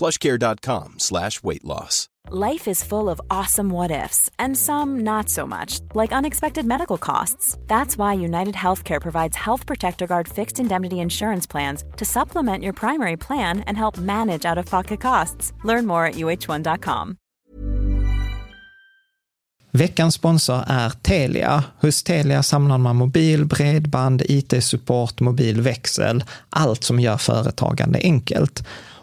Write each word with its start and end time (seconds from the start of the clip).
plushcare.com 0.00 0.94
slash 0.98 1.42
weight 1.42 1.64
loss. 1.64 2.08
Life 2.32 2.68
is 2.68 2.84
full 2.84 3.08
of 3.08 3.20
awesome 3.28 3.70
what 3.70 3.90
ifs, 3.90 4.30
and 4.38 4.56
some 4.56 5.00
not 5.00 5.28
so 5.28 5.46
much, 5.46 5.80
like 5.94 6.12
unexpected 6.12 6.64
medical 6.64 6.98
costs. 6.98 7.58
That's 7.66 7.98
why 7.98 8.12
United 8.14 8.54
Healthcare 8.54 9.00
provides 9.00 9.36
Health 9.36 9.66
Protector 9.66 10.06
Guard 10.06 10.28
fixed 10.28 10.60
indemnity 10.60 11.00
insurance 11.00 11.46
plans 11.50 11.84
to 11.96 12.04
supplement 12.04 12.62
your 12.62 12.72
primary 12.72 13.16
plan 13.16 13.64
and 13.66 13.76
help 13.76 13.98
manage 13.98 14.44
out 14.44 14.58
of 14.58 14.66
pocket 14.66 15.00
costs. 15.00 15.52
Learn 15.64 15.86
more 15.86 16.06
at 16.06 16.14
uh1.com. 16.14 17.16
Veckans 19.72 20.14
sponsor 20.14 20.64
är 20.66 20.90
Telia. 20.90 21.64
Hos 21.80 22.02
Telia 22.02 22.42
samlar 22.42 22.78
man 22.78 22.96
mobil, 22.96 23.44
bredband, 23.44 24.22
IT-support, 24.28 25.20
mobilväxel, 25.20 26.24
allt 26.50 26.84
som 26.84 27.00
gör 27.00 27.16
företagande 27.16 27.98
enkelt. 28.02 28.62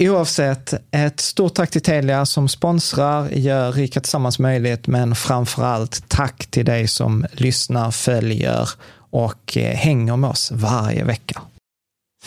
Oavsett, 0.00 0.74
ett 0.90 1.20
stort 1.20 1.54
tack 1.54 1.70
till 1.70 1.82
Telia 1.82 2.26
som 2.26 2.48
sponsrar, 2.48 3.28
gör 3.28 3.72
Rika 3.72 4.00
Tillsammans 4.00 4.38
möjligt, 4.38 4.86
men 4.86 5.14
framför 5.14 5.64
allt 5.64 6.08
tack 6.08 6.46
till 6.46 6.64
dig 6.64 6.88
som 6.88 7.26
lyssnar, 7.32 7.90
följer 7.90 8.68
och 9.10 9.56
eh, 9.56 9.76
hänger 9.76 10.16
med 10.16 10.30
oss 10.30 10.50
varje 10.52 11.04
vecka. 11.04 11.42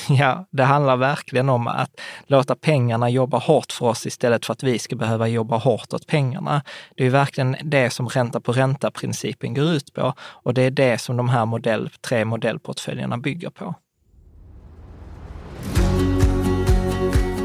Ja, 0.09 0.47
det 0.51 0.63
handlar 0.63 0.97
verkligen 0.97 1.49
om 1.49 1.67
att 1.67 1.91
låta 2.27 2.55
pengarna 2.55 3.09
jobba 3.09 3.37
hårt 3.37 3.71
för 3.71 3.85
oss 3.85 4.05
istället 4.05 4.45
för 4.45 4.53
att 4.53 4.63
vi 4.63 4.79
ska 4.79 4.95
behöva 4.95 5.27
jobba 5.27 5.57
hårt 5.57 5.93
åt 5.93 6.07
pengarna. 6.07 6.63
Det 6.97 7.05
är 7.05 7.09
verkligen 7.09 7.55
det 7.63 7.89
som 7.89 8.09
ränta 8.09 8.39
på 8.39 8.51
ränta-principen 8.51 9.53
går 9.53 9.65
ut 9.65 9.93
på 9.93 10.13
och 10.19 10.53
det 10.53 10.61
är 10.61 10.71
det 10.71 10.97
som 11.01 11.17
de 11.17 11.29
här 11.29 11.45
modell, 11.45 11.89
tre 12.01 12.25
modellportföljerna 12.25 13.17
bygger 13.17 13.49
på. 13.49 13.75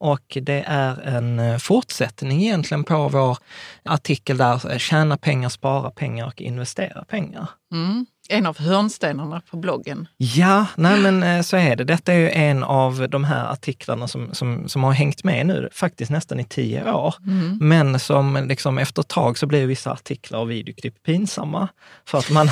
och 0.00 0.38
det 0.42 0.64
är 0.66 1.00
en 1.02 1.38
eh, 1.38 1.58
fortsättning 1.58 2.42
egentligen 2.42 2.84
på 2.84 3.08
vår 3.08 3.38
artikel 3.84 4.36
där 4.36 4.72
eh, 4.72 4.78
tjäna 4.78 5.16
pengar, 5.16 5.48
spara 5.48 5.90
pengar 5.90 6.26
och 6.26 6.40
investera 6.40 7.04
pengar. 7.04 7.48
Mm. 7.72 8.06
En 8.28 8.46
av 8.46 8.58
hörnstenarna 8.58 9.42
på 9.50 9.56
bloggen. 9.56 10.08
Ja, 10.16 10.66
nej 10.76 11.00
men 11.00 11.22
eh, 11.22 11.42
så 11.42 11.56
är 11.56 11.76
det. 11.76 11.84
Detta 11.84 12.12
är 12.12 12.18
ju 12.18 12.30
en 12.30 12.62
av 12.62 13.08
de 13.08 13.24
här 13.24 13.52
artiklarna 13.52 14.08
som, 14.08 14.34
som, 14.34 14.68
som 14.68 14.84
har 14.84 14.92
hängt 14.92 15.24
med 15.24 15.46
nu 15.46 15.68
faktiskt 15.72 16.10
nästan 16.10 16.40
i 16.40 16.44
tio 16.44 16.92
år. 16.92 17.14
Mm. 17.26 17.58
Men 17.60 17.98
som 17.98 18.46
liksom 18.48 18.78
efter 18.78 19.02
ett 19.02 19.08
tag 19.08 19.38
så 19.38 19.46
blir 19.46 19.66
vissa 19.66 19.92
artiklar 19.92 20.38
och 20.38 20.50
videoklipp 20.50 21.02
pinsamma. 21.02 21.68
För 22.04 22.18
att 22.18 22.30
man 22.30 22.48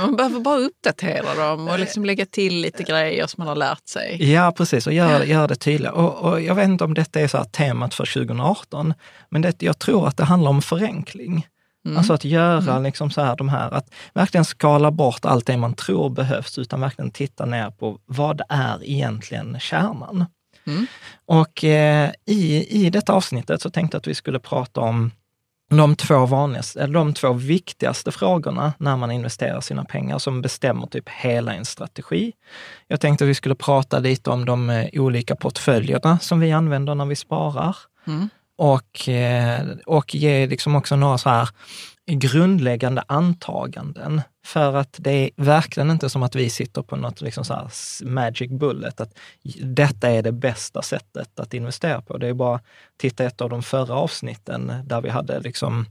Man 0.00 0.16
behöver 0.16 0.40
bara 0.40 0.58
uppdatera 0.58 1.34
dem 1.34 1.68
och 1.68 1.78
liksom 1.78 2.04
lägga 2.04 2.26
till 2.26 2.60
lite 2.60 2.82
grejer 2.82 3.26
som 3.26 3.40
man 3.40 3.48
har 3.48 3.56
lärt 3.56 3.88
sig. 3.88 4.32
Ja, 4.32 4.52
precis, 4.56 4.86
och 4.86 4.92
göra 4.92 5.24
gör 5.24 5.48
det 5.48 5.56
tydligt. 5.56 5.90
Och, 5.90 6.14
och, 6.14 6.40
jag 6.40 6.54
vet 6.54 6.68
inte 6.68 6.84
om 6.84 6.94
detta 6.94 7.20
är 7.20 7.28
så 7.28 7.44
temat 7.44 7.94
för 7.94 8.14
2018, 8.14 8.94
men 9.28 9.42
det, 9.42 9.62
jag 9.62 9.78
tror 9.78 10.08
att 10.08 10.16
det 10.16 10.24
handlar 10.24 10.50
om 10.50 10.62
förenkling. 10.62 11.46
Mm. 11.86 11.98
Alltså 11.98 12.12
att 12.12 12.24
göra 12.24 12.70
mm. 12.70 12.82
liksom 12.82 13.10
så 13.10 13.20
här, 13.20 13.36
de 13.36 13.48
här, 13.48 13.70
att 13.70 13.94
verkligen 14.14 14.44
skala 14.44 14.90
bort 14.90 15.24
allt 15.24 15.46
det 15.46 15.56
man 15.56 15.74
tror 15.74 16.10
behövs, 16.10 16.58
utan 16.58 16.80
verkligen 16.80 17.10
titta 17.10 17.44
ner 17.44 17.70
på 17.70 17.98
vad 18.06 18.42
är 18.48 18.84
egentligen 18.84 19.60
kärnan. 19.60 20.26
Mm. 20.66 20.86
Och 21.26 21.64
eh, 21.64 22.10
i, 22.26 22.66
i 22.84 22.90
detta 22.90 23.12
avsnittet 23.12 23.62
så 23.62 23.70
tänkte 23.70 23.94
jag 23.94 24.00
att 24.00 24.06
vi 24.06 24.14
skulle 24.14 24.38
prata 24.38 24.80
om 24.80 25.10
de 25.68 25.96
två, 25.96 26.26
vanligaste, 26.26 26.86
de 26.86 27.14
två 27.14 27.32
viktigaste 27.32 28.12
frågorna 28.12 28.72
när 28.78 28.96
man 28.96 29.10
investerar 29.10 29.60
sina 29.60 29.84
pengar 29.84 30.18
som 30.18 30.42
bestämmer 30.42 30.86
typ 30.86 31.08
hela 31.08 31.54
en 31.54 31.64
strategi. 31.64 32.32
Jag 32.88 33.00
tänkte 33.00 33.24
att 33.24 33.30
vi 33.30 33.34
skulle 33.34 33.54
prata 33.54 33.98
lite 33.98 34.30
om 34.30 34.44
de 34.44 34.70
eh, 34.70 34.88
olika 34.92 35.36
portföljerna 35.36 36.18
som 36.18 36.40
vi 36.40 36.52
använder 36.52 36.94
när 36.94 37.06
vi 37.06 37.16
sparar. 37.16 37.76
Mm. 38.06 38.28
Och, 38.56 39.08
eh, 39.08 39.66
och 39.86 40.14
ge 40.14 40.46
liksom 40.46 40.76
också 40.76 40.96
några 40.96 41.18
så 41.18 41.28
här 41.28 41.48
grundläggande 42.06 43.02
antaganden. 43.06 44.20
För 44.44 44.74
att 44.74 44.96
det 44.98 45.10
är 45.10 45.30
verkligen 45.36 45.90
inte 45.90 46.08
som 46.08 46.22
att 46.22 46.34
vi 46.34 46.50
sitter 46.50 46.82
på 46.82 46.96
något 46.96 47.20
liksom 47.20 47.44
så 47.44 47.68
magic 48.04 48.50
bullet, 48.50 49.00
att 49.00 49.18
detta 49.62 50.10
är 50.10 50.22
det 50.22 50.32
bästa 50.32 50.82
sättet 50.82 51.40
att 51.40 51.54
investera 51.54 52.02
på. 52.02 52.18
Det 52.18 52.28
är 52.28 52.34
bara 52.34 52.56
att 52.56 52.64
titta 52.96 53.24
ett 53.24 53.40
av 53.40 53.50
de 53.50 53.62
förra 53.62 53.94
avsnitten 53.94 54.72
där 54.84 55.00
vi 55.00 55.08
hade 55.08 55.40
liksom 55.40 55.86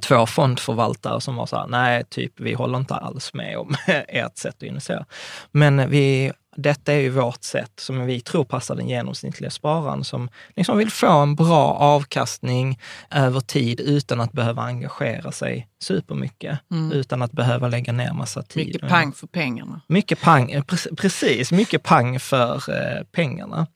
två 0.00 0.26
fondförvaltare 0.26 1.20
som 1.20 1.36
var 1.36 1.46
så 1.46 1.56
här, 1.56 1.66
nej, 1.66 2.04
typ 2.04 2.40
vi 2.40 2.54
håller 2.54 2.78
inte 2.78 2.94
alls 2.94 3.34
med 3.34 3.58
om 3.58 3.74
ert 3.86 4.38
sätt 4.38 4.54
att 4.56 4.62
investera. 4.62 5.06
Men 5.50 5.90
vi 5.90 6.32
detta 6.56 6.92
är 6.92 6.98
ju 6.98 7.10
vårt 7.10 7.42
sätt 7.44 7.72
som 7.80 8.06
vi 8.06 8.20
tror 8.20 8.44
passar 8.44 8.74
den 8.76 8.88
genomsnittliga 8.88 9.50
spararen 9.50 10.04
som 10.04 10.28
liksom 10.56 10.78
vill 10.78 10.90
få 10.90 11.08
en 11.08 11.34
bra 11.34 11.72
avkastning 11.72 12.78
över 13.10 13.40
tid 13.40 13.80
utan 13.80 14.20
att 14.20 14.32
behöva 14.32 14.62
engagera 14.62 15.32
sig 15.32 15.68
supermycket. 15.82 16.58
Mm. 16.70 16.92
Utan 16.92 17.22
att 17.22 17.32
behöva 17.32 17.68
lägga 17.68 17.92
ner 17.92 18.12
massa 18.12 18.42
tid. 18.42 18.66
Mycket 18.66 18.88
pang 18.88 19.12
för 19.12 19.26
pengarna. 19.26 19.80
Mycket 19.88 20.20
pang, 20.20 20.62
precis, 20.96 21.52
mycket 21.52 21.82
pang 21.82 22.20
för 22.20 22.54
eh, 22.54 23.04
pengarna. 23.12 23.66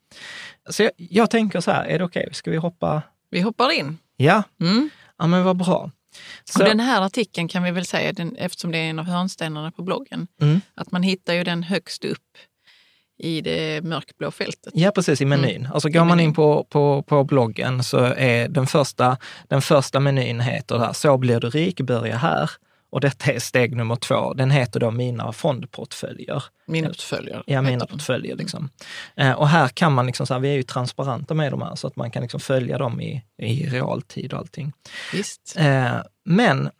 så 0.70 0.82
jag, 0.82 0.92
jag 0.96 1.30
tänker 1.30 1.60
så 1.60 1.70
här, 1.70 1.84
är 1.84 1.98
det 1.98 2.04
okej? 2.04 2.22
Okay? 2.22 2.34
Ska 2.34 2.50
vi 2.50 2.56
hoppa? 2.56 3.02
Vi 3.30 3.40
hoppar 3.40 3.70
in. 3.78 3.98
Ja, 4.16 4.42
Mm. 4.60 4.90
ja 5.18 5.26
men 5.26 5.44
vad 5.44 5.56
bra. 5.56 5.90
Så, 6.44 6.58
Och 6.62 6.68
den 6.68 6.80
här 6.80 7.02
artikeln 7.02 7.48
kan 7.48 7.62
vi 7.62 7.70
väl 7.70 7.86
säga, 7.86 8.12
den, 8.12 8.36
eftersom 8.36 8.72
det 8.72 8.78
är 8.78 8.90
en 8.90 8.98
av 8.98 9.04
hörnstenarna 9.04 9.70
på 9.70 9.82
bloggen, 9.82 10.26
Mm. 10.40 10.60
att 10.74 10.92
man 10.92 11.02
hittar 11.02 11.34
ju 11.34 11.44
den 11.44 11.62
högst 11.62 12.04
upp 12.04 12.22
i 13.18 13.40
det 13.40 13.84
mörkblå 13.84 14.30
fältet. 14.30 14.72
Ja, 14.74 14.90
precis, 14.90 15.20
i 15.20 15.24
menyn. 15.24 15.56
Mm. 15.56 15.72
Alltså 15.72 15.88
går 15.88 16.04
man 16.04 16.20
in 16.20 16.34
på, 16.34 16.64
på, 16.64 17.02
på 17.02 17.24
bloggen 17.24 17.84
så 17.84 17.98
är 17.98 18.48
den 18.48 18.66
första, 18.66 19.16
den 19.48 19.62
första 19.62 20.00
menyn 20.00 20.40
heter 20.40 20.78
där, 20.78 20.92
Så 20.92 21.18
blir 21.18 21.40
du 21.40 21.50
rik, 21.50 21.80
börja 21.80 22.16
här. 22.16 22.50
Och 22.90 23.00
detta 23.00 23.32
är 23.32 23.38
steg 23.38 23.76
nummer 23.76 23.96
två. 23.96 24.34
Den 24.34 24.50
heter 24.50 24.80
då 24.80 24.90
Mina 24.90 25.32
fondportföljer. 25.32 26.44
Mina 26.66 26.88
portföljer. 26.88 27.42
Ja, 27.46 27.62
mina 27.62 27.86
portföljer. 27.86 28.36
Liksom. 28.36 28.70
Eh, 29.16 29.32
och 29.32 29.48
här 29.48 29.68
kan 29.68 29.92
man, 29.92 30.06
liksom, 30.06 30.26
så 30.26 30.34
här, 30.34 30.40
vi 30.40 30.48
är 30.48 30.54
ju 30.54 30.62
transparenta 30.62 31.34
med 31.34 31.52
de 31.52 31.62
här, 31.62 31.74
så 31.74 31.86
att 31.86 31.96
man 31.96 32.10
kan 32.10 32.22
liksom 32.22 32.40
följa 32.40 32.78
dem 32.78 33.00
i, 33.00 33.24
i 33.38 33.66
realtid 33.66 34.32
och 34.32 34.38
allting. 34.38 34.72
Visst. 35.12 35.54
Eh, 35.58 35.96
men 36.24 36.70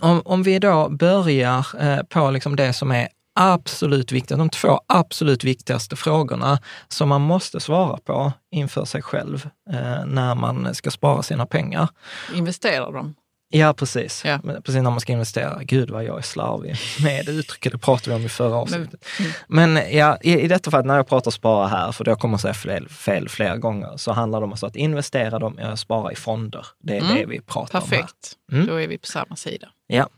om, 0.00 0.22
om 0.24 0.42
vi 0.42 0.58
då 0.58 0.88
börjar 0.88 1.66
eh, 1.80 2.02
på 2.02 2.30
liksom 2.30 2.56
det 2.56 2.72
som 2.72 2.90
är 2.90 3.08
absolut 3.40 4.12
viktigt, 4.12 4.38
de 4.38 4.50
två 4.50 4.80
absolut 4.86 5.44
viktigaste 5.44 5.96
frågorna 5.96 6.58
som 6.88 7.08
man 7.08 7.20
måste 7.20 7.60
svara 7.60 7.96
på 8.04 8.32
inför 8.50 8.84
sig 8.84 9.02
själv 9.02 9.48
eh, 9.72 10.04
när 10.06 10.34
man 10.34 10.74
ska 10.74 10.90
spara 10.90 11.22
sina 11.22 11.46
pengar. 11.46 11.88
Investerar 12.34 12.92
de? 12.92 13.14
Ja, 13.50 13.72
precis. 13.74 14.22
Ja. 14.24 14.38
Precis 14.44 14.74
när 14.82 14.90
man 14.90 15.00
ska 15.00 15.12
investera. 15.12 15.58
Gud 15.62 15.90
vad 15.90 16.04
jag 16.04 16.18
är 16.18 16.22
slarvig 16.22 16.76
med 17.02 17.26
det 17.26 17.32
uttrycket, 17.32 17.72
det 17.72 17.78
pratade 17.78 18.10
vi 18.10 18.16
om 18.16 18.26
i 18.26 18.28
förra 18.28 18.56
avsnittet. 18.56 19.04
mm. 19.20 19.32
Men 19.48 19.96
ja, 19.96 20.18
i, 20.20 20.40
i 20.40 20.48
detta 20.48 20.70
fall, 20.70 20.84
när 20.86 20.96
jag 20.96 21.08
pratar 21.08 21.30
spara 21.30 21.66
här, 21.66 21.92
för 21.92 22.04
då 22.04 22.16
kommer 22.16 22.32
jag 22.34 22.40
säga 22.40 22.54
fel, 22.54 22.88
fel 22.88 23.28
flera 23.28 23.56
gånger, 23.56 23.96
så 23.96 24.12
handlar 24.12 24.40
det 24.40 24.44
om 24.46 24.52
att 24.62 24.76
investera 24.76 25.38
dem, 25.38 25.76
spara 25.76 26.12
i 26.12 26.16
fonder. 26.16 26.66
Det 26.82 26.96
är 26.96 27.00
Mm. 27.00 27.14
det 27.16 27.26
vi 27.26 27.40
pratar 27.40 27.78
om 27.80 27.84
här. 27.90 27.96
Perfekt. 27.98 28.32
Mm. 28.52 28.66
Då 28.66 28.80
är 28.80 28.88
vi 28.88 28.98
på 28.98 29.06
samma 29.06 29.36
sida. 29.36 29.68
Ja. 29.86 30.08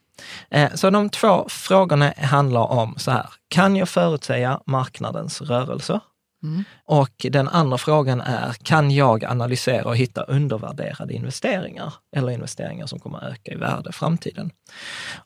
Eh, 0.50 0.74
Så 0.74 0.90
de 0.90 1.10
två 1.10 1.46
frågorna 1.48 2.12
handlar 2.16 2.72
om 2.72 2.94
så 2.98 3.10
här, 3.10 3.26
kan 3.48 3.76
jag 3.76 3.88
förutsäga 3.88 4.60
marknadens 4.66 5.40
rörelser? 5.40 6.00
Mm. 6.42 6.64
Och 6.84 7.26
den 7.30 7.48
andra 7.48 7.78
frågan 7.78 8.20
är, 8.20 8.52
kan 8.62 8.90
jag 8.90 9.24
analysera 9.24 9.84
och 9.84 9.96
hitta 9.96 10.22
undervärderade 10.22 11.14
investeringar 11.14 11.94
eller 12.16 12.32
investeringar 12.32 12.86
som 12.86 12.98
kommer 12.98 13.18
att 13.18 13.32
öka 13.32 13.52
i 13.52 13.56
värde 13.56 13.90
i 13.90 13.92
framtiden? 13.92 14.50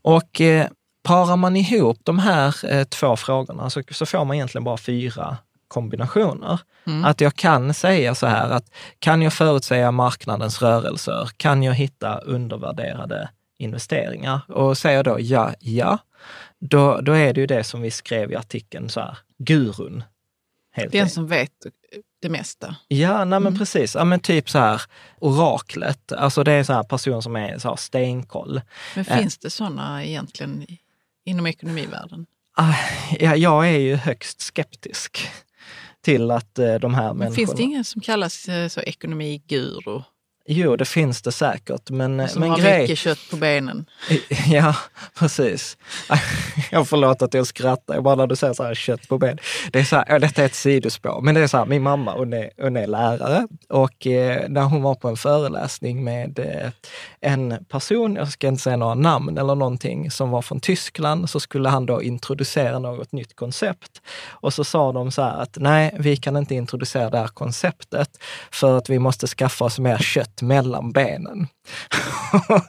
Och 0.02 0.40
eh, 0.40 0.66
parar 1.02 1.36
man 1.36 1.56
ihop 1.56 1.98
de 2.02 2.18
här 2.18 2.64
eh, 2.64 2.84
två 2.84 3.16
frågorna 3.16 3.70
så, 3.70 3.82
så 3.90 4.06
får 4.06 4.24
man 4.24 4.34
egentligen 4.36 4.64
bara 4.64 4.76
fyra 4.76 5.36
kombinationer. 5.68 6.60
Mm. 6.86 7.04
Att 7.04 7.20
jag 7.20 7.34
kan 7.34 7.74
säga 7.74 8.14
så 8.14 8.26
här 8.26 8.50
att 8.50 8.64
kan 8.98 9.22
jag 9.22 9.32
förutsäga 9.32 9.90
marknadens 9.90 10.62
rörelser? 10.62 11.30
Kan 11.36 11.62
jag 11.62 11.74
hitta 11.74 12.18
undervärderade 12.18 13.28
investeringar? 13.58 14.40
Och 14.52 14.78
säger 14.78 14.96
jag 14.96 15.04
då 15.04 15.16
ja, 15.20 15.54
ja, 15.60 15.98
då, 16.58 17.00
då 17.00 17.12
är 17.12 17.32
det 17.34 17.40
ju 17.40 17.46
det 17.46 17.64
som 17.64 17.82
vi 17.82 17.90
skrev 17.90 18.32
i 18.32 18.36
artikeln, 18.36 18.88
så 18.88 19.00
här, 19.00 19.18
gurun. 19.38 20.04
Helt 20.72 20.92
Den 20.92 21.00
enkelt. 21.00 21.14
som 21.14 21.26
vet 21.26 21.50
det 22.22 22.28
mesta. 22.28 22.76
Ja, 22.88 23.16
nej 23.18 23.24
men 23.26 23.46
Mm. 23.46 23.58
precis. 23.58 23.94
Ja, 23.94 24.04
men 24.04 24.20
typ 24.20 24.50
så 24.50 24.58
här 24.58 24.82
oraklet. 25.18 26.12
Alltså 26.12 26.44
det 26.44 26.52
är 26.52 26.64
så 26.64 26.72
här 26.72 26.82
person 26.82 27.22
som 27.22 27.36
är 27.36 27.58
så 27.58 27.68
här 27.68 27.76
stenkoll. 27.76 28.60
Men 28.94 29.04
Eh. 29.08 29.18
finns 29.18 29.38
det 29.38 29.50
sådana 29.50 30.04
egentligen 30.04 30.66
inom 31.24 31.46
ekonomivärlden? 31.46 32.26
Ah, 32.56 32.74
Ja, 33.20 33.36
jag 33.36 33.68
är 33.68 33.78
ju 33.78 33.94
högst 33.96 34.40
skeptisk 34.40 35.28
till 36.00 36.30
att 36.30 36.58
eh, 36.58 36.74
de 36.74 36.94
här 36.94 37.02
Men 37.08 37.16
människorna... 37.16 37.34
finns 37.36 37.54
det 37.56 37.62
ingen 37.62 37.84
som 37.84 38.00
kallas 38.00 38.48
eh, 38.48 38.68
så 38.68 38.80
ekonomiguru? 38.80 40.02
Jo, 40.46 40.76
det 40.76 40.84
finns 40.84 41.22
det 41.22 41.32
säkert. 41.32 41.90
Men, 41.90 42.28
Som 42.28 42.40
men 42.40 42.50
har 42.50 42.58
grej... 42.58 42.80
mycket 42.80 42.98
kött 42.98 43.18
på 43.30 43.36
benen? 43.36 43.86
Ja, 44.46 44.76
precis. 45.18 45.76
Jag 46.70 46.88
förlåt 46.88 47.22
att 47.22 47.34
jag 47.34 47.46
skrattar, 47.46 47.94
jag 47.94 48.02
bara 48.02 48.14
när 48.14 48.26
du 48.26 48.36
säger 48.36 48.54
så 48.54 48.62
här 48.62 48.74
kött 48.74 49.08
på 49.08 49.18
ben. 49.18 49.38
Det 49.72 49.78
är 49.78 49.84
så 49.84 49.96
här, 49.96 50.18
detta 50.18 50.42
är 50.42 50.46
ett 50.46 50.54
sidospår, 50.54 51.20
men 51.20 51.34
det 51.34 51.40
är 51.40 51.46
så 51.46 51.56
här, 51.56 51.66
min 51.66 51.82
mamma 51.82 52.12
hon 52.12 52.32
är, 52.32 52.50
hon 52.60 52.76
är 52.76 52.86
lärare 52.86 53.48
och 53.68 54.06
eh, 54.06 54.48
när 54.48 54.62
hon 54.62 54.82
var 54.82 54.94
på 54.94 55.08
en 55.08 55.16
föreläsning 55.16 56.04
med 56.04 56.38
eh, 56.38 56.70
en 57.20 57.64
person, 57.68 58.16
jag 58.16 58.28
ska 58.28 58.48
inte 58.48 58.62
säga 58.62 58.76
några 58.76 58.94
namn 58.94 59.38
eller 59.38 59.54
någonting, 59.54 60.10
som 60.10 60.30
var 60.30 60.42
från 60.42 60.60
Tyskland, 60.60 61.30
så 61.30 61.40
skulle 61.40 61.68
han 61.68 61.86
då 61.86 62.02
introducera 62.02 62.78
något 62.78 63.12
nytt 63.12 63.36
koncept. 63.36 64.02
Och 64.28 64.54
så 64.54 64.64
sa 64.64 64.92
de 64.92 65.10
så 65.10 65.22
här 65.22 65.42
att 65.42 65.56
nej, 65.60 65.96
vi 65.98 66.16
kan 66.16 66.36
inte 66.36 66.54
introducera 66.54 67.10
det 67.10 67.18
här 67.18 67.28
konceptet 67.28 68.08
för 68.50 68.78
att 68.78 68.90
vi 68.90 68.98
måste 68.98 69.26
skaffa 69.26 69.64
oss 69.64 69.78
mer 69.78 69.98
kött 69.98 70.33
mellan 70.42 70.92
benen. 70.92 71.46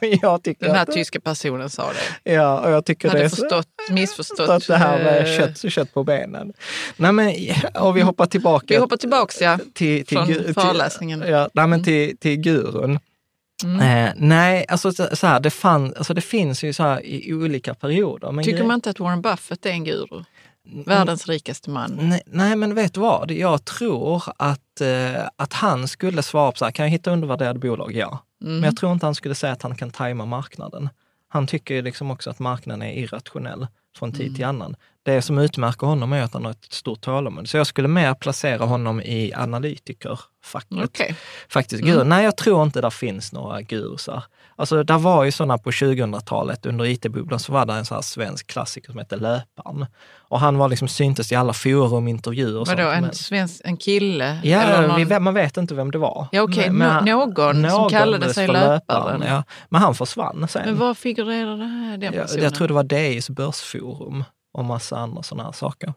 jag 0.22 0.42
tycker 0.42 0.66
Den 0.66 0.74
här 0.74 0.82
att, 0.82 0.92
tyska 0.92 1.20
personen 1.20 1.70
sa 1.70 1.92
det. 1.92 2.32
Ja, 2.32 2.60
och 2.60 2.70
jag 2.70 2.84
tycker 2.84 3.08
det 3.08 3.12
Hade 3.12 3.24
är 3.24 3.28
så, 3.28 3.36
förstått, 3.36 3.68
missförstått. 3.90 4.48
att 4.48 4.66
det 4.66 4.76
här 4.76 4.98
med 5.04 5.18
eh, 5.18 5.38
kött, 5.38 5.72
kött 5.72 5.94
på 5.94 6.04
benen. 6.04 6.52
Nej, 6.96 7.12
men, 7.12 7.34
och 7.74 7.96
vi 7.96 8.00
hoppar 8.00 8.26
tillbaka. 8.26 8.66
Vi 8.68 8.76
hoppar 8.76 8.96
tillbaks 8.96 9.40
ja. 9.40 9.58
till, 9.74 10.06
till, 10.06 10.18
från 10.18 10.26
till, 10.26 10.54
föreläsningen. 10.54 11.24
ja, 11.26 11.48
nej, 11.54 11.66
men 11.66 11.84
till, 11.84 12.16
till 12.18 12.36
gurun. 12.36 12.98
Mm. 13.64 13.80
Eh, 13.80 14.12
nej, 14.16 14.64
alltså 14.68 14.92
så 14.92 15.26
här, 15.26 15.40
det, 15.40 15.50
fann, 15.50 15.94
alltså 15.96 16.14
det 16.14 16.20
finns 16.20 16.64
ju 16.64 16.72
så 16.72 16.82
här 16.82 17.06
i, 17.06 17.34
olika 17.34 17.74
perioder. 17.74 18.42
Tycker 18.42 18.64
man 18.64 18.74
inte 18.74 18.90
att 18.90 19.00
Warren 19.00 19.22
Buffett 19.22 19.66
är 19.66 19.70
en 19.70 19.84
guru? 19.84 20.24
Världens 20.86 21.26
rikaste 21.28 21.70
man. 21.70 21.98
Nej, 22.02 22.22
nej, 22.26 22.56
men 22.56 22.74
vet 22.74 22.94
du 22.94 23.00
vad? 23.00 23.30
Jag 23.30 23.64
tror 23.64 24.22
att, 24.36 24.80
eh, 24.80 25.26
att 25.36 25.52
han 25.52 25.88
skulle 25.88 26.22
svara 26.22 26.52
på 26.52 26.58
så 26.58 26.64
här, 26.64 26.72
kan 26.72 26.84
jag 26.84 26.90
hitta 26.90 27.10
undervärderade 27.10 27.58
bolag? 27.58 27.92
Ja. 27.94 28.18
Mm. 28.42 28.54
Men 28.54 28.64
jag 28.64 28.76
tror 28.76 28.92
inte 28.92 29.06
han 29.06 29.14
skulle 29.14 29.34
säga 29.34 29.52
att 29.52 29.62
han 29.62 29.76
kan 29.76 29.90
tajma 29.90 30.24
marknaden. 30.24 30.88
Han 31.28 31.46
tycker 31.46 31.74
ju 31.74 31.82
liksom 31.82 32.10
också 32.10 32.30
att 32.30 32.38
marknaden 32.38 32.82
är 32.82 32.92
irrationell 32.92 33.66
från 33.98 34.12
tid 34.12 34.34
till 34.34 34.44
Mm. 34.44 34.56
annan. 34.56 34.76
Det 35.06 35.22
som 35.22 35.38
utmärker 35.38 35.86
honom 35.86 36.12
är 36.12 36.22
att 36.22 36.32
han 36.32 36.44
har 36.44 36.50
ett 36.52 36.72
stort 36.72 37.00
tålamod. 37.00 37.48
Så 37.48 37.56
jag 37.56 37.66
skulle 37.66 37.88
mer 37.88 38.14
placera 38.14 38.64
honom 38.64 39.00
i 39.00 39.32
analytikerfacket. 39.34 40.84
Okej. 40.84 41.16
Faktiskt, 41.48 41.82
Mm. 41.84 42.08
Nej, 42.08 42.24
jag 42.24 42.36
tror 42.36 42.62
inte 42.62 42.80
där 42.80 42.90
finns 42.90 43.32
några 43.32 43.62
gurusar. 43.62 44.24
Alltså, 44.58 44.82
där 44.82 44.98
var 44.98 45.24
ju 45.24 45.32
sådana 45.32 45.58
på 45.58 45.70
2000-talet, 45.70 46.66
under 46.66 46.84
IT-bubblan, 46.84 47.38
så 47.38 47.52
var 47.52 47.66
det 47.66 47.72
en 47.72 47.84
sån 47.84 47.94
här 47.94 48.02
svensk 48.02 48.46
klassiker 48.46 48.90
som 48.90 48.98
hette 48.98 49.16
Löparen. 49.16 49.86
Och 50.28 50.40
han 50.40 50.58
var 50.58 50.68
liksom, 50.68 50.88
syntes 50.88 51.32
i 51.32 51.34
alla 51.34 51.52
forum, 51.52 52.08
intervjuer 52.08 52.60
och 52.60 52.66
Vadå, 52.68 52.82
sånt. 52.94 53.06
en, 53.06 53.14
svensk, 53.14 53.60
en 53.64 53.76
kille? 53.76 54.40
Ja, 54.44 54.62
Eller 54.62 54.88
någon- 55.08 55.22
man 55.22 55.34
vet 55.34 55.56
inte 55.56 55.74
vem 55.74 55.90
det 55.90 55.98
var. 55.98 56.28
Ja, 56.32 56.42
okej, 56.42 56.70
Men- 56.70 56.76
men 56.78 57.04
nå- 57.04 57.42
han- 57.46 57.62
någon 57.62 57.70
som 57.70 57.90
kallade 57.90 58.34
sig 58.34 58.48
Löparen. 58.48 59.22
ja. 59.26 59.42
Men 59.68 59.80
han 59.82 59.94
försvann 59.94 60.48
sen. 60.48 60.62
Men 60.64 60.78
var 60.78 60.94
figurerar 60.94 61.56
det 61.56 61.64
här, 61.66 61.96
den 61.98 62.12
jag, 62.12 62.22
personen? 62.22 62.44
jag 62.44 62.54
tror 62.54 62.68
det 62.68 62.74
var 62.74 62.84
DIs 62.84 63.30
börsforum 63.30 64.24
och 64.56 64.64
massa 64.64 64.96
andra 64.96 65.22
sådana 65.22 65.44
här 65.44 65.52
saker. 65.52 65.94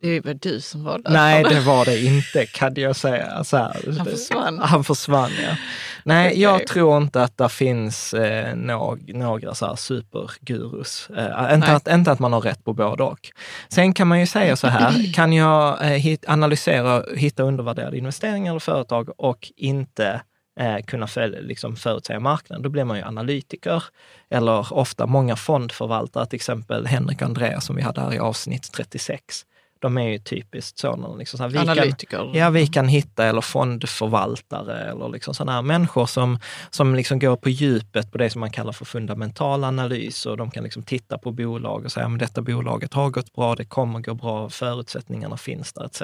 Det 0.00 0.20
var 0.20 0.34
du 0.34 0.60
som 0.60 0.84
var 0.84 0.98
där. 0.98 1.10
Nej, 1.10 1.44
det 1.44 1.60
var 1.60 1.84
det 1.84 2.04
inte 2.04 2.46
kan 2.46 2.74
jag 2.76 2.96
säga. 2.96 3.44
Så 3.44 3.56
här, 3.56 3.96
Han 3.98 4.06
försvann. 4.06 4.58
Han 4.58 4.84
försvann, 4.84 5.30
ja. 5.42 5.56
Nej, 6.04 6.28
Okej. 6.28 6.42
jag 6.42 6.66
tror 6.66 6.96
inte 6.96 7.22
att 7.22 7.38
det 7.38 7.48
finns 7.48 8.14
eh, 8.14 8.56
någ, 8.56 9.14
några 9.14 9.54
så 9.54 9.66
här 9.66 9.76
supergurus. 9.76 11.10
Eh, 11.16 11.54
inte, 11.54 11.72
att, 11.72 11.88
inte 11.88 12.12
att 12.12 12.18
man 12.18 12.32
har 12.32 12.40
rätt 12.40 12.64
på 12.64 12.72
både 12.72 13.02
och. 13.02 13.30
Sen 13.68 13.94
kan 13.94 14.08
man 14.08 14.20
ju 14.20 14.26
säga 14.26 14.56
så 14.56 14.66
här, 14.66 15.12
kan 15.14 15.32
jag 15.32 15.82
eh, 15.82 15.88
hit, 15.88 16.24
analysera 16.28 17.02
hitta 17.16 17.42
undervärderade 17.42 17.98
investeringar 17.98 18.52
eller 18.52 18.60
företag 18.60 19.08
och 19.16 19.52
inte 19.56 20.20
eh, 20.60 20.78
kunna 20.86 21.06
följa, 21.06 21.40
liksom 21.40 21.76
förutsäga 21.76 22.20
marknaden, 22.20 22.62
då 22.62 22.68
blir 22.68 22.84
man 22.84 22.96
ju 22.96 23.02
analytiker. 23.04 23.84
Eller 24.30 24.72
ofta 24.74 25.06
många 25.06 25.36
fondförvaltare, 25.36 26.26
till 26.26 26.36
exempel 26.36 26.86
Henrik 26.86 27.16
och 27.22 27.26
Andreas 27.26 27.64
som 27.64 27.76
vi 27.76 27.82
hade 27.82 28.00
här 28.00 28.14
i 28.14 28.18
avsnitt 28.18 28.72
36. 28.72 29.46
De 29.78 29.98
är 29.98 30.08
ju 30.08 30.18
typiskt 30.18 30.78
sådana. 30.78 31.14
Liksom 31.14 31.36
så 31.38 31.42
här, 31.42 31.50
vi 31.50 31.56
kan- 31.58 31.68
Analytiker. 31.68 32.30
Ja, 32.34 32.50
vi 32.50 32.66
kan 32.66 32.88
hitta, 32.88 33.24
eller 33.26 33.40
fondförvaltare, 33.40 34.90
eller 34.90 35.08
liksom 35.08 35.34
sådana 35.34 35.52
här 35.52 35.62
människor 35.62 36.06
som, 36.06 36.38
som 36.70 36.94
liksom 36.94 37.18
går 37.18 37.36
på 37.36 37.48
djupet 37.50 38.12
på 38.12 38.18
det 38.18 38.30
som 38.30 38.40
man 38.40 38.50
kallar 38.50 38.72
för 38.72 38.84
fundamental 38.84 39.64
analys. 39.64 40.26
Och 40.26 40.36
de 40.36 40.50
kan 40.50 40.64
liksom 40.64 40.82
titta 40.82 41.18
på 41.18 41.32
bolag 41.32 41.84
och 41.84 41.92
säga, 41.92 42.08
men 42.08 42.18
detta 42.18 42.42
bolaget 42.42 42.94
har 42.94 43.10
gått 43.10 43.32
bra, 43.32 43.54
det 43.54 43.64
kommer 43.64 44.00
gå 44.00 44.14
bra, 44.14 44.48
förutsättningarna 44.50 45.36
finns 45.36 45.72
där, 45.72 45.84
etc. 45.84 46.02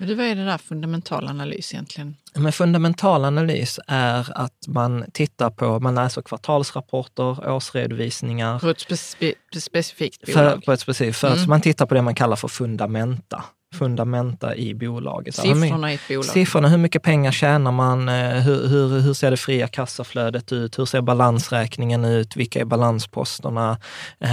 Men 0.00 0.16
vad 0.16 0.26
är 0.26 0.34
det 0.34 0.44
där 0.44 0.58
fundamental 0.58 1.28
analys 1.28 1.74
egentligen? 1.74 2.16
Men 2.34 2.52
fundamental 2.52 3.24
analys 3.24 3.80
är 3.86 4.32
att 4.34 4.68
man 4.68 5.04
tittar 5.12 5.50
på, 5.50 5.80
man 5.80 5.94
läser 5.94 6.22
kvartalsrapporter, 6.22 7.48
årsredovisningar, 7.50 8.58
På 8.58 8.68
ett 8.68 8.78
speci- 8.88 9.34
specifikt 9.60 10.30
för, 10.30 10.44
bolag? 10.44 10.64
på 10.64 10.72
ett 10.72 10.80
specifikt, 10.80 11.16
för 11.18 11.28
att 11.28 11.36
Mm. 11.36 11.48
man 11.50 11.60
tittar 11.60 11.86
på 11.86 11.94
det 11.94 12.02
man 12.02 12.14
kallar 12.14 12.36
för 12.36 12.48
fundamenta. 12.48 13.44
Fundamenta 13.74 14.54
i 14.56 14.74
bolaget. 14.74 15.34
Siffrorna 15.34 15.92
i 15.92 15.94
ett 15.94 16.00
bolag. 16.08 16.24
Siffrorna, 16.24 16.68
hur 16.68 16.78
mycket 16.78 17.02
pengar 17.02 17.32
tjänar 17.32 17.72
man? 17.72 18.08
eh, 18.08 18.14
Hur, 18.30 18.68
hur, 18.68 19.00
hur 19.00 19.14
ser 19.14 19.30
det 19.30 19.36
fria 19.36 19.68
kassaflödet 19.68 20.52
ut? 20.52 20.78
Hur 20.78 20.84
ser 20.84 21.00
balansräkningen 21.00 22.04
ut? 22.04 22.36
Vilka 22.36 22.60
är 22.60 22.64
balansposterna? 22.64 23.78
Eh, 24.20 24.28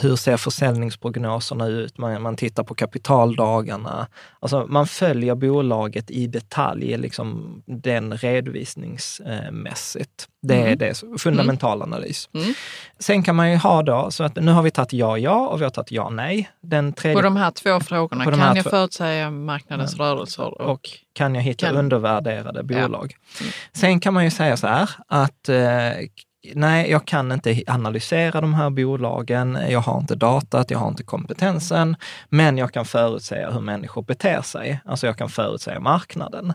hur 0.00 0.16
ser 0.16 0.36
försäljningsprognoserna 0.36 1.66
ut? 1.66 1.98
Man, 1.98 2.22
man 2.22 2.36
tittar 2.36 2.64
på 2.64 2.74
kapitaldagarna. 2.74 4.06
Alltså 4.40 4.66
man 4.68 4.86
följer 4.86 5.34
bolaget 5.34 6.10
i 6.10 6.26
detalj, 6.26 6.96
liksom 6.96 7.62
den 7.66 8.16
redovisningsmässigt. 8.16 10.26
Det 10.42 10.54
är 10.54 10.66
Mm. 10.66 10.78
det, 10.78 11.02
fundamental 11.20 11.82
analys. 11.82 12.28
Mm. 12.34 12.54
Sen 12.98 13.22
kan 13.22 13.36
man 13.36 13.50
ju 13.50 13.56
ha 13.56 13.82
då, 13.82 14.10
så 14.10 14.24
att 14.24 14.36
nu 14.36 14.52
har 14.52 14.62
vi 14.62 14.70
tagit 14.70 14.92
ja, 14.92 15.18
ja 15.18 15.46
och 15.48 15.60
vi 15.60 15.64
har 15.64 15.70
tagit 15.70 15.92
ja, 15.92 16.10
nej. 16.10 16.50
Den 16.62 16.92
tredje, 16.92 17.16
På 17.16 17.22
de 17.22 17.36
här 17.36 17.50
två 17.50 17.80
frågorna, 17.80 18.24
kan 18.24 18.56
jag 18.56 18.64
två- 18.64 18.70
förutsäga 18.80 19.30
marknadens 19.30 19.96
rörelser? 19.96 20.60
Och, 20.62 20.70
och 20.70 20.88
kan 21.12 21.34
jag 21.34 21.42
hitta 21.42 21.66
Kan- 21.66 21.76
undervärderade 21.76 22.62
bolag? 22.62 23.16
Mm. 23.40 23.52
Sen 23.72 24.00
kan 24.00 24.14
man 24.14 24.24
ju 24.24 24.30
säga 24.30 24.56
så 24.56 24.66
här 24.66 24.90
att 25.06 25.48
eh, 25.48 26.06
nej, 26.54 26.90
jag 26.90 27.04
kan 27.04 27.32
inte 27.32 27.62
analysera 27.66 28.40
de 28.40 28.54
här 28.54 28.70
bolagen. 28.70 29.58
Jag 29.68 29.80
har 29.80 29.98
inte 30.00 30.14
datat, 30.14 30.70
jag 30.70 30.78
har 30.78 30.88
inte 30.88 31.02
kompetensen, 31.02 31.96
men 32.28 32.58
jag 32.58 32.72
kan 32.72 32.84
förutsäga 32.84 33.50
hur 33.50 33.60
människor 33.60 34.02
beter 34.02 34.42
sig. 34.42 34.80
Alltså 34.84 35.06
jag 35.06 35.18
kan 35.18 35.28
förutsäga 35.28 35.80
marknaden. 35.80 36.52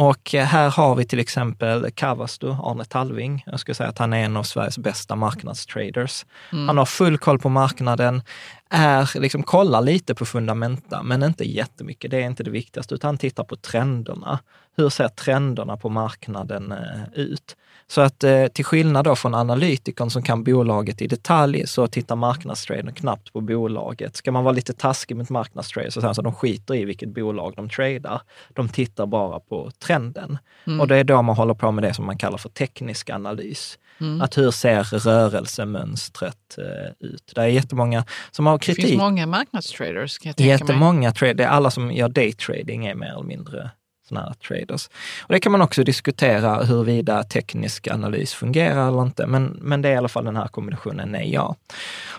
Och 0.00 0.34
eh, 0.34 0.44
här 0.44 0.70
har 0.70 0.94
vi 0.94 1.04
till 1.04 1.18
exempel 1.18 1.90
Kavastu, 1.90 2.50
Arne 2.50 2.84
Talving. 2.84 3.42
Jag 3.46 3.60
skulle 3.60 3.74
säga 3.74 3.88
att 3.88 3.98
han 3.98 4.12
är 4.12 4.24
en 4.24 4.36
av 4.36 4.42
Sveriges 4.42 4.78
bästa 4.78 5.16
marknadstraders. 5.16 6.26
Han 6.50 6.78
har 6.78 6.86
full 6.86 7.18
koll 7.18 7.38
på 7.38 7.48
marknaden, 7.48 8.22
är, 8.70 9.20
liksom, 9.20 9.42
kollar 9.42 9.80
lite 9.80 10.14
på 10.14 10.26
fundamenta, 10.26 11.02
men 11.02 11.22
inte 11.22 11.44
jättemycket. 11.44 12.10
Det 12.10 12.16
är 12.16 12.26
inte 12.26 12.42
det 12.42 12.50
viktigaste, 12.50 12.94
utan 12.94 13.08
han 13.08 13.18
tittar 13.18 13.44
på 13.44 13.56
trenderna. 13.56 14.38
Hur 14.76 14.88
ser 14.88 15.08
trenderna 15.08 15.76
på 15.76 15.88
marknaden 15.88 16.72
eh, 16.72 17.12
ut? 17.14 17.56
Så 17.90 18.00
att 18.00 18.24
eh, 18.24 18.46
till 18.46 18.64
skillnad 18.64 19.04
då 19.04 19.16
från 19.16 19.34
analytikern 19.34 20.10
som 20.10 20.22
kan 20.22 20.44
bolaget 20.44 21.02
i 21.02 21.06
detalj, 21.06 21.66
så 21.66 21.86
tittar 21.86 22.16
marknadstradern 22.16 22.94
knappt 22.94 23.32
på 23.32 23.40
bolaget. 23.40 24.16
Ska 24.16 24.32
man 24.32 24.44
vara 24.44 24.54
lite 24.54 24.72
taskig 24.72 25.16
mot 25.16 25.30
marknadstraders 25.30 25.94
så 25.94 26.00
så 26.00 26.08
att 26.08 26.16
de 26.16 26.32
skiter 26.34 26.74
i 26.74 26.84
vilket 26.84 27.08
bolag 27.08 27.52
de 27.56 27.68
tradar. 27.68 28.20
De 28.54 28.68
tittar 28.68 29.06
bara 29.06 29.40
på 29.40 29.70
trenden. 29.78 30.38
Och 30.80 30.88
det 30.88 30.96
är 30.96 31.04
då 31.04 31.22
man 31.22 31.36
håller 31.36 31.54
på 31.54 31.70
med 31.70 31.84
det 31.84 31.94
som 31.94 32.06
man 32.06 32.18
kallar 32.18 32.38
för 32.38 32.48
teknisk 32.48 33.10
analys. 33.10 33.78
Att 34.20 34.38
hur 34.38 34.50
ser 34.50 34.82
rörelsemönstret 34.82 36.58
eh, 36.58 37.08
ut? 37.08 37.32
Det 37.34 37.40
är 37.40 37.46
jättemånga 37.46 38.04
som 38.30 38.46
har 38.46 38.58
det 38.58 38.64
finns 38.64 38.76
kritik. 38.76 38.98
många 38.98 39.26
marknadstraders 39.26 40.18
kan 40.18 40.28
jag 40.28 40.36
tänka 40.36 40.48
mig. 40.48 40.60
Jättemånga 40.60 41.12
det 41.20 41.44
är 41.44 41.48
alla 41.48 41.70
som 41.70 41.92
gör 41.92 42.08
daytrading 42.08 42.86
är 42.86 42.94
mer 42.94 43.06
eller 43.06 43.22
mindre 43.22 43.70
sådana 44.10 44.26
här 44.26 44.34
traders. 44.34 44.88
Och 45.20 45.32
det 45.32 45.40
kan 45.40 45.52
man 45.52 45.62
också 45.62 45.84
diskutera 45.84 46.64
huruvida 46.64 47.22
teknisk 47.22 47.88
analys 47.88 48.34
fungerar 48.34 48.88
eller 48.88 49.02
inte, 49.02 49.26
men, 49.26 49.44
men 49.44 49.82
det 49.82 49.88
är 49.88 49.92
i 49.92 49.96
alla 49.96 50.08
fall 50.08 50.24
den 50.24 50.36
här 50.36 50.48
kombinationen 50.48 51.08
nej, 51.08 51.32
ja. 51.32 51.56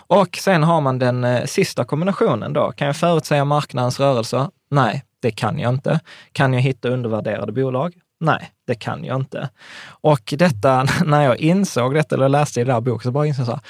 Och 0.06 0.36
sen 0.36 0.62
har 0.62 0.80
man 0.80 0.98
den 0.98 1.24
eh, 1.24 1.44
sista 1.44 1.84
kombinationen 1.84 2.52
då. 2.52 2.72
Kan 2.72 2.86
jag 2.86 2.96
förutsäga 2.96 3.44
marknadens 3.44 4.00
rörelser? 4.00 4.48
Nej, 4.70 5.04
det 5.20 5.30
kan 5.30 5.58
jag 5.58 5.74
inte. 5.74 6.00
Kan 6.32 6.52
jag 6.52 6.60
hitta 6.60 6.88
undervärderade 6.88 7.52
bolag? 7.52 7.94
Nej, 8.20 8.50
det 8.66 8.74
kan 8.74 9.04
jag 9.04 9.20
inte. 9.20 9.48
Och 9.84 10.34
detta, 10.38 10.86
när 11.04 11.22
jag 11.22 11.36
insåg 11.36 11.94
detta, 11.94 12.14
eller 12.14 12.28
läste 12.28 12.60
i 12.60 12.64
den 12.64 12.74
här 12.74 12.80
boken, 12.80 13.02
så 13.02 13.10
bara 13.10 13.26
insåg 13.26 13.40
jag 13.40 13.46
så 13.46 13.52
här, 13.52 13.60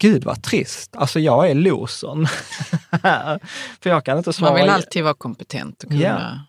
Gud 0.00 0.24
vad 0.24 0.42
trist. 0.42 0.96
Alltså 0.96 1.20
jag 1.20 1.50
är 1.50 1.54
losern. 1.54 2.26
För 3.82 3.90
jag 3.90 4.04
kan 4.04 4.18
inte 4.18 4.32
svara. 4.32 4.50
Man 4.52 4.60
vill 4.60 4.70
alltid 4.70 5.02
vara 5.04 5.14
kompetent 5.14 5.82
och 5.82 5.90
kunna. 5.90 6.02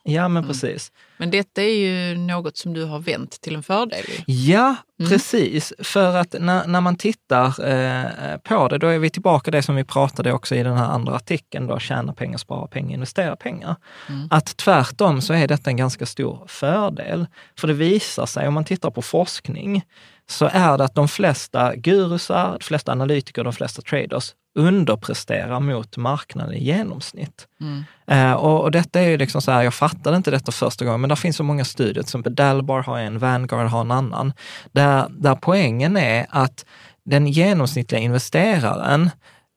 Ja, 0.04 0.12
ja 0.14 0.28
men 0.28 0.44
Mm. 0.44 0.48
precis. 0.48 0.92
Men 1.18 1.32
detta 1.32 1.62
är 1.62 1.76
ju 1.76 2.18
något 2.18 2.58
som 2.58 2.74
du 2.74 2.84
har 2.86 3.00
vänt 3.00 3.42
till 3.42 3.56
en 3.56 3.64
fördel. 3.64 4.06
Ja, 4.26 4.76
Mm. 5.00 5.12
precis. 5.12 5.74
För 5.80 6.16
att 6.16 6.36
när, 6.40 6.68
när 6.68 6.82
man 6.82 6.96
tittar 6.96 7.46
eh, 7.70 8.38
på 8.38 8.68
det, 8.68 8.78
då 8.78 8.88
är 8.88 9.00
vi 9.00 9.10
tillbaka 9.10 9.52
det 9.52 9.64
som 9.64 9.76
vi 9.76 9.84
pratade 9.84 10.34
också 10.34 10.56
i 10.56 10.64
den 10.64 10.78
här 10.78 10.86
andra 10.86 11.16
artikeln, 11.16 11.68
då, 11.68 11.80
tjäna 11.80 12.14
pengar, 12.14 12.38
spara 12.38 12.68
pengar, 12.68 12.94
investera 12.94 13.36
pengar. 13.36 13.76
Mm. 14.10 14.28
Att 14.32 14.58
tvärtom 14.58 15.22
så 15.22 15.34
är 15.34 15.48
detta 15.48 15.70
en 15.70 15.78
ganska 15.78 16.06
stor 16.06 16.44
fördel. 16.48 17.28
För 17.60 17.68
det 17.68 17.74
visar 17.74 18.26
sig, 18.26 18.48
om 18.48 18.54
man 18.54 18.66
tittar 18.66 18.90
på 18.92 19.02
forskning, 19.02 19.84
så 20.32 20.50
är 20.54 20.78
det 20.78 20.84
att 20.84 20.96
de 20.96 21.08
flesta 21.08 21.76
gurusar, 21.76 22.58
de 22.60 22.64
flesta 22.64 22.92
analytiker, 22.92 23.44
de 23.44 23.54
flesta 23.54 23.82
traders 23.82 24.34
underpresterar 24.60 25.60
mot 25.60 25.98
marknaden 25.98 26.54
i 26.54 26.64
genomsnitt. 26.64 27.48
Mm. 27.62 27.84
Eh, 28.08 28.34
och, 28.34 28.62
och 28.62 28.72
detta 28.72 29.02
är 29.02 29.10
ju 29.10 29.18
liksom 29.18 29.42
så 29.42 29.52
här, 29.52 29.64
jag 29.64 29.74
fattade 29.74 30.18
inte 30.18 30.32
detta 30.32 30.52
första 30.52 30.86
gången, 30.86 31.02
men 31.02 31.10
det 31.10 31.16
finns 31.16 31.38
så 31.38 31.44
många 31.44 31.66
studier, 31.66 31.94
till 31.94 32.02
exempel 32.02 32.36
Dalbar 32.36 32.84
har 32.84 33.00
en, 33.00 33.20
Vanguard 33.20 33.68
har 33.68 33.82
en 33.82 33.92
annan, 33.92 34.34
där, 34.72 35.08
där 35.10 35.36
poängen 35.36 35.98
är 35.98 36.26
att 36.30 36.66
den 37.06 37.28
genomsnittliga 37.28 38.02
investeraren 38.02 39.10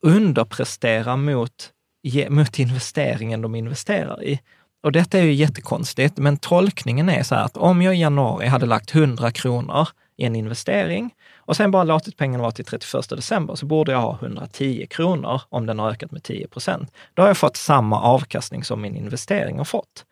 underpresterar 0.06 1.16
mot, 1.16 1.70
ge, 2.02 2.30
mot 2.30 2.58
investeringen 2.58 3.42
de 3.42 3.54
investerar 3.54 4.24
i. 4.24 4.40
Och 4.82 4.92
detta 4.92 5.18
är 5.18 5.22
ju 5.22 5.32
jättekonstigt, 5.32 6.18
men 6.18 6.36
tolkningen 6.36 7.08
är 7.08 7.22
så 7.22 7.34
här 7.34 7.44
att 7.44 7.56
om 7.56 7.82
jag 7.82 7.94
i 7.96 8.00
januari 8.00 8.46
hade 8.46 8.66
lagt 8.66 8.94
100 8.94 9.30
kronor 9.30 9.88
i 10.16 10.24
en 10.24 10.36
investering 10.36 11.14
och 11.36 11.56
sen 11.56 11.70
bara 11.70 11.84
låtit 11.84 12.16
pengarna 12.16 12.42
vara 12.42 12.52
till 12.52 12.64
31 12.64 13.08
december 13.08 13.54
så 13.54 13.66
borde 13.66 13.92
jag 13.92 14.00
ha 14.00 14.18
110 14.22 14.86
kronor 14.90 15.40
om 15.48 15.66
den 15.66 15.78
har 15.78 15.90
ökat 15.90 16.10
med 16.10 16.22
10 16.22 16.48
procent. 16.48 16.92
Då 17.14 17.22
har 17.22 17.28
jag 17.28 17.36
fått 17.36 17.56
samma 17.56 18.00
avkastning 18.00 18.64
som 18.64 18.80
min 18.80 18.96
investering 18.96 19.58
har 19.58 19.64
fått. 19.64 20.04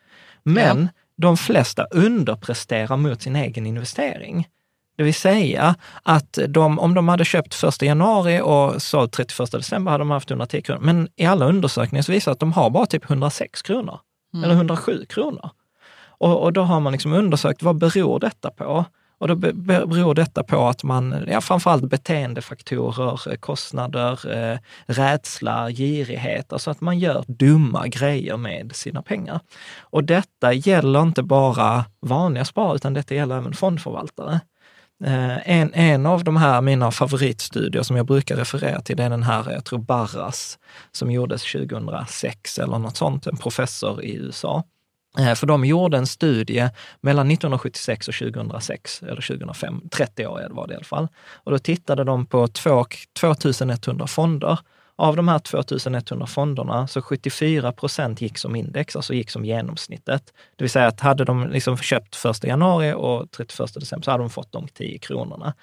Men 0.42 0.88
de 1.16 1.36
flesta 1.36 1.84
underpresterar 1.84 2.96
mot 2.96 3.22
sin 3.22 3.36
egen 3.36 3.66
investering. 3.66 4.48
Det 4.96 5.02
vill 5.02 5.14
säga 5.14 5.74
att 6.02 6.38
de, 6.48 6.78
om 6.78 6.94
de 6.94 7.08
hade 7.08 7.24
köpt 7.24 7.64
1 7.64 7.82
januari 7.82 8.40
och 8.40 8.82
sålt 8.82 9.12
31 9.12 9.52
december 9.52 9.92
hade 9.92 10.02
de 10.02 10.10
haft 10.10 10.30
110 10.30 10.62
kronor. 10.62 10.80
Men 10.80 11.08
i 11.16 11.26
alla 11.26 11.46
undersökningar 11.46 12.02
så 12.02 12.12
visar 12.12 12.30
det 12.30 12.32
att 12.32 12.40
de 12.40 12.52
har 12.52 12.70
bara 12.70 12.86
typ 12.86 13.10
106 13.10 13.62
kronor 13.62 13.98
eller 14.44 14.54
107 14.54 15.04
kronor. 15.08 15.50
Och, 16.04 16.42
och 16.42 16.52
då 16.52 16.62
har 16.62 16.80
man 16.80 16.92
liksom 16.92 17.12
undersökt 17.12 17.62
vad 17.62 17.76
beror 17.76 18.20
detta 18.20 18.50
på? 18.50 18.84
Och 19.22 19.28
då 19.28 19.34
beror 19.34 20.14
detta 20.14 20.42
på 20.42 20.66
att 20.68 20.82
man, 20.82 21.24
ja, 21.28 21.40
framförallt 21.40 21.84
beteendefaktorer, 21.84 23.32
eh, 23.32 23.36
kostnader, 23.36 24.32
eh, 24.32 24.58
rädsla, 24.86 25.70
girighet, 25.70 26.52
alltså 26.52 26.70
att 26.70 26.80
man 26.80 26.98
gör 26.98 27.24
dumma 27.28 27.88
grejer 27.88 28.36
med 28.36 28.76
sina 28.76 29.02
pengar. 29.02 29.40
Och 29.80 30.04
detta 30.04 30.52
gäller 30.52 31.02
inte 31.02 31.22
bara 31.22 31.84
vanliga 32.00 32.44
sparare, 32.44 32.76
utan 32.76 32.94
detta 32.94 33.14
gäller 33.14 33.36
även 33.36 33.54
fondförvaltare. 33.54 34.40
Eh, 35.04 35.50
en, 35.50 35.74
en 35.74 36.06
av 36.06 36.24
de 36.24 36.36
här 36.36 36.60
mina 36.60 36.90
favoritstudier 36.90 37.82
som 37.82 37.96
jag 37.96 38.06
brukar 38.06 38.36
referera 38.36 38.80
till, 38.80 38.96
det 38.96 39.04
är 39.04 39.10
den 39.10 39.22
här, 39.22 39.52
jag 39.52 39.64
tror 39.64 39.78
Barras, 39.78 40.58
som 40.92 41.10
gjordes 41.10 41.52
2006 41.52 42.58
eller 42.58 42.78
något 42.78 42.96
sånt, 42.96 43.26
en 43.26 43.36
professor 43.36 44.02
i 44.04 44.14
USA. 44.14 44.64
Eh, 45.18 45.34
För 45.34 45.46
de 45.46 45.64
gjorde 45.64 45.98
en 45.98 46.06
studie 46.06 46.68
mellan 47.00 47.26
1976 47.30 48.08
och 48.08 48.14
2006, 48.14 49.02
eller 49.02 49.20
2005, 49.22 49.82
30 49.90 50.26
år 50.26 50.46
var 50.50 50.66
det 50.66 50.72
i 50.72 50.76
alla 50.76 50.84
fall. 50.84 51.08
Och 51.34 51.52
då 51.52 51.58
tittade 51.58 52.04
de 52.04 52.26
på 52.26 52.48
två- 52.48 52.86
2100 53.20 54.06
fonder. 54.06 54.58
Av 54.96 55.16
de 55.16 55.28
här 55.28 55.38
2100 55.38 56.26
fonderna 56.26 56.86
så 56.86 57.02
74 57.02 57.72
procent 57.72 58.20
gick 58.20 58.38
som 58.38 58.56
index, 58.56 58.96
alltså 58.96 59.14
gick 59.14 59.30
som 59.30 59.44
genomsnittet. 59.44 60.32
Det 60.56 60.64
vill 60.64 60.70
säga 60.70 60.86
att 60.86 61.00
hade 61.00 61.24
de 61.24 61.48
liksom 61.50 61.76
köpt 61.76 62.24
1 62.24 62.44
januari 62.44 62.92
och 62.96 63.30
31 63.30 63.74
december 63.74 64.04
så 64.04 64.10
hade 64.10 64.22
de 64.22 64.30
fått 64.30 64.52
de 64.52 64.68
10 64.68 64.98
kronorna. 64.98 65.54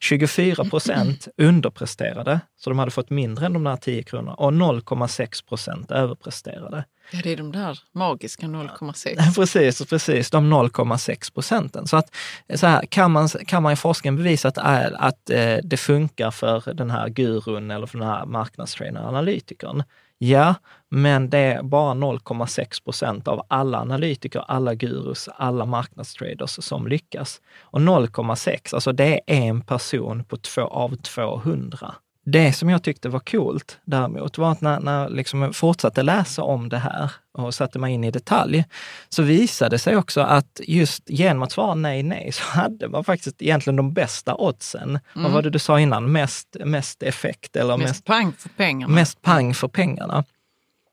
24 0.00 0.64
procent 0.64 1.28
underpresterade, 1.36 2.40
så 2.56 2.70
de 2.70 2.78
hade 2.78 2.90
fått 2.90 3.10
mindre 3.10 3.46
än 3.46 3.52
de 3.52 3.64
där 3.64 3.76
10 3.76 4.02
kronorna 4.02 4.34
och 4.34 4.52
0,6 4.52 5.48
procent 5.48 5.90
överpresterade. 5.90 6.84
Ja, 7.10 7.20
det 7.22 7.32
är 7.32 7.36
de 7.36 7.52
där 7.52 7.78
magiska 7.92 8.46
0,6. 8.46 9.34
Precis, 9.34 9.86
precis, 9.86 10.30
de 10.30 10.52
0,6 10.52 11.34
procenten. 11.34 11.86
Så 11.86 11.96
att 11.96 12.14
så 12.54 12.66
här, 12.66 12.86
kan, 12.86 13.12
man, 13.12 13.28
kan 13.28 13.62
man 13.62 13.72
i 13.72 13.76
forskningen 13.76 14.16
bevisa 14.16 14.48
att, 14.48 14.58
är, 14.58 14.96
att 15.02 15.30
eh, 15.30 15.56
det 15.64 15.76
funkar 15.76 16.30
för 16.30 16.74
den 16.74 16.90
här 16.90 17.08
gurun 17.08 17.70
eller 17.70 17.86
för 17.86 17.98
den 17.98 18.08
här 18.08 18.26
marknadstrainern, 18.26 19.04
analytikern? 19.04 19.82
Ja, 20.18 20.54
men 20.88 21.30
det 21.30 21.38
är 21.38 21.62
bara 21.62 21.94
0,6 21.94 22.84
procent 22.84 23.28
av 23.28 23.46
alla 23.48 23.78
analytiker, 23.78 24.44
alla 24.48 24.74
gurus, 24.74 25.28
alla 25.36 25.64
marknadstraders 25.64 26.64
som 26.64 26.86
lyckas. 26.86 27.40
Och 27.60 27.80
0,6, 27.80 28.74
alltså 28.74 28.92
det 28.92 29.14
är 29.14 29.20
en 29.26 29.60
person 29.60 30.24
på 30.24 30.36
två, 30.36 30.62
av 30.62 30.96
200. 30.96 31.94
Det 32.30 32.52
som 32.52 32.68
jag 32.68 32.82
tyckte 32.82 33.08
var 33.08 33.20
coolt 33.20 33.78
däremot 33.84 34.38
var 34.38 34.52
att 34.52 34.60
när, 34.60 34.80
när 34.80 35.08
liksom 35.08 35.42
jag 35.42 35.56
fortsatte 35.56 36.02
läsa 36.02 36.42
om 36.42 36.68
det 36.68 36.78
här 36.78 37.10
och 37.32 37.54
satte 37.54 37.78
mig 37.78 37.94
in 37.94 38.04
i 38.04 38.10
detalj, 38.10 38.64
så 39.08 39.22
visade 39.22 39.70
det 39.70 39.78
sig 39.78 39.96
också 39.96 40.20
att 40.20 40.60
just 40.66 41.10
genom 41.10 41.42
att 41.42 41.52
svara 41.52 41.74
nej, 41.74 42.02
nej, 42.02 42.32
så 42.32 42.42
hade 42.44 42.88
man 42.88 43.04
faktiskt 43.04 43.42
egentligen 43.42 43.76
de 43.76 43.92
bästa 43.92 44.34
oddsen. 44.34 44.98
Vad 45.14 45.32
var 45.32 45.42
det 45.42 45.50
du 45.50 45.58
sa 45.58 45.80
innan? 45.80 46.12
Mest, 46.12 46.56
mest 46.64 47.02
effekt 47.02 47.56
eller 47.56 47.76
mest, 47.76 47.88
Mest 47.88 48.04
pang 48.04 48.32
för 48.32 48.48
pengarna. 48.48 48.94
mest 48.94 49.22
pang 49.22 49.54
för 49.54 49.68
pengarna. 49.68 50.24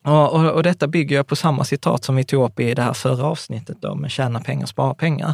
Och, 0.05 0.33
och, 0.33 0.51
och, 0.51 0.63
detta 0.63 0.87
bygger 0.87 1.15
jag 1.15 1.27
på 1.27 1.35
samma 1.35 1.63
citat 1.63 2.03
som 2.03 2.15
vi 2.15 2.23
tog 2.23 2.43
upp 2.45 2.59
i 2.59 2.73
det 2.73 2.81
här 2.81 2.93
förra 2.93 3.25
avsnittet 3.25 3.77
då, 3.81 3.95
med 3.95 4.11
tjäna 4.11 4.39
pengar, 4.39 4.65
spara 4.65 4.93
pengar. 4.93 5.33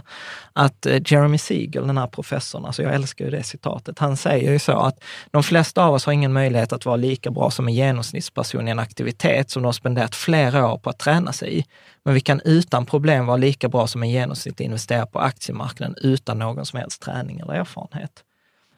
Att 0.54 0.86
eh, 0.86 1.02
Jeremy 1.06 1.38
Siegel, 1.38 1.88
den 1.88 1.98
här 1.98 2.08
professorn, 2.08 2.66
alltså 2.66 2.84
jag 2.84 2.94
älskar 2.94 3.26
ju 3.26 3.32
det 3.32 3.44
citatet, 3.44 4.00
han 4.00 4.18
säger 4.18 4.52
ju 4.52 4.60
så 4.60 4.72
att 4.72 5.04
de 5.32 5.44
flesta 5.44 5.84
av 5.86 5.94
oss 5.94 6.06
har 6.06 6.14
ingen 6.14 6.34
möjlighet 6.34 6.74
att 6.74 6.86
vara 6.86 6.96
lika 6.96 7.32
bra 7.32 7.52
som 7.52 7.68
en 7.68 7.74
genomsnittsperson 7.74 8.68
i 8.68 8.72
en 8.72 8.80
aktivitet 8.80 9.50
som 9.50 9.62
de 9.62 9.66
har 9.66 9.74
spenderat 9.74 10.16
flera 10.16 10.72
år 10.74 10.78
på 10.78 10.90
att 10.90 11.00
träna 11.00 11.34
sig 11.34 11.60
i. 11.60 11.66
Men 12.04 12.14
vi 12.14 12.20
kan 12.20 12.42
utan 12.46 12.86
problem 12.86 13.26
vara 13.26 13.38
lika 13.38 13.70
bra 13.70 13.88
som 13.88 14.04
en 14.04 14.10
genomsnittlig 14.10 14.66
investerare 14.66 15.06
på 15.06 15.20
aktiemarknaden 15.20 15.96
utan 16.02 16.40
någon 16.40 16.66
som 16.66 16.80
helst 16.80 17.02
träning 17.02 17.40
eller 17.40 17.54
erfarenhet. 17.54 18.24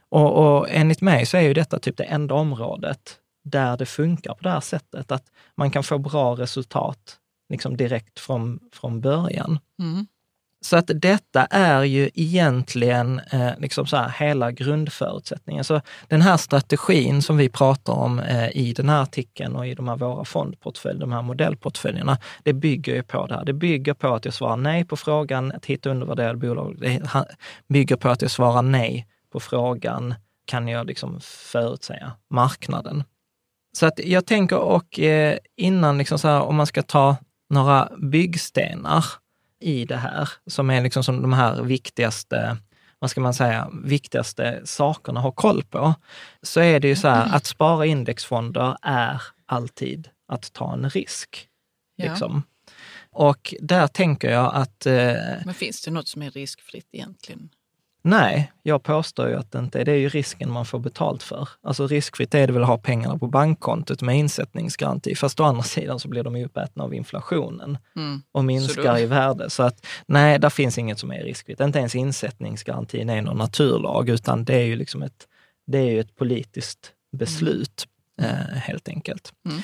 Och, 0.10 0.58
och 0.58 0.68
enligt 0.70 1.02
mig 1.02 1.26
så 1.26 1.38
är 1.38 1.42
ju 1.42 1.54
detta 1.54 1.80
typ 1.80 1.98
det 1.98 2.04
enda 2.04 2.36
området 2.36 3.20
där 3.44 3.78
det 3.78 3.86
funkar 3.86 4.34
på 4.34 4.44
det 4.44 4.50
här 4.50 4.60
sättet, 4.60 5.12
att 5.12 5.26
man 5.56 5.72
kan 5.72 5.84
få 5.84 5.98
bra 5.98 6.36
resultat 6.36 7.18
liksom 7.50 7.78
direkt 7.78 8.20
från, 8.20 8.60
från 8.74 9.02
början. 9.02 9.60
Mm. 9.80 10.08
Så 10.62 10.78
att 10.78 10.92
detta 10.96 11.46
är 11.46 11.84
ju 11.84 12.10
egentligen 12.14 13.20
eh, 13.20 13.52
liksom 13.58 13.88
så 13.88 13.98
här, 13.98 14.10
hela 14.10 14.52
grundförutsättningen. 14.52 15.64
Så 15.64 15.82
den 16.08 16.22
här 16.22 16.38
strategin 16.38 17.22
som 17.22 17.38
vi 17.38 17.50
pratar 17.50 17.94
om 17.94 18.20
eh, 18.20 18.58
i 18.58 18.74
den 18.74 18.90
här 18.90 19.02
artikeln 19.02 19.56
och 19.56 19.68
i 19.68 19.74
de 19.74 19.88
här 19.88 19.96
våra 19.96 20.26
fondportföljer, 20.26 21.00
de 21.00 21.12
här 21.12 21.22
modellportföljerna, 21.22 22.18
det 22.44 22.54
bygger 22.54 22.96
ju 22.96 23.04
på 23.04 23.28
det 23.28 23.36
här. 23.36 23.46
Det 23.46 23.54
bygger 23.54 23.94
på 23.94 24.16
att 24.16 24.26
jag 24.26 24.34
svarar 24.34 24.58
nej 24.58 24.86
på 24.86 24.98
frågan 24.98 25.52
att 25.52 25.66
hitta 25.66 25.90
undervärderade 25.90 26.38
bolag. 26.38 26.78
Det 26.80 27.02
bygger 27.68 27.96
på 27.96 28.10
att 28.10 28.22
jag 28.22 28.32
svarar 28.32 28.62
nej 28.62 29.08
på 29.32 29.40
frågan, 29.40 30.16
kan 30.46 30.68
jag 30.68 30.88
liksom 30.88 31.20
förutsäga 31.22 32.12
marknaden? 32.30 33.04
Så 33.78 33.86
att 33.86 34.00
jag 34.00 34.26
tänker, 34.26 34.58
och 34.58 35.00
eh, 35.00 35.38
innan, 35.56 35.98
liksom 35.98 36.20
så 36.20 36.28
här, 36.28 36.42
om 36.42 36.56
man 36.56 36.68
ska 36.68 36.84
ta 36.84 37.18
några 37.50 37.92
byggstenar 37.98 39.06
i 39.60 39.86
det 39.86 39.98
här, 39.98 40.30
som 40.48 40.70
är 40.70 40.82
liksom 40.82 41.04
som 41.04 41.22
de 41.22 41.34
här 41.34 41.62
viktigaste, 41.62 42.58
vad 43.00 43.10
ska 43.10 43.22
man 43.22 43.34
säga, 43.34 43.70
viktigaste 43.84 44.62
sakerna 44.66 45.20
att 45.20 45.24
ha 45.24 45.32
koll 45.32 45.64
på, 45.64 45.94
så 46.42 46.60
är 46.60 46.80
det 46.80 46.88
ju 46.88 46.96
så 46.96 47.08
här 47.08 47.36
att 47.36 47.46
spara 47.46 47.86
indexfonder 47.86 48.78
är 48.82 49.22
alltid 49.46 50.10
att 50.28 50.54
ta 50.54 50.74
en 50.74 50.90
risk. 50.90 51.48
Ja. 51.96 52.10
Liksom. 52.10 52.44
Och 53.12 53.54
där 53.60 53.88
tänker 53.88 54.32
jag 54.32 54.56
att... 54.56 54.86
Eh, 54.86 55.16
Men 55.46 55.54
finns 55.54 55.82
det 55.82 55.92
något 55.92 56.08
som 56.08 56.22
är 56.22 56.32
riskfritt 56.32 56.88
egentligen? 56.92 57.50
Nej, 58.06 58.52
jag 58.64 58.84
påstår 58.84 59.30
ju 59.30 59.36
att 59.36 59.52
det 59.52 59.60
inte 59.60 59.80
är. 59.82 59.86
Det 59.86 59.92
är 59.92 59.98
ju 59.98 60.10
risken 60.10 60.52
man 60.52 60.66
får 60.66 60.80
betalt 60.80 61.24
för. 61.24 61.50
Alltså 61.62 61.88
riskfritt 61.88 62.36
är 62.36 62.48
det 62.48 62.54
väl 62.54 62.62
att 62.62 62.68
ha 62.68 62.78
pengarna 62.78 63.18
på 63.18 63.28
bankkontot 63.28 64.02
med 64.02 64.18
insättningsgaranti, 64.18 65.16
fast 65.16 65.40
å 65.40 65.44
andra 65.44 65.64
sidan 65.64 66.00
så 66.00 66.08
blir 66.08 66.24
de 66.24 66.38
ju 66.38 66.46
uppätna 66.46 66.84
av 66.84 66.94
inflationen 66.94 67.78
mm. 67.96 68.22
och 68.32 68.46
minskar 68.46 69.00
i 69.00 69.06
värde. 69.06 69.50
Så 69.50 69.64
att 69.64 69.86
nej, 70.06 70.40
där 70.40 70.50
finns 70.50 70.78
inget 70.78 71.00
som 71.00 71.12
är 71.12 71.24
riskfritt. 71.24 71.60
Inte 71.60 71.80
ens 71.80 71.96
insättningsgarantin 71.96 73.10
är 73.10 73.22
någon 73.22 73.38
naturlag, 73.38 74.10
utan 74.10 74.46
det 74.46 74.56
är 74.56 74.66
ju 74.66 74.76
liksom 74.76 75.04
ett, 75.04 75.28
det 75.68 75.78
är 75.78 75.92
ju 75.92 76.00
ett 76.00 76.16
politiskt 76.16 76.92
beslut 77.18 77.88
mm. 78.22 78.32
eh, 78.32 78.56
helt 78.56 78.90
enkelt. 78.90 79.34
Mm. 79.46 79.58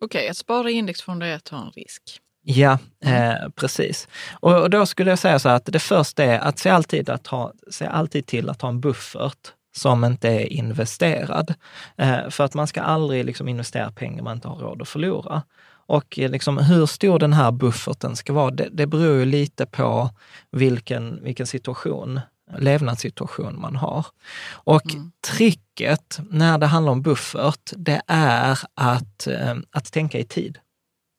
Okej, 0.00 0.18
okay, 0.18 0.28
att 0.28 0.36
spara 0.36 0.70
i 0.70 0.72
indexfonder 0.72 1.26
är 1.26 1.34
att 1.34 1.44
ta 1.44 1.56
en 1.56 1.70
risk. 1.70 2.02
Ja, 2.48 2.78
mm. 3.04 3.30
eh, 3.30 3.48
precis. 3.48 4.08
Och, 4.32 4.62
och, 4.62 4.70
då 4.70 4.86
skulle 4.86 5.10
jag 5.10 5.18
säga 5.18 5.38
så 5.38 5.48
här 5.48 5.56
att 5.56 5.64
det 5.66 5.78
första 5.78 6.24
är 6.24 6.38
att 6.38 6.58
se 6.58 6.70
alltid, 6.70 7.10
att 7.10 7.26
ha, 7.26 7.52
se 7.70 7.86
alltid 7.86 8.26
till 8.26 8.50
att 8.50 8.62
ha 8.62 8.68
en 8.68 8.80
buffert 8.80 9.52
som 9.76 10.04
inte 10.04 10.28
är 10.28 10.52
investerad. 10.52 11.54
Eh, 11.96 12.28
för 12.30 12.44
att 12.44 12.54
man 12.54 12.66
ska 12.66 12.82
aldrig 12.82 13.24
liksom 13.24 13.48
investera 13.48 13.92
pengar 13.92 14.22
man 14.22 14.36
inte 14.36 14.48
har 14.48 14.56
råd 14.56 14.82
att 14.82 14.88
förlora. 14.88 15.42
Och 15.68 16.18
eh, 16.18 16.30
liksom 16.30 16.58
hur 16.58 16.86
stor 16.86 17.18
den 17.18 17.32
här 17.32 17.52
bufferten 17.52 18.16
ska 18.16 18.32
vara, 18.32 18.50
det, 18.50 18.68
det 18.72 18.86
beror 18.86 19.18
ju 19.18 19.24
lite 19.24 19.66
på 19.66 20.10
vilken, 20.50 21.24
vilken 21.24 21.46
situation, 21.46 22.20
levnadssituation 22.58 23.60
man 23.60 23.76
har. 23.76 24.06
Och 24.50 24.94
mm. 24.94 25.12
tricket 25.36 26.18
när 26.30 26.58
det 26.58 26.66
handlar 26.66 26.92
om 26.92 27.02
buffert, 27.02 27.72
det 27.76 28.02
är 28.06 28.58
att, 28.74 29.26
eh, 29.26 29.54
att 29.70 29.92
tänka 29.92 30.18
i 30.18 30.24
tid, 30.24 30.58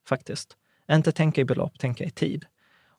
faktiskt. 0.09 0.56
Inte 0.91 1.11
tänka 1.11 1.41
i 1.41 1.45
belopp, 1.45 1.79
tänka 1.79 2.03
i 2.03 2.09
tid. 2.09 2.45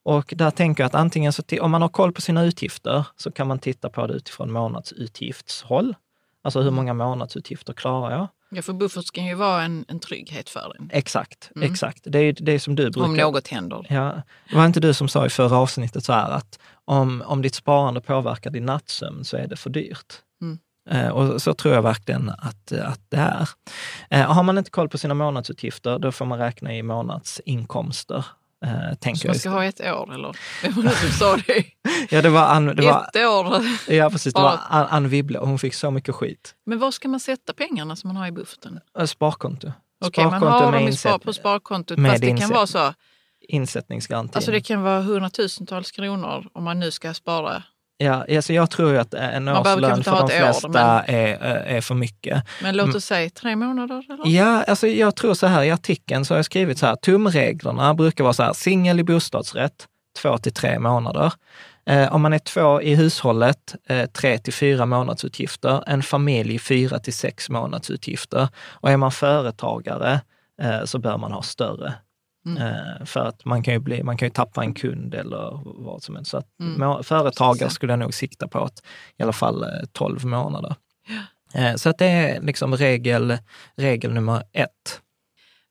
Och 0.02 0.34
där 0.36 0.50
tänker 0.50 0.82
jag 0.82 0.86
att 0.86 0.94
antingen 0.94 1.32
så, 1.32 1.42
om 1.60 1.70
man 1.70 1.82
har 1.82 1.88
koll 1.88 2.12
på 2.12 2.20
sina 2.20 2.44
utgifter 2.44 3.06
så 3.16 3.30
kan 3.30 3.48
man 3.48 3.58
titta 3.58 3.90
på 3.90 4.06
det 4.06 4.14
utifrån 4.14 4.52
månadsutgiftshåll. 4.52 5.94
Alltså 6.42 6.60
hur 6.60 6.70
många 6.70 6.94
månadsutgifter 6.94 7.72
klarar 7.72 8.10
jag? 8.10 8.28
Ja, 8.50 8.62
för 8.62 8.72
buffert 8.72 9.04
ska 9.04 9.20
ju 9.20 9.34
vara 9.34 9.62
en, 9.62 9.84
en 9.88 10.00
trygghet 10.00 10.50
för 10.50 10.76
en. 10.78 10.90
Exakt, 10.92 11.50
mm. 11.56 11.72
exakt. 11.72 12.00
Det 12.04 12.18
är 12.18 12.32
det 12.32 12.52
är 12.52 12.58
som 12.58 12.74
du 12.74 12.90
brukar... 12.90 13.08
Om 13.08 13.16
något 13.16 13.48
händer. 13.48 13.86
Ja, 13.88 14.22
det 14.50 14.56
var 14.56 14.66
inte 14.66 14.80
du 14.80 14.94
som 14.94 15.08
sa 15.08 15.26
i 15.26 15.30
förra 15.30 15.56
avsnittet 15.56 16.04
så 16.04 16.12
här 16.12 16.30
att 16.30 16.58
om, 16.84 17.22
om 17.26 17.42
ditt 17.42 17.54
sparande 17.54 18.00
påverkar 18.00 18.50
din 18.50 18.66
nattsömn 18.66 19.24
så 19.24 19.36
är 19.36 19.46
det 19.46 19.56
för 19.56 19.70
dyrt. 19.70 20.22
Mm. 20.42 20.58
Eh, 20.90 21.08
och 21.08 21.42
så 21.42 21.54
tror 21.54 21.74
jag 21.74 21.82
verkligen 21.82 22.30
att, 22.30 22.72
att 22.72 23.00
det 23.08 23.16
är. 23.16 23.48
Eh, 24.10 24.32
har 24.32 24.42
man 24.42 24.58
inte 24.58 24.70
koll 24.70 24.88
på 24.88 24.98
sina 24.98 25.14
månadsutgifter, 25.14 25.98
då 25.98 26.12
får 26.12 26.26
man 26.26 26.38
räkna 26.38 26.74
i 26.74 26.82
månadsinkomster. 26.82 28.24
Tänker 29.00 29.20
så 29.20 29.28
man 29.28 29.34
ska 29.34 29.50
ha 29.50 29.64
ett 29.64 29.80
år 29.80 30.14
eller? 30.14 30.36
Vem 30.62 30.72
var 30.72 30.82
det 30.82 30.90
som 30.90 31.10
sa 31.10 31.36
det? 31.36 31.64
ja, 32.10 32.22
det 32.22 32.28
var 32.28 32.42
Ann, 32.42 32.66
det 32.66 32.82
var, 32.82 33.08
ett 33.14 33.16
år? 33.16 33.62
Ja, 33.94 34.10
precis. 34.10 34.34
Det 34.34 34.40
var 34.40 34.58
Ann, 34.68 34.86
Ann 34.90 35.08
Wibble 35.08 35.38
och 35.38 35.48
hon 35.48 35.58
fick 35.58 35.74
så 35.74 35.90
mycket 35.90 36.14
skit. 36.14 36.54
Men 36.66 36.78
var 36.78 36.90
ska 36.90 37.08
man 37.08 37.20
sätta 37.20 37.52
pengarna 37.52 37.96
som 37.96 38.08
man 38.08 38.16
har 38.16 38.26
i 38.26 38.32
bufferten? 38.32 38.80
Sparkonto. 39.06 39.72
Okej, 40.04 40.26
okay, 40.26 40.40
man 40.40 40.52
har 40.52 40.72
dem 40.72 40.92
spar, 40.92 41.18
på 41.18 41.32
sparkontot, 41.32 41.98
fast 42.06 42.20
det 42.20 42.36
kan 42.36 42.50
vara 42.50 42.66
så. 42.66 42.94
Insättningsgaranti. 43.40 44.32
Alltså 44.34 44.50
det 44.50 44.60
kan 44.60 44.82
vara 44.82 45.02
hundratusentals 45.02 45.90
kronor 45.90 46.48
om 46.52 46.64
man 46.64 46.80
nu 46.80 46.90
ska 46.90 47.14
spara 47.14 47.62
Ja, 48.00 48.24
alltså 48.36 48.52
jag 48.52 48.70
tror 48.70 48.90
ju 48.90 48.98
att 48.98 49.14
en 49.14 49.48
årslön 49.48 50.04
för 50.04 50.10
de 50.10 50.28
flesta 50.28 50.68
år, 50.68 50.72
men... 50.72 51.04
är, 51.06 51.36
är 51.44 51.80
för 51.80 51.94
mycket. 51.94 52.44
Men 52.62 52.76
låt 52.76 52.94
oss 52.94 53.04
säga 53.04 53.30
tre 53.30 53.56
månader? 53.56 54.04
Eller? 54.10 54.28
Ja, 54.28 54.62
alltså 54.62 54.86
jag 54.86 55.16
tror 55.16 55.34
så 55.34 55.46
här, 55.46 55.62
i 55.62 55.70
artikeln 55.70 56.24
så 56.24 56.34
har 56.34 56.38
jag 56.38 56.44
skrivit 56.44 56.78
så 56.78 56.86
här, 56.86 56.96
tumreglerna 56.96 57.94
brukar 57.94 58.24
vara 58.24 58.34
så 58.34 58.42
här, 58.42 58.52
singel 58.52 59.00
i 59.00 59.04
bostadsrätt, 59.04 59.86
två 60.22 60.38
till 60.38 60.52
tre 60.52 60.78
månader. 60.78 61.32
Eh, 61.86 62.14
om 62.14 62.22
man 62.22 62.32
är 62.32 62.38
två 62.38 62.82
i 62.82 62.94
hushållet, 62.94 63.74
eh, 63.88 64.06
tre 64.06 64.38
till 64.38 64.52
fyra 64.52 64.86
månadsutgifter. 64.86 65.84
En 65.86 66.02
familj, 66.02 66.58
fyra 66.58 66.98
till 66.98 67.14
sex 67.14 67.50
månadsutgifter. 67.50 68.48
Och 68.72 68.90
är 68.90 68.96
man 68.96 69.12
företagare 69.12 70.20
eh, 70.62 70.84
så 70.84 70.98
bör 70.98 71.18
man 71.18 71.32
ha 71.32 71.42
större 71.42 71.94
Mm. 72.56 72.62
Eh, 72.62 73.04
för 73.04 73.20
att 73.20 73.44
man 73.44 73.62
kan, 73.62 73.74
ju 73.74 73.80
bli, 73.80 74.02
man 74.02 74.16
kan 74.16 74.26
ju 74.26 74.30
tappa 74.30 74.64
en 74.64 74.74
kund 74.74 75.14
eller 75.14 75.60
vad 75.64 76.02
som 76.02 76.16
helst. 76.16 76.30
Så 76.30 76.36
att 76.36 76.60
mm. 76.60 77.02
företagare 77.02 77.70
skulle 77.70 77.92
jag 77.92 77.98
nog 77.98 78.14
sikta 78.14 78.48
på 78.48 78.58
att 78.58 78.82
i 79.16 79.22
alla 79.22 79.32
fall 79.32 79.64
12 79.92 80.18
eh, 80.18 80.26
månader. 80.26 80.74
Ja. 81.52 81.60
Eh, 81.60 81.74
så 81.74 81.90
att 81.90 81.98
det 81.98 82.06
är 82.06 82.40
liksom 82.40 82.76
regel, 82.76 83.38
regel 83.76 84.12
nummer 84.12 84.42
ett. 84.52 85.00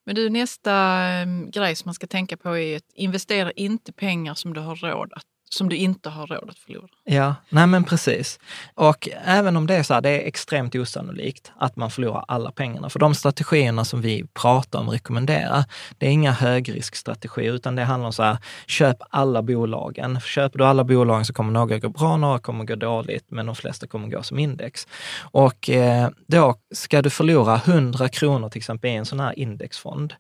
Men 0.06 0.16
du, 0.16 0.30
nästa 0.30 1.06
grej 1.52 1.76
som 1.76 1.88
man 1.88 1.94
ska 1.94 2.08
tänka 2.08 2.38
på 2.38 2.58
är 2.58 2.78
att 2.78 2.92
investera 2.94 3.52
inte 3.52 3.94
pengar 3.94 4.34
som 4.34 4.54
du 4.54 4.60
har 4.60 4.76
råd 4.76 5.14
att 5.14 5.26
som 5.50 5.70
du 5.70 5.76
inte 5.76 6.10
har 6.10 6.28
råd 6.28 6.50
att 6.50 6.60
förlora. 6.60 6.88
Ja, 7.04 7.36
nej 7.50 7.68
men 7.68 7.84
precis. 7.84 8.40
Och 8.76 9.10
även 9.26 9.58
om 9.58 9.68
det 9.68 9.76
är 9.76 9.84
så 9.84 9.94
här, 9.94 10.02
det 10.02 10.10
är 10.10 10.28
extremt 10.28 10.76
osannolikt 10.76 11.52
att 11.58 11.76
man 11.76 11.92
förlorar 11.92 12.26
alla 12.28 12.52
pengarna. 12.52 12.90
För 12.90 13.00
de 13.00 13.16
strategierna 13.16 13.86
som 13.86 14.02
vi 14.02 14.26
pratar 14.34 14.80
om 14.80 14.88
och 14.88 14.94
rekommenderar, 14.94 15.64
det 15.98 16.08
är 16.08 16.12
inga 16.12 16.32
högriskstrategier, 16.32 17.54
utan 17.54 17.76
det 17.76 17.84
handlar 17.84 18.06
om 18.06 18.14
så 18.14 18.24
här, 18.24 18.38
köp 18.68 18.98
alla 19.10 19.42
bolagen. 19.42 20.20
Köper 20.22 20.58
du 20.58 20.66
alla 20.66 20.84
bolagen 20.84 21.26
så 21.26 21.34
kommer 21.34 21.52
några 21.52 21.80
gå 21.80 21.90
bra, 21.90 22.18
några 22.18 22.40
kommer 22.40 22.66
gå 22.66 22.76
dåligt, 22.76 23.26
men 23.28 23.46
de 23.46 23.56
flesta 23.56 23.88
kommer 23.88 24.08
gå 24.08 24.24
som 24.24 24.40
index. 24.40 24.88
Och 25.20 25.70
eh, 25.70 26.10
då 26.28 26.56
ska 26.76 27.02
du 27.02 27.10
förlora 27.10 27.56
100 27.56 28.10
kronor 28.10 28.50
till 28.50 28.60
exempel 28.60 28.90
i 28.90 28.94
en 28.94 29.06
sån 29.06 29.20
här 29.20 29.40
indexfond, 29.40 30.14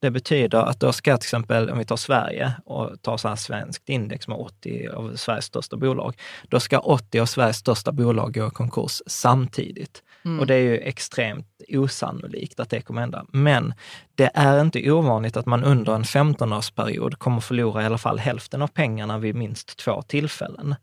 det 0.00 0.10
betyder 0.10 0.58
att 0.58 0.80
då 0.80 0.92
ska 0.92 1.16
till 1.16 1.26
exempel, 1.26 1.70
om 1.70 1.78
vi 1.78 1.84
tar 1.84 1.96
Sverige 1.96 2.52
och 2.64 3.02
tar 3.02 3.16
så 3.16 3.28
här 3.28 3.36
svenskt 3.36 3.88
index 3.88 4.28
med 4.28 4.38
80 4.38 4.88
av 4.88 5.16
Sveriges 5.16 5.44
största 5.44 5.76
bolag, 5.76 6.14
då 6.48 6.60
ska 6.60 6.78
80 6.78 7.20
av 7.20 7.26
Sveriges 7.26 7.56
största 7.56 7.92
bolag 7.92 8.34
gå 8.34 8.46
i 8.46 8.50
konkurs 8.50 9.02
samtidigt. 9.06 10.02
Mm. 10.24 10.40
Och 10.40 10.46
det 10.46 10.54
är 10.54 10.58
ju 10.58 10.78
extremt 10.78 11.46
osannolikt 11.68 12.60
att 12.60 12.70
det 12.70 12.80
kommer 12.80 13.00
hända. 13.00 13.26
Men 13.28 13.74
det 14.14 14.30
är 14.34 14.60
inte 14.60 14.90
ovanligt 14.90 15.36
att 15.36 15.46
man 15.46 15.64
under 15.64 15.94
en 15.94 16.04
15-årsperiod 16.04 17.14
kommer 17.14 17.40
förlora 17.40 17.82
i 17.82 17.86
alla 17.86 17.98
fall 17.98 18.18
hälften 18.18 18.62
av 18.62 18.68
pengarna 18.68 19.18
vid 19.18 19.34
minst 19.34 19.76
två 19.76 20.02
tillfällen. 20.02 20.74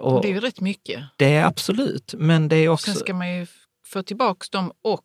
Och 0.00 0.22
det 0.22 0.28
är 0.28 0.32
ju 0.32 0.40
rätt 0.40 0.60
mycket. 0.60 1.04
Det 1.16 1.34
är 1.34 1.44
absolut, 1.44 2.14
men 2.18 2.48
det 2.48 2.56
är 2.56 2.68
också... 2.68 2.90
Sen 2.90 3.00
ska 3.00 3.14
man 3.14 3.36
ju 3.36 3.46
få 3.84 4.02
tillbaka 4.02 4.46
dem 4.52 4.72
och 4.82 5.04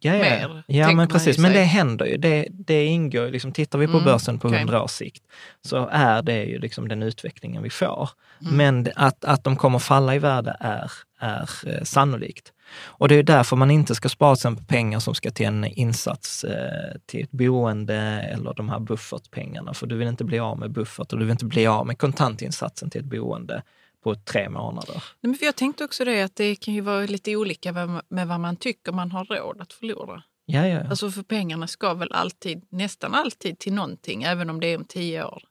Ja, 0.00 0.14
ja. 0.14 0.18
mer. 0.18 0.64
ja 0.66 0.92
men 0.92 1.08
precis. 1.08 1.38
Men 1.38 1.52
det 1.52 1.62
händer 1.62 2.06
ju. 2.06 2.16
Det, 2.16 2.46
det 2.50 2.84
ingår 2.84 3.24
ju, 3.24 3.30
liksom, 3.30 3.52
tittar 3.52 3.78
vi 3.78 3.86
på 3.86 3.92
Mm, 3.92 4.04
börsen 4.04 4.38
på 4.38 4.48
okej. 4.48 4.58
hundra 4.58 4.82
års 4.82 4.90
sikt, 4.90 5.22
så 5.62 5.88
är 5.92 6.22
det 6.22 6.44
ju 6.44 6.58
liksom 6.58 6.88
den 6.88 7.02
utvecklingen 7.02 7.62
vi 7.62 7.70
får. 7.70 8.10
Mm. 8.42 8.56
Men 8.56 8.92
att, 8.96 9.24
att 9.24 9.44
de 9.44 9.56
kommer 9.56 9.78
falla 9.78 10.14
i 10.14 10.18
värde 10.18 10.56
är, 10.60 10.92
är 11.20 11.48
eh, 11.66 11.82
sannolikt. 11.82 12.52
Och 12.84 13.08
det 13.08 13.14
är 13.14 13.22
därför 13.22 13.56
man 13.56 13.70
inte 13.70 13.94
ska 13.94 14.08
spara 14.08 14.34
till 14.36 14.38
exempel 14.40 14.64
pengar 14.64 14.98
som 14.98 15.14
ska 15.14 15.30
till 15.30 15.46
en 15.46 15.64
insats 15.64 16.44
eh, 16.44 16.98
till 17.06 17.24
ett 17.24 17.30
boende 17.30 17.96
eller 18.32 18.54
de 18.54 18.68
här 18.68 18.78
buffertpengarna. 18.78 19.74
För 19.74 19.86
du 19.86 19.96
vill 19.96 20.08
inte 20.08 20.24
bli 20.24 20.38
av 20.38 20.58
med 20.58 20.70
buffert 20.70 21.12
och 21.12 21.18
du 21.18 21.24
vill 21.24 21.32
inte 21.32 21.44
bli 21.44 21.66
av 21.66 21.86
med 21.86 21.98
kontantinsatsen 21.98 22.90
till 22.90 23.00
ett 23.00 23.06
boende 23.06 23.62
på 24.04 24.14
tre 24.14 24.48
månader. 24.48 24.94
Nej, 24.94 25.02
men 25.30 25.34
för 25.34 25.46
jag 25.46 25.56
tänkte 25.56 25.84
också 25.84 26.04
det 26.04 26.22
att 26.22 26.36
det 26.36 26.56
kan 26.56 26.74
ju 26.74 26.80
vara 26.80 27.00
lite 27.06 27.36
olika 27.36 27.72
med, 28.08 28.28
vad 28.28 28.40
man 28.40 28.56
tycker 28.56 28.92
man 28.92 29.10
har 29.10 29.24
råd 29.24 29.60
att 29.60 29.72
förlora. 29.72 30.22
Ja, 30.46 30.66
ja. 30.66 30.80
Alltså 30.90 31.10
för 31.10 31.22
pengarna 31.22 31.66
ska 31.66 31.94
väl 31.94 32.12
alltid, 32.12 32.62
nästan 32.70 33.14
alltid 33.14 33.58
till 33.58 33.72
någonting, 33.72 34.22
även 34.22 34.50
om 34.50 34.60
det 34.60 34.66
är 34.66 34.76
om 34.78 34.84
tio 34.84 35.24
år. 35.24 35.42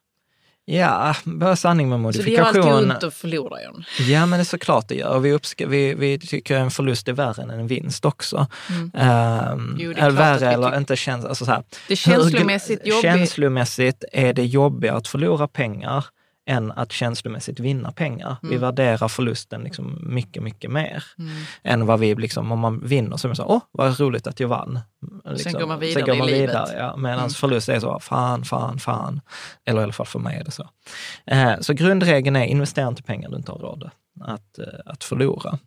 Ja, 0.69 1.15
bara 1.23 1.55
sanning 1.55 1.89
med 1.89 2.15
Så 2.15 2.21
det 2.21 2.31
gör 2.31 2.41
alltid 2.43 2.62
modifikation. 2.62 2.91
ont 2.91 3.03
att 3.03 3.13
förlora 3.13 3.63
John. 3.63 3.83
Ja, 3.99 4.25
men 4.25 4.39
det 4.39 4.41
är 4.41 4.45
såklart 4.45 4.88
det 4.88 4.95
gör. 4.95 5.19
Vi, 5.19 5.33
uppska- 5.33 5.67
vi, 5.67 5.93
vi 5.93 6.19
tycker 6.19 6.55
en 6.57 6.71
förlust 6.71 7.07
är 7.07 7.13
värre 7.13 7.41
än 7.43 7.49
en 7.49 7.67
vinst 7.67 8.05
också. 8.05 8.47
Mm. 8.69 8.91
Ehm, 8.93 9.75
Jo, 9.79 9.93
det 9.93 10.01
är 10.01 10.07
att 10.07 10.13
värre 10.13 10.51
eller 10.51 10.77
inte 10.77 10.95
känns... 10.95 11.25
Alltså 11.25 11.45
så 11.45 11.51
här, 11.51 11.63
Det 11.88 11.93
är 11.93 11.95
känslomässigt 11.97 12.79
hur- 12.83 12.89
jobbigt. 12.89 13.01
Känslomässigt 13.01 14.03
är 14.12 14.33
det 14.33 14.45
jobbigare 14.45 14.97
att 14.97 15.07
förlora 15.07 15.47
pengar 15.47 16.05
än 16.47 16.71
att 16.71 16.91
känslomässigt 16.91 17.60
vinna 17.60 17.91
pengar. 17.91 18.36
Vi 18.41 18.47
Mm. 18.47 18.62
värderar 18.62 19.07
förlusten 19.07 19.62
liksom 19.62 19.99
mycket, 20.13 20.43
mycket 20.43 20.71
mer 20.71 21.03
Mm. 21.19 21.31
än 21.63 21.86
vad 21.86 21.99
vi, 21.99 22.15
liksom, 22.15 22.51
om 22.51 22.60
man 22.60 22.79
vinner 22.86 23.17
så 23.17 23.27
är 23.27 23.29
man 23.29 23.36
så 23.36 23.45
åh, 23.45 23.62
vad 23.71 23.99
roligt 23.99 24.27
att 24.27 24.39
jag 24.39 24.47
vann. 24.47 24.79
Liksom. 25.25 25.51
går 25.53 25.67
man 25.67 25.79
vidare 25.79 25.93
Sen 25.93 26.05
går 26.05 26.15
i 26.15 26.17
man 26.19 26.27
livet. 26.27 26.49
vidare, 26.49 26.77
ja. 26.77 26.97
Medan 26.97 27.19
Mm. 27.19 27.29
förlust 27.29 27.69
är 27.69 27.79
så, 27.79 27.99
fan, 27.99 28.45
fan, 28.45 28.79
fan. 28.79 29.21
Eller 29.65 29.79
i 29.79 29.83
alla 29.83 29.93
fall 29.93 30.05
för 30.05 30.19
mig 30.19 30.38
är 30.39 30.43
det 30.43 30.51
så. 30.51 30.69
Eh, 31.25 31.60
så 31.60 31.73
grundregeln 31.73 32.36
är, 32.36 32.45
investera 32.45 32.88
inte 32.88 33.03
pengar 33.03 33.29
du 33.29 33.36
inte 33.38 33.51
har 33.51 33.60
råd 33.60 33.89
att, 34.21 34.60
eh, 34.60 34.65
att 34.86 35.03
förlora. 35.03 35.60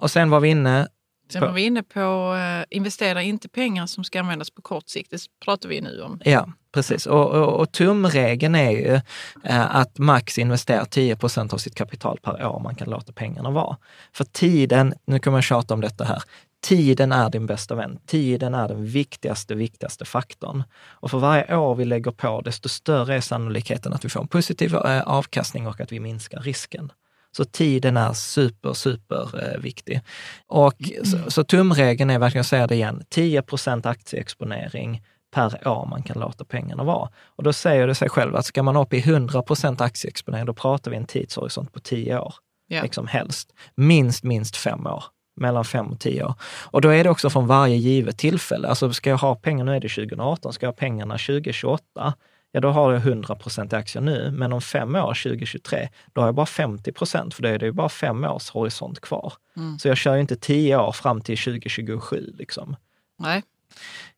Och 0.00 0.10
sen 0.10 0.30
var 0.30 0.40
vi 0.40 0.48
inne, 0.48 0.88
Sen 1.28 1.42
var 1.42 1.52
vi 1.52 1.64
inne 1.64 1.82
på 1.82 2.34
eh, 2.34 2.76
investera 2.76 3.22
inte 3.22 3.48
pengar 3.48 3.86
som 3.86 4.04
ska 4.04 4.20
användas 4.20 4.50
på 4.50 4.62
kort 4.62 4.88
sikt. 4.88 5.10
Det 5.10 5.20
pratar 5.44 5.68
vi 5.68 5.80
nu 5.80 6.02
om. 6.02 6.20
ja 6.24 6.48
precis, 6.72 7.06
och, 7.06 7.30
och, 7.30 7.60
och 7.60 7.72
tumregeln 7.72 8.54
är 8.54 8.70
ju 8.70 9.00
eh, 9.44 9.76
att 9.76 9.98
max 9.98 10.38
investera 10.38 10.84
10% 10.84 11.54
av 11.54 11.58
sitt 11.58 11.74
kapital 11.74 12.18
per 12.22 12.46
år 12.46 12.60
man 12.60 12.74
kan 12.74 12.90
låta 12.90 13.12
pengarna 13.12 13.50
vara. 13.50 13.76
För 14.12 14.24
tiden, 14.24 14.94
nu 15.06 15.18
kommer 15.18 15.36
jag 15.36 15.44
tjata 15.44 15.74
om 15.74 15.80
detta 15.80 16.04
här, 16.04 16.22
Tiden 16.60 17.12
är 17.12 17.30
din 17.30 17.46
bästa 17.46 17.74
vän. 17.74 17.98
Tiden 18.06 18.54
är 18.54 18.68
den 18.68 18.86
viktigaste, 18.86 19.54
viktigaste 19.54 20.04
faktorn. 20.04 20.62
Och 20.84 21.10
för 21.10 21.18
varje 21.18 21.56
år 21.56 21.74
vi 21.74 21.84
lägger 21.84 22.10
på, 22.10 22.40
desto 22.40 22.68
större 22.68 23.14
är 23.14 23.20
sannolikheten 23.20 23.92
att 23.92 24.04
vi 24.04 24.08
får 24.08 24.20
en 24.20 24.28
positiv 24.28 24.74
eh, 24.74 25.02
avkastning 25.02 25.66
och 25.66 25.80
att 25.80 25.92
vi 25.92 26.00
minskar 26.00 26.40
risken. 26.40 26.92
Så 27.36 27.44
tiden 27.44 27.96
är 27.96 28.12
super, 28.12 28.72
super 28.72 29.28
eh, 29.42 29.60
viktig. 29.60 30.00
Och 30.46 30.74
så, 31.04 31.30
så 31.30 31.44
tumregeln 31.44 32.10
är 32.10 32.18
verkligen, 32.18 32.38
jag 32.38 32.46
säger 32.46 32.68
det 32.68 32.74
igen, 32.74 33.02
10% 33.14 33.88
aktieexponering 33.88 35.02
per 35.34 35.68
år 35.68 35.86
man 35.86 36.02
kan 36.02 36.20
låta 36.20 36.44
pengarna 36.44 36.84
vara. 36.84 37.08
Och 37.26 37.42
då 37.42 37.52
säger 37.52 37.86
det 37.86 37.94
sig 37.94 38.08
själv 38.08 38.36
att 38.36 38.46
ska 38.46 38.62
man 38.62 38.76
upp 38.76 38.92
i 38.92 39.00
100% 39.00 39.82
aktieexponering, 39.82 40.46
då 40.46 40.54
pratar 40.54 40.90
vi 40.90 40.96
en 40.96 41.04
tidshorisont 41.04 41.72
på 41.72 41.80
10 41.80 42.18
år. 42.18 42.34
Ja. 42.66 42.82
Liksom 42.82 43.06
helst. 43.06 43.54
Minst, 43.74 44.24
minst 44.24 44.56
fem 44.56 44.86
år. 44.86 45.04
Mellan 45.40 45.64
fem 45.64 45.86
och 45.86 46.00
tio 46.00 46.24
år. 46.24 46.34
Och 46.64 46.80
då 46.80 46.88
är 46.88 47.04
det 47.04 47.10
också 47.10 47.30
från 47.30 47.46
varje 47.46 47.76
givet 47.76 48.18
tillfälle. 48.18 48.68
Alltså 48.68 48.92
ska 48.92 49.10
jag 49.10 49.18
ha 49.18 49.34
pengar, 49.34 49.64
nu 49.64 49.76
är 49.76 49.80
det 49.80 49.88
2018, 49.88 50.52
ska 50.52 50.66
jag 50.66 50.72
ha 50.72 50.76
pengarna 50.76 51.14
2028, 51.14 52.14
ja 52.56 52.60
då 52.60 52.68
har 52.68 52.92
jag 52.92 53.02
100 53.02 53.36
i 53.72 53.74
aktier 53.74 54.02
nu, 54.02 54.30
men 54.30 54.52
om 54.52 54.60
fem 54.60 54.94
år, 54.94 55.14
2023, 55.22 55.88
då 56.12 56.20
har 56.20 56.28
jag 56.28 56.34
bara 56.34 56.46
50 56.46 56.92
procent, 56.92 57.34
för 57.34 57.42
då 57.42 57.48
är 57.48 57.58
det 57.58 57.66
ju 57.66 57.72
bara 57.72 57.88
fem 57.88 58.24
års 58.24 58.50
horisont 58.50 59.00
kvar. 59.00 59.32
Mm. 59.56 59.78
Så 59.78 59.88
jag 59.88 59.96
kör 59.96 60.14
ju 60.14 60.20
inte 60.20 60.36
tio 60.36 60.76
år 60.76 60.92
fram 60.92 61.20
till 61.20 61.38
2027. 61.38 62.34
Liksom. 62.38 62.76
Nej, 63.18 63.42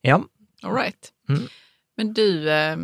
Ja, 0.00 0.24
all 0.62 0.74
right. 0.74 1.12
Mm. 1.28 1.42
Men 1.96 2.14
du, 2.14 2.50
eh, 2.50 2.76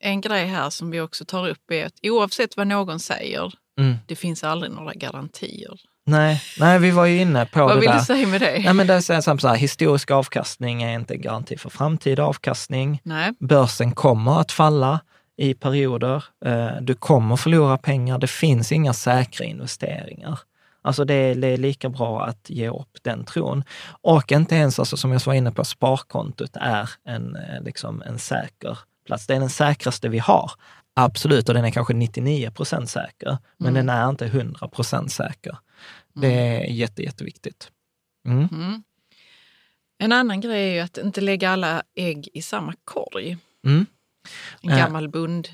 en 0.00 0.20
grej 0.20 0.46
här 0.46 0.70
som 0.70 0.90
vi 0.90 1.00
också 1.00 1.24
tar 1.24 1.48
upp 1.48 1.70
är 1.70 1.86
att 1.86 1.98
oavsett 2.02 2.56
vad 2.56 2.66
någon 2.66 3.00
säger, 3.00 3.54
mm. 3.78 3.96
det 4.06 4.16
finns 4.16 4.44
aldrig 4.44 4.72
några 4.72 4.94
garantier. 4.94 5.80
Nej, 6.08 6.42
nej, 6.60 6.78
vi 6.78 6.90
var 6.90 7.06
ju 7.06 7.20
inne 7.20 7.46
på 7.46 7.60
vad 7.66 7.76
det 7.76 7.80
vill 7.80 7.88
där. 7.90 7.98
du 7.98 8.04
säga 8.04 8.26
med 8.26 8.40
det? 8.40 8.60
Nej, 8.64 8.74
men 8.74 8.86
det 8.86 8.94
är 8.94 9.00
så 9.00 9.12
här, 9.12 9.38
så 9.38 9.48
här, 9.48 9.56
historisk 9.56 10.10
avkastning 10.10 10.82
är 10.82 10.94
inte 10.94 11.14
en 11.14 11.20
garanti 11.20 11.56
för 11.58 11.70
framtida 11.70 12.24
avkastning. 12.24 13.00
Nej. 13.02 13.32
Börsen 13.40 13.92
kommer 13.92 14.40
att 14.40 14.52
falla 14.52 15.00
i 15.36 15.54
perioder. 15.54 16.24
Eh, 16.44 16.68
Du 16.80 16.94
kommer 16.94 17.36
förlora 17.36 17.78
pengar. 17.78 18.18
Det 18.18 18.26
finns 18.30 18.72
inga 18.72 18.92
säkra 18.92 19.44
investeringar. 19.46 20.38
Alltså 20.82 21.04
det 21.04 21.14
är, 21.14 21.34
det 21.34 21.46
är 21.46 21.56
lika 21.56 21.88
bra 21.88 22.24
att 22.24 22.50
ge 22.50 22.68
upp 22.68 22.96
den 23.02 23.24
tron. 23.24 23.64
Och 24.02 24.32
inte 24.32 24.54
ens, 24.54 24.78
alltså, 24.78 24.96
som 24.96 25.12
jag 25.12 25.20
var 25.26 25.34
inne 25.34 25.52
på, 25.52 25.64
sparkontot 25.64 26.56
är 26.56 26.90
en, 27.04 27.36
eh, 27.36 27.62
liksom 27.62 28.02
en 28.02 28.18
säker 28.18 28.78
plats. 29.06 29.26
Det 29.26 29.34
är 29.34 29.40
den 29.40 29.50
säkraste 29.50 30.08
vi 30.08 30.18
har. 30.18 30.50
Absolut, 30.94 31.48
och 31.48 31.54
den 31.54 31.64
är 31.64 31.70
kanske 31.70 31.94
99 31.94 32.50
procent 32.50 32.90
säker, 32.90 33.38
men 33.56 33.68
Mm. 33.68 33.86
den 33.86 33.96
är 33.96 34.08
inte 34.08 34.26
100 34.26 34.68
procent 34.68 35.12
säker. 35.12 35.56
Det 36.20 36.32
är 36.32 36.64
jätte, 36.64 37.02
jätteviktigt. 37.02 37.70
Mm. 38.28 38.48
Mm. 38.52 38.82
En 39.98 40.12
annan 40.12 40.40
grej 40.40 40.70
är 40.70 40.74
ju 40.74 40.80
att 40.80 40.98
inte 40.98 41.20
lägga 41.20 41.50
alla 41.50 41.82
ägg 41.94 42.28
i 42.34 42.42
samma 42.42 42.74
korg. 42.84 43.36
Mm. 43.66 43.86
En 44.62 44.70
Eh. 44.70 44.78
gammal 44.78 45.08
bund. 45.08 45.48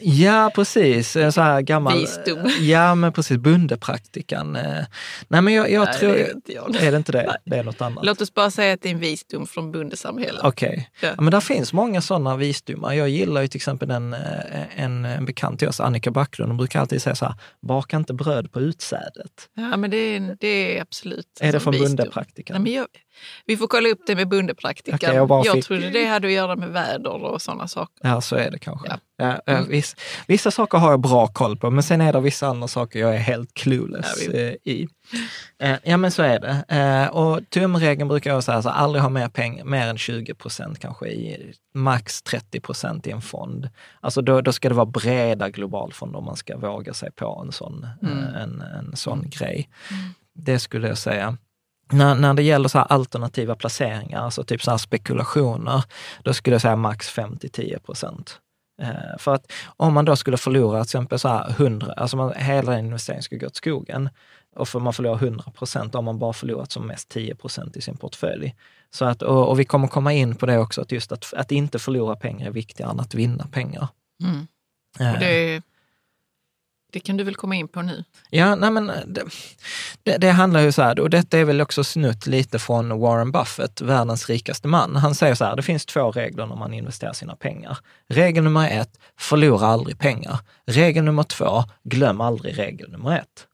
Ja, 0.00 0.50
precis. 0.54 1.16
En 1.16 1.32
Så 1.32 1.40
här 1.40 1.60
gammal... 1.60 1.98
Visdom. 1.98 2.50
Ja, 2.60 2.94
men 2.94 3.12
precis. 3.12 3.36
Bondepraktikan. 3.38 4.56
Eh, 4.56 4.84
Nej, 5.28 5.42
men 5.42 5.54
jag, 5.54 5.70
jag 5.70 5.84
Nej, 5.84 5.94
tror... 5.98 6.12
det 6.12 6.22
är 6.26 6.34
inte 6.34 6.52
jag. 6.52 6.76
Är 6.76 6.90
det 6.90 6.96
inte 6.96 7.12
det? 7.12 7.36
Det 7.44 7.56
är 7.56 7.64
något 7.64 7.80
annat. 7.80 8.04
Låt 8.04 8.20
oss 8.20 8.34
bara 8.34 8.50
säga 8.50 8.74
att 8.74 8.82
det 8.82 8.88
är 8.88 8.92
en 8.92 8.98
visdom 8.98 9.46
från 9.46 9.72
bondesamhället. 9.72 10.40
Okej. 10.44 10.90
Ja. 11.00 11.08
Ja, 11.08 11.22
men 11.22 11.30
där 11.30 11.40
finns 11.40 11.72
många 11.72 12.00
sådana 12.00 12.36
visdomar. 12.36 12.92
Jag 12.92 13.08
gillar 13.08 13.42
ju 13.42 13.48
till 13.48 13.58
exempel 13.58 13.90
en, 13.90 14.12
eh, 14.14 14.20
en, 14.82 15.04
en 15.04 15.24
bekant 15.24 15.58
till 15.58 15.68
oss, 15.68 15.80
Annika 15.80 16.10
Backlund, 16.10 16.50
hon 16.50 16.56
brukar 16.56 16.80
alltid 16.80 17.02
säga 17.02 17.14
så 17.14 17.24
här, 17.24 17.34
baka 17.62 17.96
inte 17.96 18.14
bröd 18.14 18.52
på 18.52 18.60
utsädet. 18.60 19.48
Ja, 19.54 19.76
men 19.76 19.90
det 19.90 19.96
är, 19.96 20.36
det 20.40 20.78
är 20.78 20.82
absolut 20.82 21.38
Är 21.40 21.52
det 21.52 21.60
från 21.60 21.72
visdom. 21.72 21.88
bondepraktikan? 21.96 22.54
Nej, 22.54 22.62
men 22.62 22.72
jag, 22.72 22.86
vi 23.46 23.56
får 23.56 23.66
kolla 23.66 23.88
upp 23.88 24.00
det 24.06 24.14
med 24.16 24.28
bondepraktikan. 24.28 24.94
Okej, 24.94 25.14
jag 25.14 25.46
jag 25.46 25.54
fick- 25.54 25.64
trodde 25.64 25.90
det 25.90 26.04
hade 26.04 26.26
att 26.26 26.32
göra 26.32 26.56
med 26.56 26.68
väder 26.68 27.22
och 27.24 27.42
sådana 27.42 27.68
saker. 27.68 28.08
Ja, 28.08 28.20
så 28.20 28.36
är 28.36 28.50
det 28.50 28.58
kanske. 28.58 28.88
Ja. 28.88 28.96
Ja. 29.18 29.40
Mm. 29.46 29.68
viss, 29.68 29.96
vissa 30.26 30.50
saker 30.50 30.78
har 30.78 30.90
jag 30.90 31.00
bra 31.00 31.26
koll 31.26 31.56
på, 31.56 31.70
men 31.70 31.82
sen 31.82 32.00
är 32.00 32.12
det 32.12 32.20
vissa 32.20 32.46
andra 32.46 32.68
saker 32.68 32.98
jag 33.00 33.14
är 33.14 33.18
helt 33.18 33.54
clueless 33.54 34.26
Ja, 34.26 34.32
eh, 34.32 34.48
i. 34.64 34.88
Eh, 35.58 35.76
Ja, 35.84 35.96
men 35.96 36.10
så 36.10 36.22
är 36.22 36.40
det. 36.40 36.64
Eh, 36.68 37.16
Och 37.16 37.50
tumregeln 37.50 38.08
brukar 38.08 38.30
jag 38.30 38.44
säga, 38.44 38.62
så 38.62 38.68
aldrig 38.68 39.02
ha 39.02 39.08
mer 39.10 39.28
pengar, 39.28 39.64
mer 39.64 39.86
än 39.86 39.98
20 39.98 40.34
procent 40.34 40.78
kanske, 40.78 41.06
i, 41.08 41.52
max 41.74 42.22
30 42.22 42.60
procent 42.60 43.06
i 43.06 43.10
en 43.10 43.22
fond. 43.22 43.68
Alltså 44.00 44.22
då, 44.22 44.40
då 44.40 44.52
ska 44.52 44.68
det 44.68 44.74
vara 44.74 44.86
breda 44.86 45.50
globalfonder 45.50 46.18
om 46.18 46.24
man 46.24 46.36
ska 46.36 46.56
våga 46.56 46.94
sig 46.94 47.10
på 47.12 47.42
en 47.46 47.52
sån, 47.52 47.86
Mm. 48.02 48.18
en, 48.34 48.60
en 48.60 48.96
sån 48.96 49.30
grej. 49.30 49.68
Det 50.34 50.58
skulle 50.58 50.88
jag 50.88 50.98
säga. 50.98 51.36
När, 51.92 52.14
när 52.14 52.34
det 52.34 52.42
gäller 52.42 52.68
så 52.68 52.78
alternativa 52.78 53.54
placeringar, 53.54 54.20
alltså 54.20 54.44
typ 54.44 54.62
så 54.62 54.78
spekulationer, 54.78 55.84
då 56.22 56.34
skulle 56.34 56.54
jag 56.54 56.62
säga 56.62 56.76
max 56.76 57.16
5-10 57.16 57.78
procent. 57.78 58.40
Eh, 58.82 59.18
för 59.18 59.34
att 59.34 59.52
om 59.76 59.94
man 59.94 60.04
då 60.04 60.16
skulle 60.16 60.36
förlora 60.36 60.78
till 60.78 60.88
exempel 60.88 61.18
så 61.18 61.28
här 61.28 61.50
100, 61.50 61.92
alltså 61.96 62.16
man, 62.16 62.32
hela 62.36 62.78
investeringen 62.78 63.22
skulle 63.22 63.38
gå 63.38 63.46
åt 63.46 63.56
skogen 63.56 64.08
och 64.56 64.68
för 64.68 64.80
man 64.80 64.92
förlorar 64.92 65.16
100 65.16 65.44
procent, 65.58 65.94
har 65.94 66.02
man 66.02 66.18
bara 66.18 66.32
förlorat 66.32 66.72
som 66.72 66.86
mest 66.86 67.08
10 67.08 67.34
procent 67.34 67.76
i 67.76 67.80
sin 67.80 67.96
portfölj. 67.96 68.54
Så 68.90 69.04
att, 69.04 69.22
och, 69.22 69.48
och 69.48 69.60
vi 69.60 69.64
kommer 69.64 69.88
komma 69.88 70.12
in 70.12 70.34
på 70.34 70.46
det 70.46 70.58
också, 70.58 70.80
att 70.80 70.92
just 70.92 71.12
att, 71.12 71.34
att 71.34 71.52
inte 71.52 71.78
förlora 71.78 72.16
pengar 72.16 72.46
är 72.46 72.50
viktigare 72.50 72.90
än 72.90 73.00
att 73.00 73.14
vinna 73.14 73.46
pengar. 73.52 73.88
Mm. 74.22 74.46
Eh, 75.00 75.20
det, 75.20 75.62
det 76.92 77.00
kan 77.00 77.16
du 77.16 77.24
väl 77.24 77.34
komma 77.34 77.54
in 77.54 77.68
på 77.68 77.82
nu? 77.82 78.04
Ja, 78.30 78.54
nej 78.54 78.70
men 78.70 78.90
eh, 78.90 78.96
det, 79.06 79.22
det, 80.02 80.16
det 80.16 80.30
handlar 80.30 80.60
ju 80.60 80.72
så 80.72 80.82
här, 80.82 81.00
och 81.00 81.10
detta 81.10 81.38
är 81.38 81.44
väl 81.44 81.60
också 81.60 81.84
snutt 81.84 82.26
lite 82.26 82.58
från 82.58 83.00
Warren 83.00 83.32
Buffett, 83.32 83.80
världens 83.80 84.28
rikaste 84.28 84.68
man. 84.68 84.96
Han 84.96 85.14
säger 85.14 85.34
så 85.34 85.44
här, 85.44 85.56
det 85.56 85.62
finns 85.62 85.86
två 85.86 86.10
regler 86.10 86.46
när 86.46 86.56
man 86.56 86.74
investerar 86.74 87.12
sina 87.12 87.36
pengar. 87.36 87.78
Regel 88.08 88.44
nummer 88.44 88.70
ett, 88.70 88.98
förlora 89.18 89.66
aldrig 89.66 89.98
pengar. 89.98 90.38
Regel 90.66 91.04
nummer 91.04 91.22
två, 91.22 91.64
glöm 91.84 92.20
aldrig 92.20 92.58
regel 92.58 92.90
nummer 92.90 93.18
ett. 93.18 93.46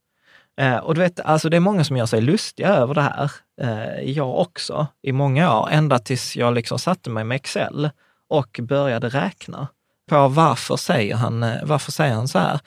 Eh, 0.60 0.76
och 0.76 0.94
du 0.94 1.00
vet, 1.00 1.20
alltså 1.20 1.48
det 1.48 1.56
är 1.56 1.60
många 1.60 1.84
som 1.84 1.96
gör 1.96 2.06
sig 2.06 2.20
lustiga 2.20 2.68
över 2.68 2.94
det 2.94 3.02
här. 3.02 3.32
Eh, 3.60 4.10
jag 4.10 4.38
också, 4.38 4.86
i 5.02 5.12
många 5.12 5.60
år, 5.60 5.68
ända 5.70 5.98
tills 5.98 6.36
jag 6.36 6.54
liksom 6.54 6.78
satte 6.78 7.10
mig 7.10 7.24
med 7.24 7.36
Excel 7.36 7.90
och 8.28 8.60
började 8.62 9.08
räkna 9.08 9.68
på 10.08 10.28
varför 10.28 10.76
säger 10.76 11.14
han, 11.14 11.42
eh, 11.42 11.64
varför 11.64 11.92
säger 11.92 12.14
han 12.14 12.28
så 12.28 12.38
här. 12.38 12.60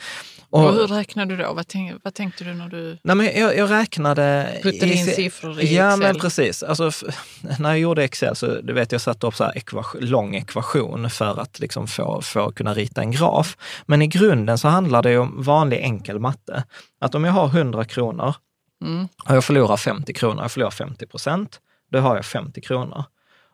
Och, 0.63 0.73
hur 0.73 0.87
räknade 0.87 1.35
du 1.35 1.43
då? 1.43 1.53
Vad, 1.53 1.67
tänk, 1.67 1.93
vad 2.03 2.13
tänkte 2.13 2.43
du 2.43 2.53
när 2.53 2.69
du 2.69 2.97
nej 3.03 3.15
men 3.15 3.25
jag, 3.25 3.57
jag 3.57 3.71
räknade... 3.71 4.57
puttade 4.63 4.93
in 4.93 5.05
siffror 5.05 5.59
i 5.61 5.75
Ja, 5.75 5.87
Excel? 5.87 5.99
men 5.99 6.19
precis. 6.21 6.63
Alltså, 6.63 6.91
när 7.59 7.69
jag 7.69 7.79
gjorde 7.79 8.03
Excel 8.03 8.35
så 8.35 8.61
du 8.61 8.73
vet 8.73 8.91
jag 8.91 9.01
satte 9.01 9.27
upp 9.27 9.35
så 9.35 9.43
här 9.43 9.57
ekvation, 9.57 10.01
lång 10.05 10.35
ekvation 10.35 11.09
för 11.09 11.41
att 11.41 11.59
liksom 11.59 11.87
få, 11.87 12.21
få 12.21 12.51
kunna 12.51 12.73
rita 12.73 13.01
en 13.01 13.11
graf. 13.11 13.57
Men 13.85 14.01
i 14.01 14.07
grunden 14.07 14.57
så 14.57 14.67
handlar 14.67 15.01
det 15.03 15.11
ju 15.11 15.17
om 15.17 15.43
vanlig 15.43 15.77
enkel 15.77 16.19
matte. 16.19 16.63
Att 17.01 17.15
om 17.15 17.23
jag 17.23 17.31
har 17.31 17.47
100 17.47 17.85
kronor 17.85 18.33
Mm. 18.81 19.07
och 19.29 19.35
jag 19.35 19.43
förlorar 19.43 19.77
50 19.77 20.13
kronor, 20.13 20.41
jag 20.41 20.51
förlorar 20.51 20.71
50 20.71 21.07
procent, 21.07 21.59
då 21.91 21.99
har 21.99 22.15
jag 22.15 22.25
50 22.25 22.61
kronor. 22.61 23.03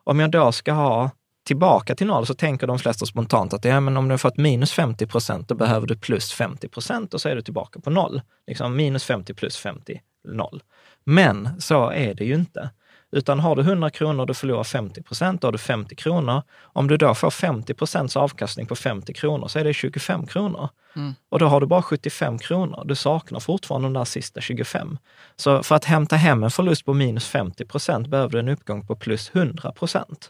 Om 0.03 0.19
jag 0.19 0.31
då 0.31 0.51
ska 0.51 0.71
ha 0.73 1.11
tillbaka 1.43 1.95
till 1.95 2.07
noll 2.07 2.25
så 2.25 2.33
tänker 2.33 2.67
de 2.67 2.79
flesta 2.79 3.05
spontant 3.05 3.53
att 3.53 3.65
ja, 3.65 3.79
men 3.79 3.97
om 3.97 4.07
du 4.07 4.13
har 4.13 4.17
fått 4.17 4.37
minus 4.37 4.71
50 4.71 5.07
procent, 5.07 5.47
då 5.47 5.55
behöver 5.55 5.87
du 5.87 5.95
plus 5.95 6.31
50 6.33 6.67
procent 6.67 7.13
och 7.13 7.21
så 7.21 7.29
är 7.29 7.35
du 7.35 7.41
tillbaka 7.41 7.79
på 7.79 7.89
noll. 7.89 8.21
Liksom 8.47 8.75
minus 8.75 9.03
50 9.03 9.33
plus 9.33 9.57
50, 9.57 10.01
noll. 10.27 10.63
Men 11.03 11.61
så 11.61 11.89
är 11.89 12.13
det 12.13 12.25
ju 12.25 12.35
inte. 12.35 12.69
Utan 13.11 13.39
har 13.39 13.55
du 13.55 13.61
100 13.61 13.89
kronor 13.89 14.19
och 14.19 14.27
du 14.27 14.33
förlorar 14.33 14.63
50 14.63 15.03
procent, 15.03 15.41
då 15.41 15.47
har 15.47 15.51
du 15.51 15.57
50 15.57 15.95
kronor. 15.95 16.41
Om 16.61 16.87
du 16.87 16.97
då 16.97 17.13
får 17.13 17.29
50 17.29 17.73
procents 17.73 18.17
avkastning 18.17 18.65
på 18.65 18.75
50 18.75 19.13
kronor 19.13 19.47
så 19.47 19.59
är 19.59 19.63
det 19.63 19.73
25 19.73 20.27
kronor. 20.27 20.69
Mm. 20.95 21.13
Och 21.29 21.39
då 21.39 21.47
har 21.47 21.61
du 21.61 21.67
bara 21.67 21.81
75 21.81 22.39
kronor. 22.39 22.83
Du 22.85 22.95
saknar 22.95 23.39
fortfarande 23.39 23.85
de 23.85 23.93
där 23.93 24.05
sista 24.05 24.41
25. 24.41 24.97
Så 25.35 25.63
för 25.63 25.75
att 25.75 25.85
hämta 25.85 26.15
hem 26.15 26.43
en 26.43 26.51
förlust 26.51 26.85
på 26.85 26.93
minus 26.93 27.27
50 27.27 27.65
procent 27.65 28.07
behöver 28.07 28.31
du 28.31 28.39
en 28.39 28.49
uppgång 28.49 28.87
på 28.87 28.95
plus 28.95 29.31
100 29.35 29.71
procent. 29.71 30.29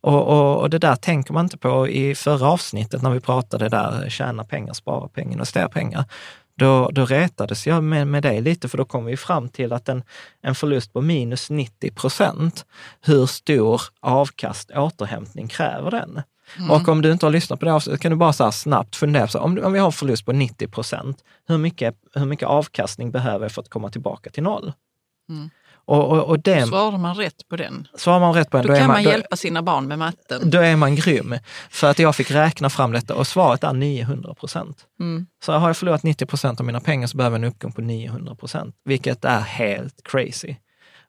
Och, 0.00 0.26
och, 0.26 0.60
och 0.60 0.70
det 0.70 0.78
där 0.78 0.96
tänker 0.96 1.32
man 1.32 1.44
inte 1.44 1.58
på 1.58 1.88
i 1.88 2.14
förra 2.14 2.48
avsnittet 2.48 3.02
när 3.02 3.10
vi 3.10 3.20
pratade 3.20 3.68
där, 3.68 4.10
tjäna 4.10 4.44
pengar, 4.44 4.72
spara 4.72 5.08
pengar, 5.08 5.32
investera 5.32 5.68
pengar. 5.68 6.04
Då, 6.54 6.90
då 6.92 7.04
retades 7.04 7.66
jag 7.66 7.84
med, 7.84 8.06
med 8.06 8.22
dig 8.22 8.40
lite, 8.40 8.68
för 8.68 8.78
då 8.78 8.84
kom 8.84 9.04
vi 9.04 9.16
fram 9.16 9.48
till 9.48 9.72
att 9.72 9.88
en, 9.88 10.02
en 10.42 10.54
förlust 10.54 10.92
på 10.92 11.00
minus 11.00 11.50
90 11.50 11.90
procent, 11.90 12.66
hur 13.00 13.26
stor 13.26 13.82
avkast 14.00 14.70
återhämtning 14.70 15.48
kräver 15.48 15.90
den? 15.90 16.22
Och 16.70 16.88
om 16.88 17.02
du 17.02 17.12
inte 17.12 17.26
har 17.26 17.30
lyssnat 17.30 17.60
på 17.60 17.66
det 17.66 17.72
avsnittet 17.72 18.00
kan 18.00 18.10
du 18.10 18.16
bara 18.16 18.32
så 18.32 18.52
snabbt 18.52 18.96
fundera 18.96 19.26
på, 19.26 19.32
så 19.32 19.38
om, 19.38 19.60
om 19.64 19.72
vi 19.72 19.78
har 19.78 19.90
förlust 19.90 20.26
på 20.26 20.32
90 20.32 20.68
procent, 20.68 21.24
hur 21.46 21.58
mycket, 21.58 21.94
hur 22.14 22.24
mycket 22.24 22.48
avkastning 22.48 23.10
behöver 23.10 23.44
jag 23.44 23.52
för 23.52 23.62
att 23.62 23.68
komma 23.68 23.90
tillbaka 23.90 24.30
till 24.30 24.42
noll? 24.42 24.72
Mm. 25.28 25.50
Och, 25.88 26.10
och, 26.10 26.24
och 26.24 26.40
det, 26.40 26.66
Svarar 26.66 26.98
man 26.98 27.14
rätt 27.16 27.48
på 27.48 27.56
den, 27.56 27.88
svarar 27.94 28.20
man 28.20 28.34
rätt 28.34 28.50
på 28.50 28.56
den, 28.56 28.66
då, 28.66 28.72
då, 28.72 28.78
kan 28.78 28.86
man, 28.86 28.96
man, 28.96 29.04
då, 29.04 29.10
hjälpa 29.10 29.36
sina 29.36 29.62
barn 29.62 29.88
med 29.88 29.98
matten. 29.98 30.50
då 30.50 30.58
är 30.58 30.76
man 30.76 30.94
grym. 30.94 31.34
För 31.70 31.90
att 31.90 31.98
jag 31.98 32.16
fick 32.16 32.30
räkna 32.30 32.70
fram 32.70 32.92
detta 32.92 33.14
och 33.14 33.26
svaret 33.26 33.64
är 33.64 33.72
900 33.72 34.34
procent. 34.34 34.86
Mm. 35.00 35.26
Så 35.44 35.52
har 35.52 35.68
jag 35.68 35.76
förlorat 35.76 36.02
90 36.02 36.26
procent 36.26 36.60
av 36.60 36.66
mina 36.66 36.80
pengar 36.80 37.06
så 37.06 37.16
behöver 37.16 37.38
jag 37.38 37.44
en 37.44 37.50
uppgång 37.50 37.72
på 37.72 37.80
900 37.80 38.34
procent, 38.34 38.74
vilket 38.84 39.24
är 39.24 39.40
helt 39.40 40.00
crazy. 40.04 40.54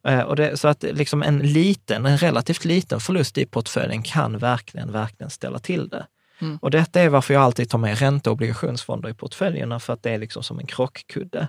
Eh, 0.08 0.20
Och 0.20 0.36
det, 0.36 0.58
så 0.58 0.68
att 0.68 0.84
liksom 0.84 1.24
en 1.24 1.40
liten, 1.40 2.06
en 2.06 2.18
relativt 2.18 2.66
liten 2.66 3.00
förlust 3.00 3.38
i 3.38 3.46
portföljen 3.46 4.04
kan 4.04 4.38
verkligen, 4.38 4.92
verkligen 4.92 5.30
ställa 5.30 5.60
till 5.60 5.90
det. 5.90 6.06
Mm. 6.42 6.58
Och 6.62 6.72
detta 6.72 7.02
är 7.02 7.10
varför 7.10 7.34
jag 7.34 7.44
alltid 7.44 7.70
tar 7.70 7.78
med 7.78 8.00
ränte 8.00 8.30
och 8.30 8.34
obligationsfonder 8.34 9.10
i 9.10 9.14
portföljerna, 9.14 9.80
för 9.80 9.94
att 9.94 10.04
det 10.04 10.12
är 10.12 10.18
liksom 10.18 10.44
som 10.44 10.60
en 10.60 10.68
krockkudde. 10.68 11.48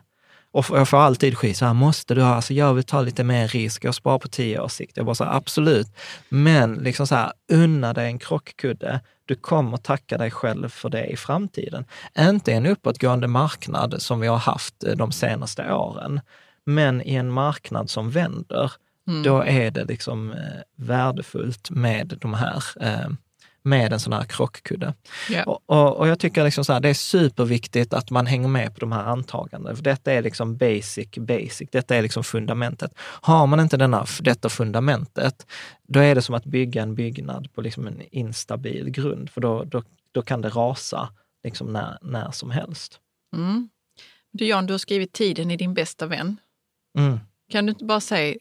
Och 0.52 0.66
jag 0.70 0.88
får 0.88 0.98
alltid 0.98 1.38
skit, 1.38 1.56
så 1.56 1.64
här, 1.64 1.74
måste 1.74 2.14
du 2.14 2.22
ha, 2.22 2.34
alltså 2.34 2.54
jag 2.54 2.74
vill 2.74 2.84
ta 2.84 3.00
lite 3.00 3.24
mer 3.24 3.48
risk, 3.48 3.84
jag 3.84 3.94
sparar 3.94 4.18
på 4.18 4.28
tio 4.28 4.60
års 4.60 4.72
sikt. 4.72 4.96
Jag 4.96 5.06
bara 5.06 5.14
så 5.14 5.24
här, 5.24 5.36
absolut. 5.36 5.88
Men 6.28 6.74
liksom 6.74 7.06
så 7.06 7.14
här, 7.14 7.32
unna 7.52 7.92
dig 7.92 8.06
en 8.06 8.18
krockkudde. 8.18 9.00
Du 9.24 9.34
kommer 9.34 9.76
tacka 9.76 10.18
dig 10.18 10.30
själv 10.30 10.68
för 10.68 10.88
det 10.88 11.06
i 11.06 11.16
framtiden. 11.16 11.84
Inte 12.18 12.52
en 12.52 12.66
uppåtgående 12.66 13.28
marknad 13.28 14.02
som 14.02 14.20
vi 14.20 14.26
har 14.26 14.38
haft 14.38 14.84
eh, 14.84 14.96
de 14.96 15.12
senaste 15.12 15.72
åren, 15.72 16.20
men 16.66 17.02
i 17.02 17.14
en 17.14 17.30
marknad 17.30 17.90
som 17.90 18.10
vänder, 18.10 18.72
Mm. 19.08 19.22
då 19.22 19.42
är 19.42 19.70
det 19.70 19.84
liksom 19.84 20.32
eh, 20.32 20.36
värdefullt 20.76 21.70
med 21.70 22.18
de 22.20 22.34
här 22.34 22.62
eh, 22.80 23.08
med 23.62 23.92
en 23.92 24.00
sån 24.00 24.12
här 24.12 24.24
krockkudde. 24.24 24.94
Ja. 25.30 25.44
Och, 25.44 25.62
och, 25.66 25.96
och 25.96 26.08
jag 26.08 26.18
tycker 26.18 26.44
liksom 26.44 26.64
så 26.64 26.72
här, 26.72 26.80
det 26.80 26.88
är 26.88 26.94
superviktigt 26.94 27.94
att 27.94 28.10
man 28.10 28.26
hänger 28.26 28.48
med 28.48 28.74
på 28.74 28.80
de 28.80 28.92
här 28.92 29.04
antagandena. 29.04 29.76
För 29.76 29.82
detta 29.82 30.12
är 30.12 30.22
liksom 30.22 30.56
basic, 30.56 31.10
basic. 31.16 31.68
Detta 31.72 31.96
är 31.96 32.02
liksom 32.02 32.24
fundamentet. 32.24 32.92
Har 32.98 33.46
man 33.46 33.60
inte 33.60 33.76
denna, 33.76 34.06
detta 34.20 34.48
fundamentet, 34.48 35.46
då 35.88 36.00
är 36.00 36.14
det 36.14 36.22
som 36.22 36.34
att 36.34 36.44
bygga 36.44 36.82
en 36.82 36.94
byggnad 36.94 37.54
på 37.54 37.60
liksom 37.60 37.86
en 37.86 38.02
instabil 38.10 38.90
grund. 38.90 39.30
För 39.30 39.40
då, 39.40 39.64
då, 39.64 39.82
då 40.12 40.22
kan 40.22 40.40
det 40.40 40.48
rasa 40.48 41.08
liksom 41.44 41.72
när, 41.72 41.98
när 42.02 42.30
som 42.30 42.50
helst. 42.50 43.00
Mm. 43.36 43.68
Du 44.32 44.46
Jan, 44.46 44.66
du 44.66 44.72
har 44.72 44.78
skrivit 44.78 45.12
Tiden 45.12 45.50
är 45.50 45.56
din 45.56 45.74
bästa 45.74 46.06
vän. 46.06 46.36
Mm. 46.98 47.20
Kan 47.50 47.66
du 47.66 47.70
inte 47.70 47.84
bara 47.84 48.00
säga 48.00 48.36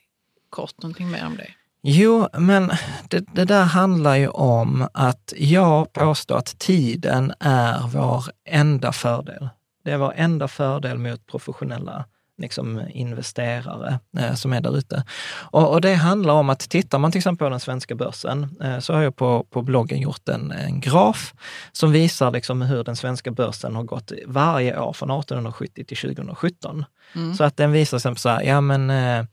kort 0.50 0.82
någonting 0.82 1.12
mer 1.12 1.26
om 1.26 1.38
det? 1.38 1.54
Jo, 1.82 2.28
men 2.38 2.72
det, 3.08 3.26
det 3.36 3.46
där 3.46 3.64
handlar 3.64 4.16
ju 4.16 4.28
om 4.28 4.88
att 4.94 5.34
jag 5.38 5.94
påstår 5.94 6.38
att 6.38 6.60
tiden 6.60 7.34
är 7.40 7.88
vår 7.88 8.26
enda 8.46 8.92
fördel. 8.92 9.50
Det 9.84 9.92
är 9.92 9.98
vår 9.98 10.14
enda 10.16 10.48
fördel 10.48 10.98
mot 10.98 11.28
professionella 11.28 12.06
liksom, 12.38 12.82
investerare 12.90 14.00
eh, 14.18 14.34
som 14.34 14.54
är 14.54 14.62
där 14.62 14.78
ute. 14.78 15.04
Och, 15.52 15.72
och 15.72 15.82
det 15.82 15.94
handlar 15.94 16.34
om 16.34 16.50
att 16.50 16.60
tittar 16.60 17.00
man 17.00 17.12
till 17.12 17.20
exempel 17.20 17.46
på 17.46 17.50
den 17.50 17.60
svenska 17.60 17.96
börsen, 17.96 18.58
eh, 18.64 18.80
så 18.80 18.94
har 18.94 19.02
jag 19.02 19.16
på, 19.16 19.46
på 19.50 19.62
bloggen 19.62 20.00
gjort 20.00 20.30
en, 20.30 20.52
en 20.52 20.80
graf 20.80 21.34
som 21.72 21.92
visar 21.92 22.32
liksom 22.32 22.62
hur 22.62 22.84
den 22.84 22.96
svenska 22.96 23.32
börsen 23.32 23.76
har 23.76 23.84
gått 23.84 24.12
varje 24.28 24.80
år 24.80 24.94
från 24.94 25.12
1870 25.12 25.86
till 25.86 25.98
2017. 25.98 26.86
Mm. 27.16 27.36
Så 27.36 27.44
att 27.44 27.58
den 27.58 27.72
visar 27.72 28.00
sig 28.00 28.16
så 28.16 28.30
här, 28.30 28.42
ja 28.42 28.62
men 28.62 28.90
Eh, 28.90 29.26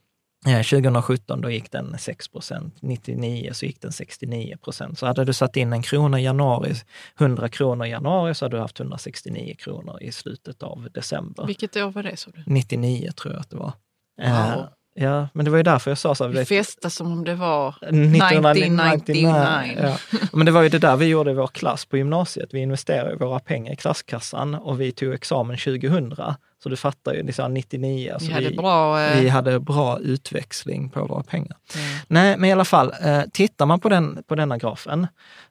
2017 0.55 1.41
då 1.41 1.51
gick 1.51 1.73
den 1.73 1.99
6 1.99 2.29
procent, 2.29 2.75
99 2.81 3.51
så 3.53 3.67
gick 3.67 3.81
den 3.81 3.93
69 3.93 4.57
procent. 4.65 4.99
Så 4.99 5.07
hade 5.07 5.25
du 5.25 5.33
satt 5.33 5.57
in 5.57 5.73
en 5.73 5.83
krona 5.83 6.21
i 6.21 6.25
januari, 6.25 6.75
100 7.21 7.49
kronor 7.49 7.87
i 7.87 7.91
januari 7.91 8.35
så 8.35 8.45
hade 8.45 8.57
du 8.57 8.61
haft 8.61 8.81
169 8.81 9.55
kronor 9.59 10.03
i 10.03 10.13
slutet 10.13 10.63
av 10.63 10.89
december. 10.95 11.47
Vilket 11.47 11.77
år 11.77 11.91
var 11.91 12.03
det 12.03 12.17
sa 12.17 12.31
du? 12.35 12.43
99 12.47 13.11
tror 13.13 13.35
jag 13.35 13.41
att 13.41 13.51
det 13.51 13.57
var. 13.57 13.73
Eh, 14.23 14.57
Wow. 14.57 14.67
ja, 14.95 15.29
men 15.35 15.45
det 15.45 15.51
var 15.51 15.59
ju 15.59 15.63
därför 15.63 15.91
jag 15.91 15.99
sa 15.99 16.15
så. 16.15 16.27
Vi 16.29 16.45
festade 16.45 16.91
som 16.91 17.13
om 17.13 17.25
det 17.25 17.35
var 17.35 17.75
1999. 17.83 19.29
Ja. 19.83 19.99
Men 20.33 20.47
det 20.47 20.53
var 20.53 20.63
ju 20.63 20.69
det 20.69 20.79
där 20.79 20.97
vi 20.97 21.07
gjorde 21.07 21.31
i 21.31 21.35
vår 21.35 21.47
klass 21.47 21.85
på 21.85 21.97
gymnasiet. 21.97 22.49
Vi 22.53 22.61
investerade 22.61 23.17
våra 23.17 23.39
pengar 23.39 23.73
i 23.73 23.77
klasskassan 23.77 24.55
och 24.55 24.81
vi 24.81 24.93
tog 24.93 25.15
examen 25.15 25.57
2000. 25.57 26.15
Så 26.63 26.69
du 26.69 26.77
fattar 26.77 27.15
ju, 27.15 27.23
liksom 27.23 27.55
99. 27.55 28.11
Alltså 28.13 28.29
Vi 28.29 28.35
hade 28.35 28.51
bra... 28.51 29.01
eh, 29.03 29.21
vi 29.21 29.29
hade 29.29 29.61
bra 29.61 29.99
utväxling 29.99 30.91
på 30.91 31.07
våra 31.07 31.23
pengar. 31.23 31.57
mm. 31.75 31.99
Nej, 32.09 32.37
men 32.39 32.51
i 32.51 32.53
alla 32.53 32.65
fall, 32.65 32.93
eh, 33.03 33.23
tittar 33.33 33.67
man 33.67 33.81
på, 33.81 33.89
den, 33.89 34.23
på 34.27 34.35
denna 34.35 34.59
grafen 34.59 35.07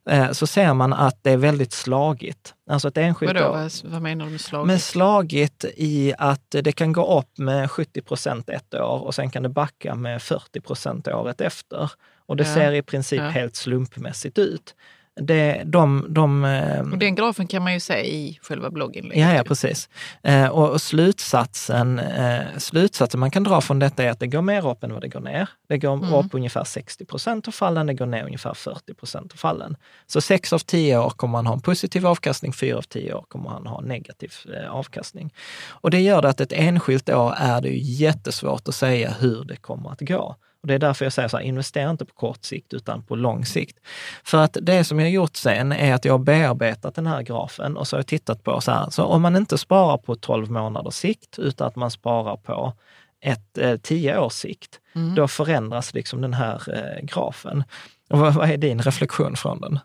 eh, 0.09 0.31
så 0.31 0.47
ser 0.47 0.73
man 0.73 0.93
att 0.93 1.19
det 1.23 1.31
är 1.31 1.37
väldigt 1.37 1.73
slagigt. 1.73 2.53
Alltså 2.69 2.87
ett 2.87 2.97
enskilt 2.97 3.33
Vadå, 3.33 3.45
år. 3.49 3.89
vad, 3.89 4.01
menar 4.01 4.25
du 4.25 4.31
med 4.31 4.41
slag? 4.41 4.67
Men 4.67 4.79
slagigt 4.79 5.65
i 5.77 6.13
att 6.17 6.45
det 6.63 6.71
kan 6.71 6.93
gå 6.93 7.19
upp 7.19 7.37
med 7.37 7.71
70 7.71 8.01
procent 8.01 8.49
ett 8.49 8.73
år 8.73 9.03
och 9.05 9.15
sen 9.15 9.29
kan 9.29 9.43
det 9.43 9.49
backa 9.49 9.95
med 9.95 10.21
40 10.21 10.61
procent 10.61 11.07
året 11.07 11.41
efter. 11.41 11.91
Och 12.27 12.37
det 12.37 12.43
Ja, 12.47 12.53
ser 12.53 12.71
i 12.71 12.81
princip 12.81 13.19
ja. 13.19 13.27
helt 13.29 13.55
slumpmässigt 13.55 14.37
ut. 14.37 14.75
Det, 15.21 15.61
de, 15.65 16.05
de, 16.09 16.45
eh, 16.45 16.79
Och 16.91 16.97
den 16.97 17.15
grafen 17.15 17.47
kan 17.47 17.63
man 17.63 17.73
ju 17.73 17.79
se 17.79 18.15
i 18.15 18.39
själva 18.41 18.69
blogginlägget. 18.69 19.23
Ja, 19.27 19.33
ja, 19.35 19.43
precis. 19.43 19.89
Eh, 20.23 20.47
och 20.47 20.81
slutsatsen, 20.81 21.99
eh, 21.99 22.41
slutsatsen 22.57 23.19
man 23.19 23.31
kan 23.31 23.43
dra 23.43 23.61
från 23.61 23.79
detta 23.79 24.03
är 24.03 24.09
att 24.09 24.19
det 24.19 24.27
går 24.27 24.41
mer 24.41 24.67
upp 24.69 24.83
än 24.83 24.93
vad 24.93 25.01
det 25.01 25.07
går 25.07 25.19
ner. 25.19 25.49
Det 25.69 25.77
går 25.77 25.93
Mm. 25.93 26.13
upp 26.13 26.33
ungefär 26.33 26.63
60 26.63 27.05
procent 27.05 27.47
av 27.47 27.51
fallen, 27.51 27.87
det 27.87 27.93
går 27.93 28.05
ner 28.05 28.23
ungefär 28.25 28.53
40 28.53 28.93
procent 28.93 29.31
av 29.33 29.37
fallen. 29.37 29.75
Så 30.07 30.21
sex 30.21 30.53
av 30.53 30.59
tio 30.59 30.97
år 30.97 31.09
kommer 31.09 31.31
man 31.31 31.47
ha 31.47 31.53
en 31.53 31.61
positiv 31.61 32.07
avkastning, 32.07 32.53
fyra 32.53 32.77
av 32.77 32.81
tio 32.81 33.13
år 33.13 33.25
kommer 33.27 33.49
man 33.49 33.67
ha 33.67 33.81
en 33.81 33.87
negativ 33.87 34.31
avkastning. 34.69 35.33
Och 35.67 35.91
det 35.91 35.99
gör 35.99 36.21
det 36.21 36.29
att 36.29 36.41
ett 36.41 36.53
enskilt 36.53 37.09
år 37.09 37.33
är 37.37 37.61
det 37.61 37.69
ju 37.69 37.79
jättesvårt 38.05 38.67
att 38.67 38.75
säga 38.75 39.13
hur 39.19 39.43
det 39.43 39.55
kommer 39.55 39.89
att 39.91 40.01
gå. 40.01 40.35
Och 40.65 40.67
det 40.67 40.73
är 40.73 40.79
därför 40.79 41.05
jag 41.05 41.13
säger 41.13 41.27
så 41.29 41.37
här, 41.37 41.43
investera 41.43 41.89
inte 41.89 42.05
på 42.05 42.13
kort 42.13 42.43
sikt 42.43 42.73
utan 42.73 43.03
på 43.03 43.15
lång 43.15 43.45
sikt. 43.45 43.77
För 44.23 44.37
att 44.37 44.57
det 44.61 44.83
som 44.83 44.99
jag 44.99 45.05
har 45.05 45.11
gjort 45.11 45.35
sen 45.35 45.71
är 45.71 45.93
att 45.93 46.05
jag 46.05 46.13
har 46.13 46.19
bearbetat 46.19 46.95
den 46.95 47.07
här 47.07 47.21
grafen 47.21 47.77
och 47.77 47.87
så 47.87 47.95
har 47.95 47.99
jag 47.99 48.07
tittat 48.07 48.43
på 48.43 48.61
så 48.61 48.71
här, 48.71 48.89
så 48.89 49.03
om 49.03 49.21
man 49.21 49.35
inte 49.35 49.57
sparar 49.57 49.97
på 49.97 50.15
12 50.15 50.51
månaders 50.51 50.93
sikt 50.93 51.39
utan 51.39 51.67
att 51.67 51.75
man 51.75 51.91
sparar 51.91 52.37
på 52.37 52.73
ett 53.21 53.57
eh, 53.57 53.77
10 53.77 54.19
års 54.19 54.33
sikt, 54.33 54.79
Mm. 54.95 55.15
då 55.15 55.27
förändras 55.27 55.93
liksom 55.93 56.21
den 56.21 56.33
här 56.33 56.61
eh, 56.75 57.05
grafen. 57.05 57.63
Och 58.09 58.19
vad, 58.19 58.33
vad 58.33 58.49
är 58.49 58.57
din 58.57 58.81
reflektion 58.81 59.35
från 59.35 59.61
den? 59.61 59.79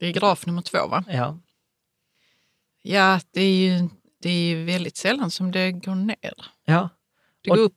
Det 0.00 0.06
är 0.06 0.12
graf 0.12 0.46
nummer 0.46 0.62
två 0.62 0.86
va? 0.86 1.04
Ja, 1.08 1.38
Ja, 2.82 3.20
det 3.30 3.40
är 3.40 3.54
ju 3.54 3.88
det 4.22 4.28
är 4.28 4.42
ju 4.48 4.64
väldigt 4.64 4.96
sällan 4.96 5.30
som 5.30 5.50
det 5.52 5.72
går 5.72 5.94
ner. 5.94 6.34
ja. 6.64 6.88
Det 7.44 7.50
Och 7.50 7.56
går 7.56 7.64
upp 7.64 7.74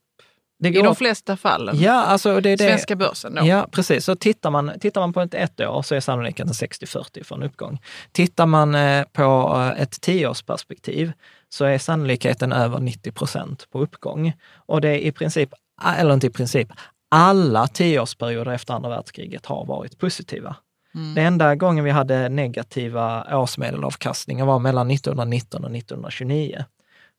Det 0.62 0.68
i 0.68 0.72
går, 0.72 0.82
de 0.82 0.96
flesta 0.96 1.36
fallen. 1.36 1.80
ja, 1.80 1.92
alltså 1.92 2.40
det 2.40 2.50
är 2.50 2.56
det. 2.56 2.64
Svenska 2.64 2.96
börsen 2.96 3.34
då. 3.34 3.46
Ja, 3.46 3.68
precis. 3.70 4.04
Så 4.04 4.16
tittar 4.16 4.50
man, 4.50 4.72
tittar 4.80 5.00
man 5.00 5.12
på 5.12 5.20
ett 5.20 5.34
ett 5.34 5.60
år 5.60 5.82
så 5.82 5.94
är 5.94 6.00
sannolikheten 6.00 6.52
60-40 6.52 7.24
för 7.24 7.34
en 7.34 7.42
uppgång. 7.42 7.80
Tittar 8.12 8.46
man 8.46 8.74
eh, 8.74 9.04
på 9.12 9.54
eh, 9.56 9.82
ett 9.82 10.00
tioårsperspektiv 10.00 11.12
så 11.48 11.64
är 11.64 11.78
sannolikheten 11.78 12.52
över 12.52 12.78
90 12.78 13.12
procent 13.12 13.66
på 13.72 13.80
uppgång. 13.80 14.32
Och 14.66 14.80
det 14.80 14.88
är 14.88 14.98
i 14.98 15.12
princip, 15.12 15.50
eller 15.98 16.14
inte 16.14 16.26
i 16.26 16.30
princip, 16.30 16.68
alla 17.10 17.66
tioårsperioder 17.66 18.52
efter 18.52 18.74
andra 18.74 18.88
världskriget 18.88 19.46
har 19.46 19.64
varit 19.64 19.98
positiva. 19.98 20.56
Mm. 20.94 21.14
Den 21.14 21.26
enda 21.26 21.54
gången 21.54 21.84
vi 21.84 21.90
hade 21.90 22.28
negativa 22.28 23.36
årsmedelavkastningar 23.38 24.44
var 24.44 24.58
mellan 24.58 24.90
1919 24.90 25.64
och 25.64 25.76
1929. 25.76 26.64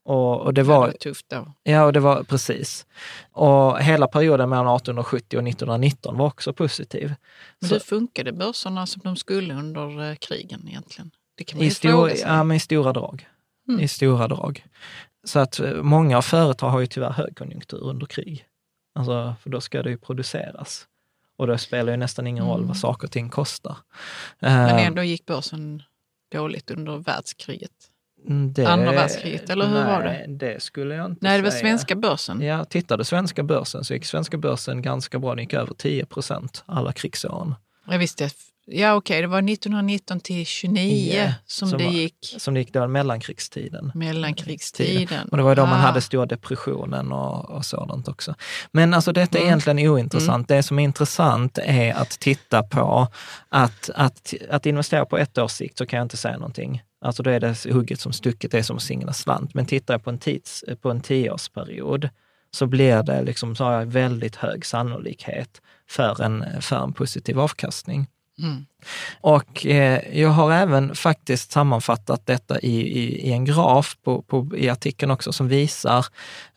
Och, 0.06 0.42
och 0.42 0.54
det 0.54 0.64
var, 0.64 0.88
det 0.88 0.92
var 0.92 0.98
tufft 0.98 1.30
då. 1.30 1.54
Ja, 1.64 1.84
och 1.84 1.94
det 1.94 2.00
var 2.00 2.24
precis. 2.24 2.86
Och 3.32 3.80
hela 3.80 4.08
perioden 4.08 4.50
mellan 4.50 4.76
1870 4.76 5.38
och 5.38 5.48
1919 5.48 6.18
var 6.18 6.26
också 6.26 6.54
positiv. 6.54 7.14
Men 7.60 7.70
hur 7.70 7.80
funkade 7.80 8.32
börserna 8.32 8.88
som 8.88 9.02
de 9.04 9.16
skulle 9.16 9.54
under 9.54 10.10
eh, 10.10 10.16
krigen 10.16 10.68
egentligen? 10.68 11.12
Det 11.38 11.44
kan 11.44 11.58
man 11.58 11.68
I, 11.68 11.72
stor, 11.72 12.12
ja, 12.22 12.44
men 12.44 12.58
i 12.58 12.60
stora 12.60 12.94
drag. 12.94 13.28
Mm. 13.68 13.80
I 13.80 13.88
stora 13.88 14.28
drag. 14.28 14.66
Så 15.24 15.40
att 15.40 15.60
eh, 15.60 15.74
många 15.74 16.22
företag 16.22 16.70
har 16.70 16.80
ju 16.80 16.88
tyvärr 16.88 17.12
högkonjunktur 17.12 17.84
under 17.84 18.06
krig. 18.06 18.46
Alltså, 18.96 19.36
för 19.42 19.50
då 19.50 19.62
ska 19.62 19.84
det 19.84 19.90
ju 19.90 19.98
produceras. 19.98 20.88
Och 21.38 21.48
då 21.48 21.58
spelar 21.58 21.92
ju 21.92 21.98
nästan 21.98 22.28
ingen 22.28 22.46
roll 22.46 22.60
vad 22.60 22.64
mm. 22.64 22.76
saker 22.76 23.08
och 23.08 23.12
ting 23.12 23.30
kostar. 23.30 23.78
Men 24.40 24.70
eh, 24.70 24.86
ändå 24.86 25.04
gick 25.04 25.26
börsen 25.26 25.84
dåligt 26.32 26.72
under 26.72 26.98
världskriget? 26.98 27.93
Mm, 28.28 28.54
det, 28.54 28.66
Andra 28.66 28.92
världskriget, 28.92 29.50
eller 29.50 29.66
hur 29.66 29.74
nej, 29.74 29.84
var 29.84 30.04
det? 30.04 30.26
det 30.28 30.64
skulle 30.64 30.96
jag 30.96 31.06
inte 31.06 31.18
Nej, 31.22 31.38
det 31.38 31.44
var 31.44 31.52
svenska 31.52 31.96
börsen. 31.96 32.42
Ja, 32.42 32.66
tittade 32.66 33.06
svenska 33.06 33.44
börsen 33.44 33.84
så 33.84 33.94
gick 33.94 34.06
svenska 34.06 34.38
börsen 34.38 34.82
ganska 34.82 35.20
bra. 35.20 35.36
Den 35.36 35.44
gick 35.44 35.54
över 35.54 35.74
10 35.74 36.06
procent 36.06 36.64
alla 36.66 36.94
krigsåren. 36.94 37.56
Jag 37.90 38.00
visste 38.00 38.30
Ja, 38.66 38.96
okej, 38.96 39.14
okay. 39.14 39.22
det 39.22 39.28
var 39.28 39.40
1919 39.40 40.20
till 40.20 40.46
29 40.46 41.14
yeah, 41.14 41.32
som, 41.46 41.70
som, 41.70 41.78
det 41.78 41.84
gick. 41.84 42.36
Som 42.38 42.54
det 42.54 42.60
gick 42.60 42.74
då 42.74 42.88
mellankrigstiden. 42.88 43.92
Mellankrigstiden. 43.96 45.30
Och 45.30 45.38
det 45.38 45.44
var 45.44 45.56
då 45.56 45.62
ah. 45.62 45.66
man 45.66 45.80
hade 45.80 46.02
stora 46.02 46.26
depressionen 46.26 47.12
och, 47.12 47.50
och 47.50 47.66
sådant 47.66 48.08
också. 48.08 48.36
Men 48.72 48.94
alltså 48.94 49.12
detta 49.12 49.38
är 49.38 49.42
mm. 49.42 49.48
egentligen 49.48 49.92
ointressant. 49.92 50.50
Mm. 50.50 50.58
Det 50.58 50.64
som 50.64 50.80
är 50.80 50.84
intressant 50.84 51.60
är 51.64 51.94
att 51.94 52.10
titta 52.10 52.64
på 52.64 53.08
att, 53.50 53.90
att, 53.96 54.34
att 54.50 54.66
investera 54.66 55.06
på 55.06 55.18
ett 55.18 55.38
års 55.38 55.52
sikt 55.52 55.78
så 55.78 55.86
kan 55.86 55.98
jag 55.98 56.06
inte 56.06 56.18
säga 56.18 56.38
någonting. 56.38 56.82
Alltså 57.04 57.24
då 57.24 57.30
är 57.30 57.40
det 57.40 57.66
hugget 57.72 58.00
som 58.00 58.14
stucket, 58.14 58.52
det 58.52 58.58
är 58.58 58.64
som 58.64 58.76
att 58.76 58.84
singla 58.84 59.14
slant. 59.14 59.54
Men 59.54 59.66
tittar 59.66 59.94
jag 59.94 60.04
på 60.04 60.10
en, 60.10 60.20
tids, 60.20 60.64
på 60.82 60.92
en 60.92 61.02
tioårsperiod 61.02 62.10
så 62.52 62.68
blir 62.68 63.04
det 63.04 63.24
liksom, 63.24 63.56
så 63.56 63.64
har 63.64 63.72
jag 63.72 63.86
väldigt 63.86 64.36
hög 64.36 64.66
sannolikhet 64.66 65.62
för 65.90 66.22
en, 66.22 66.62
för 66.62 66.84
en 66.84 66.94
positiv 66.94 67.40
avkastning. 67.40 68.08
Mm. 68.40 68.66
Och 69.22 69.66
eh, 69.66 70.20
jag 70.20 70.30
har 70.30 70.52
även 70.52 70.96
faktiskt 70.96 71.52
sammanfattat 71.52 72.26
detta 72.26 72.60
i, 72.60 72.82
i, 72.82 73.28
i 73.28 73.32
en 73.32 73.46
graf 73.46 73.98
på, 74.04 74.22
på, 74.22 74.52
i 74.58 74.70
artikeln 74.70 75.12
också 75.12 75.34
som 75.34 75.48
visar 75.48 76.06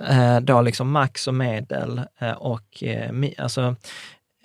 eh, 0.08 0.40
då 0.40 0.60
liksom 0.60 0.90
max 0.90 1.28
och 1.28 1.34
medel 1.34 2.00
eh, 2.18 2.32
och 2.32 2.82
eh, 2.82 3.10
alltså, 3.38 3.76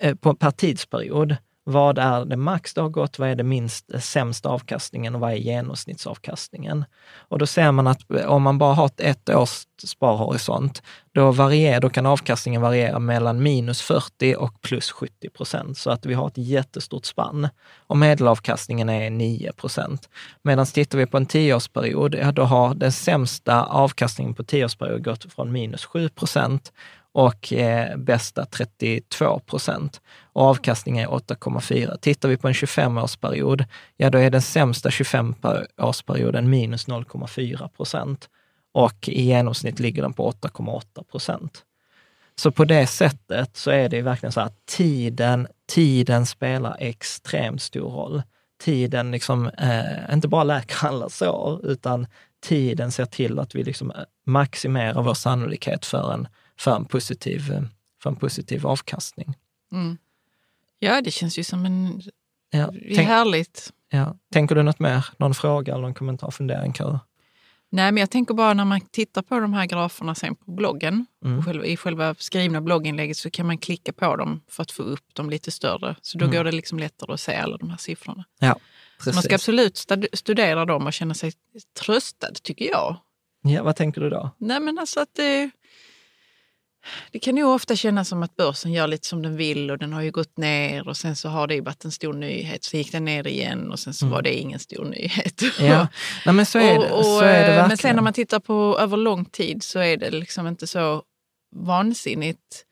eh, 0.00 0.14
på, 0.14 0.34
per 0.34 0.50
tidsperiod. 0.50 1.36
Vad 1.64 1.98
är 1.98 2.24
det 2.24 2.36
max 2.36 2.74
det 2.74 2.80
har 2.80 2.88
gått? 2.88 3.18
Vad 3.18 3.28
är 3.28 3.34
det 3.34 3.42
minst 3.42 3.94
eh, 3.94 4.00
sämsta 4.00 4.48
avkastningen 4.48 5.14
och 5.14 5.20
vad 5.20 5.32
är 5.32 5.36
genomsnittsavkastningen? 5.36 6.84
Och 7.28 7.38
då 7.38 7.46
ser 7.46 7.72
man 7.72 7.86
att 7.86 8.10
eh, 8.10 8.26
om 8.26 8.42
man 8.42 8.58
bara 8.58 8.74
har 8.74 8.90
ett, 8.96 9.28
års 9.28 9.66
sparhorisont, 9.84 10.82
då, 11.12 11.30
varierar, 11.30 11.80
då 11.80 11.90
kan 11.90 12.06
avkastningen 12.06 12.60
variera 12.60 12.98
mellan 12.98 13.42
minus 13.42 13.82
40 13.82 14.34
och 14.38 14.60
plus 14.60 14.90
70 14.90 15.30
procent. 15.30 15.78
Så 15.78 15.90
att 15.90 16.06
vi 16.06 16.14
har 16.14 16.26
ett 16.26 16.38
jättestort 16.38 17.04
spann. 17.04 17.48
Och 17.86 17.96
medelavkastningen 17.96 18.88
är 18.88 19.10
9 19.10 19.52
procent. 19.52 20.08
Medan 20.42 20.66
tittar 20.66 20.98
vi 20.98 21.06
på 21.06 21.16
en 21.16 21.26
tioårsperiod, 21.26 22.14
ja, 22.14 22.32
då 22.32 22.42
har 22.42 22.74
den 22.74 22.92
sämsta 22.92 23.64
avkastningen 23.64 24.34
på 24.34 24.44
tioårsperiod 24.44 25.04
gått 25.04 25.32
från 25.32 25.52
minus 25.52 25.84
7 25.84 26.08
procent 26.08 26.72
och 27.12 27.52
eh, 27.52 27.96
bästa 27.96 28.44
32 28.44 29.38
procent. 29.38 30.00
Och 30.32 30.42
avkastningen 30.42 31.08
är 31.08 31.12
8,4. 31.12 31.96
Tittar 31.96 32.28
vi 32.28 32.36
på 32.36 32.48
en 32.48 32.54
25-årsperiod, 32.54 33.64
ja 33.96 34.10
då 34.10 34.18
är 34.18 34.30
den 34.30 34.42
sämsta 34.42 34.88
25-årsperioden 34.88 36.42
minus 36.42 36.88
0,4 36.88 37.68
procent 37.68 38.28
och 38.72 39.08
i 39.08 39.22
genomsnitt 39.22 39.80
ligger 39.80 40.02
den 40.02 40.12
på 40.12 40.30
8,8 40.30 41.04
procent. 41.10 41.64
Så 42.36 42.50
på 42.50 42.64
det 42.64 42.86
sättet 42.86 43.56
så 43.56 43.70
är 43.70 43.88
det 43.88 44.02
verkligen 44.02 44.32
så 44.32 44.40
att 44.40 44.66
tiden, 44.66 45.48
tiden 45.68 46.26
spelar 46.26 46.76
extremt 46.78 47.62
stor 47.62 47.90
roll. 47.90 48.22
Tiden 48.62 49.10
liksom, 49.10 49.46
eh, 49.48 50.14
inte 50.14 50.28
bara 50.28 50.44
läker 50.44 50.86
alla 50.86 51.08
sår, 51.08 51.66
utan 51.66 52.06
tiden 52.42 52.92
ser 52.92 53.04
till 53.04 53.38
att 53.38 53.54
vi 53.54 53.64
liksom 53.64 53.90
eh, 53.90 53.96
maximerar 54.26 55.02
vår 55.02 55.14
sannolikhet 55.14 55.86
för 55.86 56.12
en 56.12 56.28
för 56.62 56.76
en 56.76 56.84
positiv, 56.84 57.40
för 58.02 58.10
en 58.10 58.16
positiv 58.16 58.66
avkastning. 58.66 59.34
Mm. 59.72 59.98
Ja, 60.78 61.00
det 61.00 61.10
känns 61.10 61.38
ju 61.38 61.44
som 61.44 61.64
en... 61.64 62.02
Ja, 62.50 62.72
tänk, 62.94 63.08
härligt. 63.08 63.72
Ja. 63.88 64.16
Tänker 64.32 64.54
du 64.54 64.62
något 64.62 64.78
mer? 64.78 65.06
Någon 65.16 65.34
fråga 65.34 65.72
eller 65.72 65.82
någon 65.82 65.94
kommentar, 65.94 66.30
fundering, 66.30 66.72
Kara? 66.72 67.00
Nej, 67.70 67.92
men 67.92 68.00
jag 68.00 68.10
tänker 68.10 68.34
bara 68.34 68.54
när 68.54 68.64
man 68.64 68.80
tittar 68.80 69.22
på 69.22 69.40
de 69.40 69.54
här 69.54 69.66
graferna 69.66 70.14
sen 70.14 70.34
på 70.34 70.50
bloggen, 70.50 71.06
mm. 71.24 71.44
själva, 71.44 71.64
i 71.64 71.76
själva 71.76 72.14
skrivna 72.18 72.60
blogginlägget 72.60 73.16
så 73.16 73.30
kan 73.30 73.46
man 73.46 73.58
klicka 73.58 73.92
på 73.92 74.16
dem 74.16 74.40
för 74.48 74.62
att 74.62 74.70
få 74.70 74.82
upp 74.82 75.14
dem 75.14 75.30
lite 75.30 75.50
större. 75.50 75.96
Så 76.02 76.18
då 76.18 76.24
mm. 76.24 76.36
går 76.36 76.44
det 76.44 76.52
liksom 76.52 76.78
lättare 76.78 77.12
att 77.12 77.20
se 77.20 77.34
alla 77.34 77.56
de 77.56 77.70
här 77.70 77.76
siffrorna. 77.76 78.24
Ja, 78.38 78.58
så 79.04 79.12
man 79.12 79.22
ska 79.22 79.34
absolut 79.34 79.86
studera 80.12 80.64
dem 80.64 80.86
och 80.86 80.92
känna 80.92 81.14
sig 81.14 81.32
tröstad, 81.80 82.34
tycker 82.42 82.64
jag. 82.64 82.96
Ja, 83.42 83.62
vad 83.62 83.76
tänker 83.76 84.00
du 84.00 84.10
då? 84.10 84.30
Nej, 84.38 84.60
men 84.60 84.78
alltså 84.78 85.00
att 85.00 85.14
det, 85.14 85.50
det 87.10 87.18
kan 87.18 87.36
ju 87.36 87.44
ofta 87.44 87.76
kännas 87.76 88.08
som 88.08 88.22
att 88.22 88.36
börsen 88.36 88.72
gör 88.72 88.86
lite 88.86 89.06
som 89.06 89.22
den 89.22 89.36
vill 89.36 89.70
och 89.70 89.78
den 89.78 89.92
har 89.92 90.02
ju 90.02 90.10
gått 90.10 90.36
ner 90.36 90.88
och 90.88 90.96
sen 90.96 91.16
så 91.16 91.28
har 91.28 91.46
det 91.46 91.54
ju 91.54 91.60
varit 91.60 91.84
en 91.84 91.92
stor 91.92 92.12
nyhet. 92.12 92.64
Så 92.64 92.76
gick 92.76 92.92
den 92.92 93.04
ner 93.04 93.26
igen 93.26 93.70
och 93.70 93.78
sen 93.78 93.94
så 93.94 94.04
mm. 94.04 94.14
var 94.14 94.22
det 94.22 94.34
ingen 94.34 94.58
stor 94.58 94.84
nyhet. 94.84 95.42
Ja. 95.60 95.88
Nej, 96.26 96.34
men 96.34 96.46
så 96.46 96.58
är 96.58 96.78
det, 96.78 96.90
och, 96.90 97.04
så 97.04 97.20
är 97.20 97.32
det 97.32 97.38
verkligen. 97.38 97.68
Men 97.68 97.76
sen 97.76 97.96
när 97.96 98.02
man 98.02 98.12
tittar 98.12 98.40
på 98.40 98.78
över 98.80 98.96
lång 98.96 99.24
tid 99.24 99.62
så 99.62 99.78
är 99.78 99.96
det 99.96 100.10
liksom 100.10 100.46
inte 100.46 100.66
så 100.66 101.02
vansinnigt, 101.56 102.64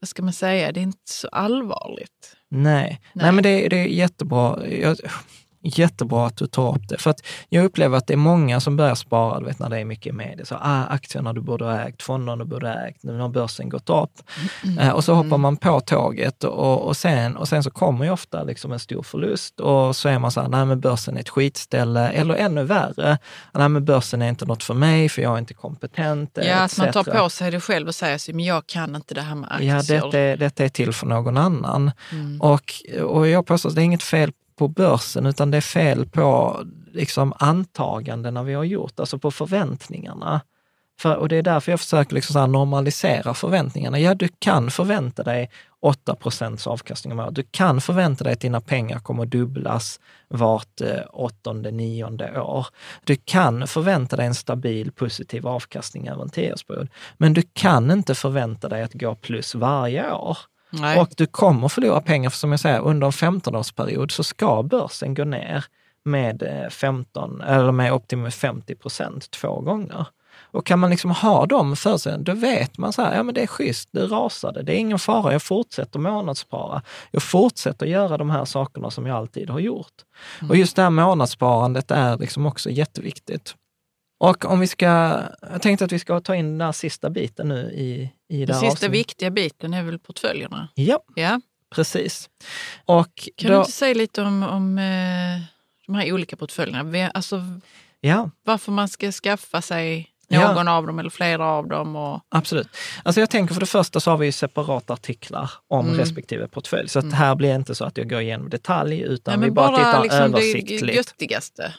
vad 0.00 0.08
ska 0.08 0.22
man 0.22 0.32
säga, 0.32 0.72
det 0.72 0.80
är 0.80 0.82
inte 0.82 1.12
så 1.12 1.28
allvarligt. 1.28 2.36
Nej, 2.48 2.72
Nej. 2.72 3.00
Nej 3.12 3.32
men 3.32 3.42
det, 3.42 3.68
det 3.68 3.76
är 3.76 3.86
jättebra. 3.86 4.68
Jag, 4.68 4.96
Jättebra 5.62 6.26
att 6.26 6.36
du 6.36 6.46
tar 6.46 6.74
upp 6.74 6.88
det. 6.88 6.98
För 6.98 7.10
att 7.10 7.20
jag 7.48 7.64
upplever 7.64 7.98
att 7.98 8.06
det 8.06 8.12
är 8.12 8.16
många 8.16 8.60
som 8.60 8.76
börjar 8.76 8.94
spara, 8.94 9.40
du 9.40 9.46
vet 9.46 9.58
när 9.58 9.68
det 9.68 9.78
är 9.78 9.84
mycket 9.84 10.14
media. 10.14 10.44
Så, 10.44 10.54
ah, 10.54 10.84
aktierna 10.84 11.32
du 11.32 11.40
borde 11.40 11.64
ha 11.64 11.80
ägt, 11.80 12.02
fonderna 12.02 12.36
du 12.36 12.44
borde 12.44 12.68
ha 12.68 12.74
ägt, 12.74 13.02
nu 13.02 13.18
har 13.18 13.28
börsen 13.28 13.68
gått 13.68 13.90
upp. 13.90 14.10
Mm. 14.64 14.78
Eh, 14.78 14.90
och 14.90 15.04
så 15.04 15.14
hoppar 15.14 15.38
man 15.38 15.56
på 15.56 15.80
tåget 15.80 16.44
och, 16.44 16.82
och, 16.82 16.96
sen, 16.96 17.36
och 17.36 17.48
sen 17.48 17.62
så 17.62 17.70
kommer 17.70 18.04
ju 18.04 18.10
ofta 18.10 18.42
liksom 18.42 18.72
en 18.72 18.78
stor 18.78 19.02
förlust 19.02 19.60
och 19.60 19.96
så 19.96 20.08
är 20.08 20.18
man 20.18 20.30
så 20.30 20.40
här, 20.40 20.48
nej 20.48 20.66
men 20.66 20.80
börsen 20.80 21.16
är 21.16 21.20
ett 21.20 21.28
skitställe. 21.28 22.08
Eller 22.08 22.34
ännu 22.34 22.64
värre, 22.64 23.18
nej 23.52 23.68
men 23.68 23.84
börsen 23.84 24.22
är 24.22 24.28
inte 24.28 24.46
något 24.46 24.64
för 24.64 24.74
mig 24.74 25.08
för 25.08 25.22
jag 25.22 25.34
är 25.34 25.38
inte 25.38 25.54
kompetent. 25.54 26.38
Ja, 26.42 26.56
att 26.56 26.78
man 26.78 26.92
tar 26.92 27.04
på 27.04 27.28
sig 27.30 27.50
det 27.50 27.60
själv 27.60 27.88
och 27.88 27.94
säger 27.94 28.18
så, 28.18 28.32
men 28.32 28.44
jag 28.44 28.66
kan 28.66 28.96
inte 28.96 29.14
det 29.14 29.20
här 29.20 29.34
med 29.34 29.52
aktier. 29.52 29.76
Ja, 29.76 30.10
detta, 30.10 30.36
detta 30.36 30.64
är 30.64 30.68
till 30.68 30.92
för 30.92 31.06
någon 31.06 31.36
annan. 31.36 31.90
Mm. 32.12 32.40
Och, 32.40 32.72
och 33.02 33.28
jag 33.28 33.46
påstår 33.46 33.68
att 33.68 33.74
det 33.74 33.82
är 33.82 33.84
inget 33.84 34.02
fel 34.02 34.32
på 34.62 34.68
börsen, 34.68 35.26
utan 35.26 35.50
det 35.50 35.56
är 35.56 35.60
fel 35.60 36.06
på 36.06 36.60
liksom, 36.92 37.32
antagandena 37.38 38.42
vi 38.42 38.54
har 38.54 38.64
gjort, 38.64 39.00
alltså 39.00 39.18
på 39.18 39.30
förväntningarna. 39.30 40.40
För, 41.00 41.16
och 41.16 41.28
det 41.28 41.36
är 41.36 41.42
därför 41.42 41.72
jag 41.72 41.80
försöker 41.80 42.14
liksom 42.14 42.34
så 42.34 42.46
normalisera 42.46 43.34
förväntningarna. 43.34 43.98
Ja, 44.00 44.14
du 44.14 44.28
kan 44.38 44.70
förvänta 44.70 45.22
dig 45.22 45.50
8 45.80 46.14
procents 46.14 46.66
avkastning 46.66 47.12
om 47.12 47.20
året. 47.20 47.34
Du 47.34 47.42
kan 47.50 47.80
förvänta 47.80 48.24
dig 48.24 48.32
att 48.32 48.40
dina 48.40 48.60
pengar 48.60 48.98
kommer 48.98 49.22
att 49.22 49.30
dubblas 49.30 50.00
vart 50.28 50.80
eh, 50.80 51.00
åttonde, 51.12 51.70
nionde 51.70 52.40
år. 52.40 52.66
Du 53.04 53.16
kan 53.16 53.66
förvänta 53.66 54.16
dig 54.16 54.26
en 54.26 54.34
stabil 54.34 54.92
positiv 54.92 55.46
avkastning 55.46 56.08
över 56.08 56.22
en 56.22 56.30
tioårsperiod. 56.30 56.88
Men 57.16 57.32
du 57.32 57.42
kan 57.52 57.90
inte 57.90 58.14
förvänta 58.14 58.68
dig 58.68 58.82
att 58.82 58.94
gå 58.94 59.14
plus 59.14 59.54
varje 59.54 60.12
år. 60.12 60.38
Nej. 60.72 61.00
Och 61.00 61.08
du 61.16 61.26
kommer 61.26 61.68
förlora 61.68 62.00
pengar, 62.00 62.30
för 62.30 62.38
som 62.38 62.50
jag 62.50 62.60
säger, 62.60 62.80
under 62.80 63.06
en 63.06 63.12
15-årsperiod 63.12 64.10
så 64.10 64.24
ska 64.24 64.62
börsen 64.62 65.14
gå 65.14 65.24
ner 65.24 65.64
med 66.04 66.68
15 66.70 67.40
eh, 67.40 67.56
eller 67.56 67.72
med 67.72 67.92
upp 67.92 68.08
till 68.08 68.30
50 68.30 68.74
procent 68.74 69.30
två 69.30 69.60
gånger. 69.60 70.06
Och 70.40 70.66
kan 70.66 70.78
man 70.78 70.90
liksom 70.90 71.10
ha 71.10 71.46
dem 71.46 71.76
för 71.76 71.96
sig, 71.96 72.18
då 72.18 72.34
vet 72.34 72.78
man 72.78 72.92
så 72.92 73.02
här, 73.02 73.16
ja 73.16 73.22
men 73.22 73.34
det 73.34 73.42
är 73.42 73.46
schysst, 73.46 73.88
det 73.92 74.06
rasade, 74.06 74.62
det 74.62 74.74
är 74.74 74.78
ingen 74.78 74.98
fara, 74.98 75.32
jag 75.32 75.42
fortsätter 75.42 75.98
månadsspara. 75.98 76.82
Jag 77.10 77.22
fortsätter 77.22 77.86
göra 77.86 78.16
de 78.16 78.30
här 78.30 78.44
sakerna 78.44 78.90
som 78.90 79.06
jag 79.06 79.16
alltid 79.16 79.50
har 79.50 79.58
gjort. 79.58 79.92
Mm. 80.40 80.50
Och 80.50 80.56
just 80.56 80.76
det 80.76 80.82
här 80.82 80.90
månadssparandet 80.90 81.90
är 81.90 82.18
liksom 82.18 82.46
också 82.46 82.70
jätteviktigt. 82.70 83.54
Och 84.22 84.44
om 84.44 84.60
vi 84.60 84.66
ska, 84.66 84.84
jag 85.52 85.62
tänkte 85.62 85.84
att 85.84 85.92
vi 85.92 85.98
ska 85.98 86.20
ta 86.20 86.34
in 86.34 86.58
den 86.58 86.60
här 86.66 86.72
sista 86.72 87.10
biten 87.10 87.48
nu 87.48 87.70
i, 87.74 88.12
i 88.28 88.38
det 88.40 88.46
Den 88.46 88.54
sista 88.60 88.72
avsnitt. 88.72 88.90
viktiga 88.90 89.30
biten 89.30 89.74
är 89.74 89.82
väl 89.82 89.98
portföljerna? 89.98 90.68
Ja, 90.74 91.00
ja. 91.14 91.40
precis. 91.74 92.30
Och 92.84 93.28
kan 93.36 93.48
då, 93.50 93.54
du 93.54 93.58
inte 93.58 93.72
säga 93.72 93.94
lite 93.94 94.22
om, 94.22 94.42
om 94.42 94.78
eh, 94.78 95.40
de 95.86 95.94
här 95.94 96.12
olika 96.12 96.36
portföljerna? 96.36 97.10
Alltså, 97.14 97.40
Ja, 98.00 98.30
Varför 98.44 98.72
man 98.72 98.88
ska 98.88 99.12
skaffa 99.12 99.62
sig 99.62 100.08
Ja. 100.28 100.52
någon 100.54 100.68
av 100.68 100.86
dem 100.86 100.98
eller 100.98 101.10
flera 101.10 101.46
av 101.46 101.68
dem. 101.68 101.96
Och, 101.96 102.20
Absolut. 102.28 102.68
Alltså 103.02 103.20
jag 103.20 103.30
tänker 103.30 103.54
för 103.54 103.60
det 103.60 103.66
första 103.66 104.00
så 104.00 104.10
har 104.10 104.18
vi 104.18 104.26
ju 104.26 104.32
separata 104.32 104.92
artiklar 104.92 105.50
om 105.68 105.86
Mm. 105.86 105.98
respektive 105.98 106.48
portfölj. 106.48 106.88
Så 106.88 106.98
att 106.98 107.12
här 107.12 107.34
blir 107.34 107.48
det 107.48 107.54
inte 107.54 107.74
så 107.74 107.84
att 107.84 107.96
jag 107.96 108.10
går 108.10 108.20
igenom 108.20 108.48
detalj 108.50 109.00
utan 109.00 109.40
Nej, 109.40 109.48
vi 109.48 109.54
bara, 109.54 109.68
bara 109.70 109.76
tittar 109.78 110.02
liksom 110.02 110.32
det 110.32 110.38
översiktligt. 110.38 110.96
göttigaste. 110.96 111.74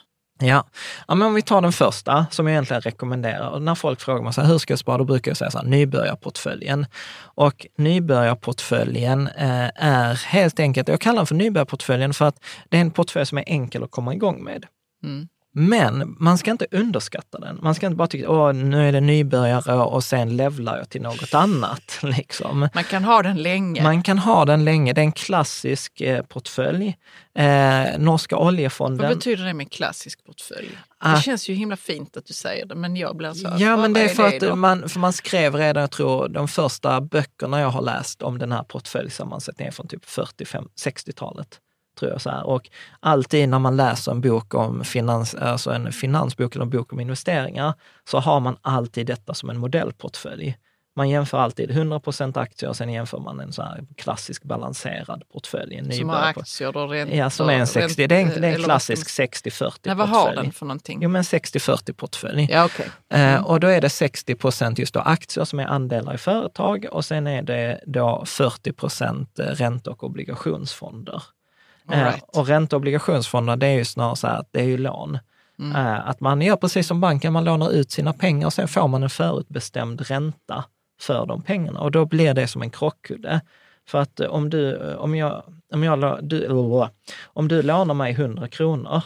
Ja. 0.46 0.64
ja, 1.08 1.14
men 1.14 1.28
om 1.28 1.34
vi 1.34 1.42
tar 1.42 1.60
den 1.62 1.72
första 1.72 2.26
som 2.30 2.46
jag 2.46 2.52
egentligen 2.52 2.80
rekommenderar. 2.80 3.48
Och 3.48 3.62
när 3.62 3.74
folk 3.74 4.00
frågar 4.00 4.22
mig 4.22 4.32
så 4.32 4.40
här, 4.40 4.48
hur 4.48 4.58
ska 4.58 4.72
jag 4.72 4.78
spara, 4.78 4.98
då 4.98 5.04
brukar 5.04 5.30
jag 5.30 5.36
säga 5.36 5.50
så 5.50 5.58
här, 5.58 5.64
nybörjarportföljen. 5.64 6.86
Och 7.16 7.66
nybörjarportföljen 7.78 9.28
eh, 9.28 9.70
är 9.74 10.26
helt 10.26 10.60
enkelt, 10.60 10.88
jag 10.88 11.00
kallar 11.00 11.16
den 11.16 11.26
för 11.26 11.34
nybörjarportföljen 11.34 12.14
för 12.14 12.24
att 12.24 12.44
det 12.68 12.76
är 12.76 12.80
en 12.80 12.90
portfölj 12.90 13.26
som 13.26 13.38
är 13.38 13.44
enkel 13.46 13.84
att 13.84 13.90
komma 13.90 14.14
igång 14.14 14.44
med. 14.44 14.66
Mm. 15.02 15.28
Men 15.56 16.16
man 16.18 16.38
ska 16.38 16.50
inte 16.50 16.66
underskatta 16.70 17.38
den. 17.38 17.58
Man 17.62 17.74
ska 17.74 17.86
inte 17.86 17.96
bara 17.96 18.08
tycka, 18.08 18.30
åh, 18.30 18.52
nu 18.52 18.88
är 18.88 18.92
det 18.92 19.00
nybörjare 19.00 19.74
och 19.74 20.04
sen 20.04 20.36
levlar 20.36 20.78
jag 20.78 20.88
till 20.90 21.02
något 21.02 21.34
annat. 21.34 21.98
Liksom. 22.02 22.68
Man 22.74 22.84
kan 22.84 23.04
ha 23.04 23.22
den 23.22 23.36
länge. 23.36 23.82
Man 23.82 24.02
kan 24.02 24.18
ha 24.18 24.44
den 24.44 24.64
länge. 24.64 24.92
Det 24.92 25.00
är 25.00 25.04
en 25.04 25.12
klassisk 25.12 26.00
eh, 26.00 26.22
portfölj. 26.22 26.96
Eh, 27.38 27.98
norska 27.98 28.36
Vad 28.36 28.46
oljefonden. 28.46 29.08
betyder 29.14 29.44
det 29.44 29.54
med 29.54 29.70
klassisk 29.72 30.24
portfölj? 30.24 30.78
Ah. 30.98 31.14
Det 31.14 31.20
känns 31.22 31.48
ju 31.48 31.54
himla 31.54 31.76
fint 31.76 32.16
att 32.16 32.26
du 32.26 32.32
säger 32.34 32.66
det, 32.66 32.74
men 32.74 32.96
jag 32.96 33.16
blir 33.16 33.32
så 33.32 33.48
Ja, 33.58 33.70
vad- 33.70 33.78
men 33.78 33.92
det 33.92 34.00
vad 34.00 34.10
är 34.10 34.14
för 34.14 34.26
att 34.36 34.40
då? 34.40 34.56
man, 34.56 34.88
för 34.88 35.00
man 35.00 35.12
skrev 35.12 35.54
redan, 35.56 35.80
jag 35.80 35.90
tror, 35.90 36.28
de 36.28 36.48
första 36.48 37.00
böckerna 37.00 37.60
jag 37.60 37.68
har 37.70 37.82
läst 37.82 38.22
om 38.22 38.38
den 38.38 38.52
här 38.52 38.62
portföljsammansättningen 38.62 39.72
från 39.72 39.88
typ 39.88 40.04
45-60-talet. 40.04 41.60
Tror 41.98 42.10
jag 42.12 42.20
så 42.20 42.30
här. 42.30 42.46
Och 42.46 42.70
alltid 43.00 43.48
när 43.48 43.58
man 43.58 43.76
läser 43.76 44.12
en 44.12 44.20
bok 44.20 44.54
om 44.54 44.84
finans, 44.84 45.34
alltså 45.34 45.70
en 45.70 45.92
finansbok 45.92 46.54
eller 46.54 46.64
en 46.64 46.70
bok 46.70 46.92
om 46.92 47.00
investeringar, 47.00 47.74
så 48.10 48.18
har 48.18 48.40
man 48.40 48.56
alltid 48.62 49.06
detta 49.06 49.34
som 49.34 49.50
en 49.50 49.58
modellportfölj. 49.58 50.56
Man 50.96 51.08
jämför 51.08 51.38
alltid 51.38 51.70
100% 51.70 52.38
aktier 52.38 52.68
och 52.70 52.76
sen 52.76 52.92
jämför 52.92 53.18
man 53.18 53.40
en 53.40 53.52
så 53.52 53.62
här 53.62 53.84
klassisk 53.96 54.42
balanserad 54.42 55.22
portfölj. 55.32 55.76
En 55.76 55.92
Som 55.92 56.08
har 56.08 56.16
aktier 56.22 56.76
och 56.76 56.90
räntor. 56.90 57.16
Ja, 57.16 57.30
som 57.30 57.48
är 57.48 57.52
en 57.54 57.66
60. 57.66 58.06
Det 58.06 58.16
är 58.16 58.20
en, 58.20 58.40
det 58.40 58.48
är 58.48 58.54
en 58.54 58.62
klassisk 58.62 59.18
vad 59.18 59.28
60-40 59.28 59.70
ska- 59.70 59.78
Nej, 59.84 59.94
vad 59.96 60.08
har 60.08 60.24
portfölj. 60.26 60.42
den 60.42 60.52
för 60.52 60.66
någonting? 60.66 60.98
Jo, 61.02 61.08
men 61.08 61.22
60-40 61.22 61.92
portfölj. 61.92 62.48
Ja, 62.50 62.64
okej. 62.64 62.86
Eh, 63.20 63.46
och 63.46 63.60
då 63.60 63.66
är 63.66 63.80
det 63.80 63.88
60 63.90 64.34
procent 64.34 64.78
just 64.78 64.94
då 64.94 65.00
aktier 65.00 65.44
som 65.44 65.60
är 65.60 65.66
andelar 65.66 66.14
i 66.14 66.18
företag 66.18 66.86
och 66.92 67.04
sen 67.04 67.26
är 67.26 67.42
det 67.42 67.80
då 67.86 68.22
40 68.26 68.72
procent 68.72 69.38
eh, 69.38 69.44
ränte 69.46 69.90
och 69.90 70.04
obligationsfonder. 70.04 71.22
Eh, 71.90 72.04
right. 72.04 72.24
och 72.36 72.48
ränte 72.48 72.76
och 72.76 72.80
obligationsfonder, 72.80 73.56
det 73.56 73.66
är 73.66 73.74
ju 73.74 73.84
snarare 73.84 74.16
så 74.16 74.26
här 74.26 74.38
att 74.38 74.48
det 74.50 74.60
är 74.60 74.64
ju 74.64 74.78
lån. 74.78 75.18
Mm. 75.58 75.76
Eh, 75.76 76.08
att 76.08 76.20
man 76.20 76.42
gör 76.42 76.56
precis 76.56 76.86
som 76.86 77.00
banken, 77.00 77.32
man 77.32 77.44
lånar 77.44 77.70
ut 77.70 77.90
sina 77.90 78.12
pengar 78.12 78.46
och 78.46 78.52
sen 78.52 78.68
får 78.68 78.88
man 78.88 79.02
en 79.02 79.10
förutbestämd 79.10 80.00
ränta 80.00 80.64
för 81.00 81.26
de 81.26 81.42
pengarna 81.42 81.80
och 81.80 81.90
då 81.90 82.04
blir 82.04 82.34
det 82.34 82.46
som 82.46 82.62
en 82.62 82.70
krockkudde. 82.70 83.40
För 83.88 83.98
att 83.98 84.20
eh, 84.20 84.26
om 84.26 84.50
du, 84.50 84.94
om 84.94 85.14
jag, 85.14 85.42
om 85.72 85.84
jag, 85.84 86.24
du, 86.24 86.48
om 87.24 87.48
du 87.48 87.62
lånar 87.62 87.94
mig 87.94 88.12
100 88.12 88.48
kronor 88.48 89.02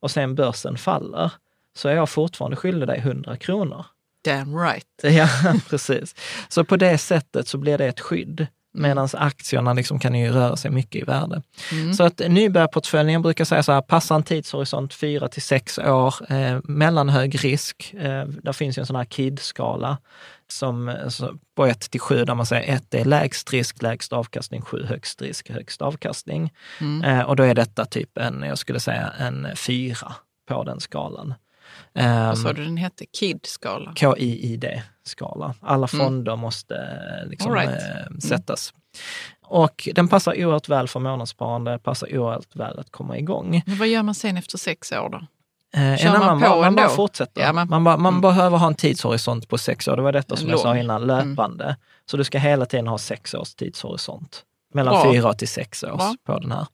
och 0.00 0.10
sen 0.10 0.34
börsen 0.34 0.76
faller, 0.76 1.32
så 1.74 1.88
är 1.88 1.94
jag 1.94 2.08
fortfarande 2.08 2.56
skyldig 2.56 2.88
dig 2.88 2.98
100 2.98 3.36
kronor. 3.36 3.84
Damn 4.24 4.58
right. 4.58 4.86
Ja, 5.02 5.28
precis. 5.68 6.14
Så 6.48 6.64
på 6.64 6.76
det 6.76 6.98
sättet 6.98 7.48
så 7.48 7.58
blir 7.58 7.78
det 7.78 7.86
ett 7.86 8.00
skydd. 8.00 8.46
Medan 8.74 9.08
aktierna 9.12 9.72
liksom 9.72 9.98
kan 9.98 10.14
ju 10.14 10.32
röra 10.32 10.56
sig 10.56 10.70
mycket 10.70 11.02
i 11.02 11.04
värde. 11.04 11.42
Så 11.96 12.04
att 12.04 12.18
nybörjarportföljen 12.28 13.22
brukar 13.22 13.44
säga 13.44 13.62
så 13.62 13.72
här, 13.72 13.80
passa 13.80 14.14
en 14.14 14.22
tidshorisont 14.22 14.94
4 14.94 15.28
till 15.28 15.42
6 15.42 15.78
år, 15.78 16.14
eh, 16.32 16.58
mellanhög 16.64 17.44
risk. 17.44 17.94
Eh, 17.98 18.24
där 18.26 18.52
finns 18.52 18.78
ju 18.78 18.80
en 18.80 18.86
sån 18.86 18.96
här 18.96 19.04
KID-skala 19.04 19.98
som, 20.48 20.96
på 21.56 21.66
1 21.66 21.80
till 21.90 22.00
7 22.00 22.24
där 22.24 22.34
man 22.34 22.46
säger 22.46 22.74
1 22.74 22.94
är 22.94 23.04
lägst 23.04 23.52
risk, 23.52 23.82
lägst 23.82 24.12
avkastning, 24.12 24.62
7 24.62 24.84
högst 24.84 25.22
risk, 25.22 25.50
högst 25.50 25.82
avkastning. 25.82 26.52
Eh, 27.04 27.20
och 27.20 27.36
då 27.36 27.42
är 27.42 27.54
detta 27.54 27.84
typ 27.84 28.18
en, 28.18 28.42
jag 28.42 28.58
skulle 28.58 28.80
säga 28.80 29.12
en 29.18 29.48
4 29.56 30.12
på 30.48 30.64
den 30.64 30.80
skalan. 30.80 31.34
Vad 31.92 32.38
sa 32.38 32.48
Ehm, 32.48 32.54
du 32.56 32.64
den 32.64 32.76
hette? 32.76 33.04
KID-skala? 33.18 33.92
KIID-skala. 33.94 35.54
Alla 35.60 35.86
fonder 35.86 36.36
måste 36.36 36.74
eh, 36.74 37.28
liksom, 37.30 37.52
Mm. 37.52 37.68
Right. 37.68 37.82
eh, 37.82 38.18
sättas. 38.28 38.74
Och 39.42 39.88
den 39.94 40.08
passar 40.08 40.32
oerhört 40.44 40.68
väl 40.68 40.88
för 40.88 41.00
månadssparande, 41.00 41.78
passar 41.78 42.18
oerhört 42.18 42.56
väl 42.56 42.78
att 42.78 42.90
komma 42.90 43.18
igång. 43.18 43.62
Men 43.66 43.78
vad 43.78 43.88
gör 43.88 44.02
man 44.02 44.14
sen 44.14 44.36
efter 44.36 44.58
sex 44.58 44.92
år 44.92 45.08
då? 45.08 45.26
Eh, 45.80 45.96
Kör 45.96 46.08
man 46.12 46.22
annan, 46.22 46.40
på 46.40 46.48
man, 46.48 46.58
man 46.58 46.66
ändå? 46.68 46.82
bara 46.82 46.88
fortsätter. 46.88 47.40
Ja, 47.42 47.52
men- 47.52 47.68
man 47.68 47.84
bara, 47.84 47.96
man 47.96 48.12
mm. 48.12 48.20
behöver 48.20 48.58
ha 48.58 48.66
en 48.66 48.74
tidshorisont 48.74 49.48
på 49.48 49.58
sex 49.58 49.88
år. 49.88 49.96
Det 49.96 50.02
var 50.02 50.12
detta 50.12 50.36
som 50.36 50.48
jag 50.48 50.58
sa 50.60 50.68
Lång. 50.68 50.78
innan, 50.82 51.06
löpande. 51.06 51.76
Så 52.10 52.16
du 52.16 52.24
ska 52.24 52.38
hela 52.38 52.66
tiden 52.66 52.86
ha 52.86 52.98
sex 52.98 53.34
års 53.34 53.54
tidshorisont. 53.54 54.42
Mellan 54.74 54.94
Bra. 54.94 55.12
fyra 55.12 55.32
till 55.32 55.48
sex 55.48 55.82
års 55.84 55.98
Bra. 55.98 56.14
på 56.26 56.38
den 56.38 56.52
här. 56.52 56.66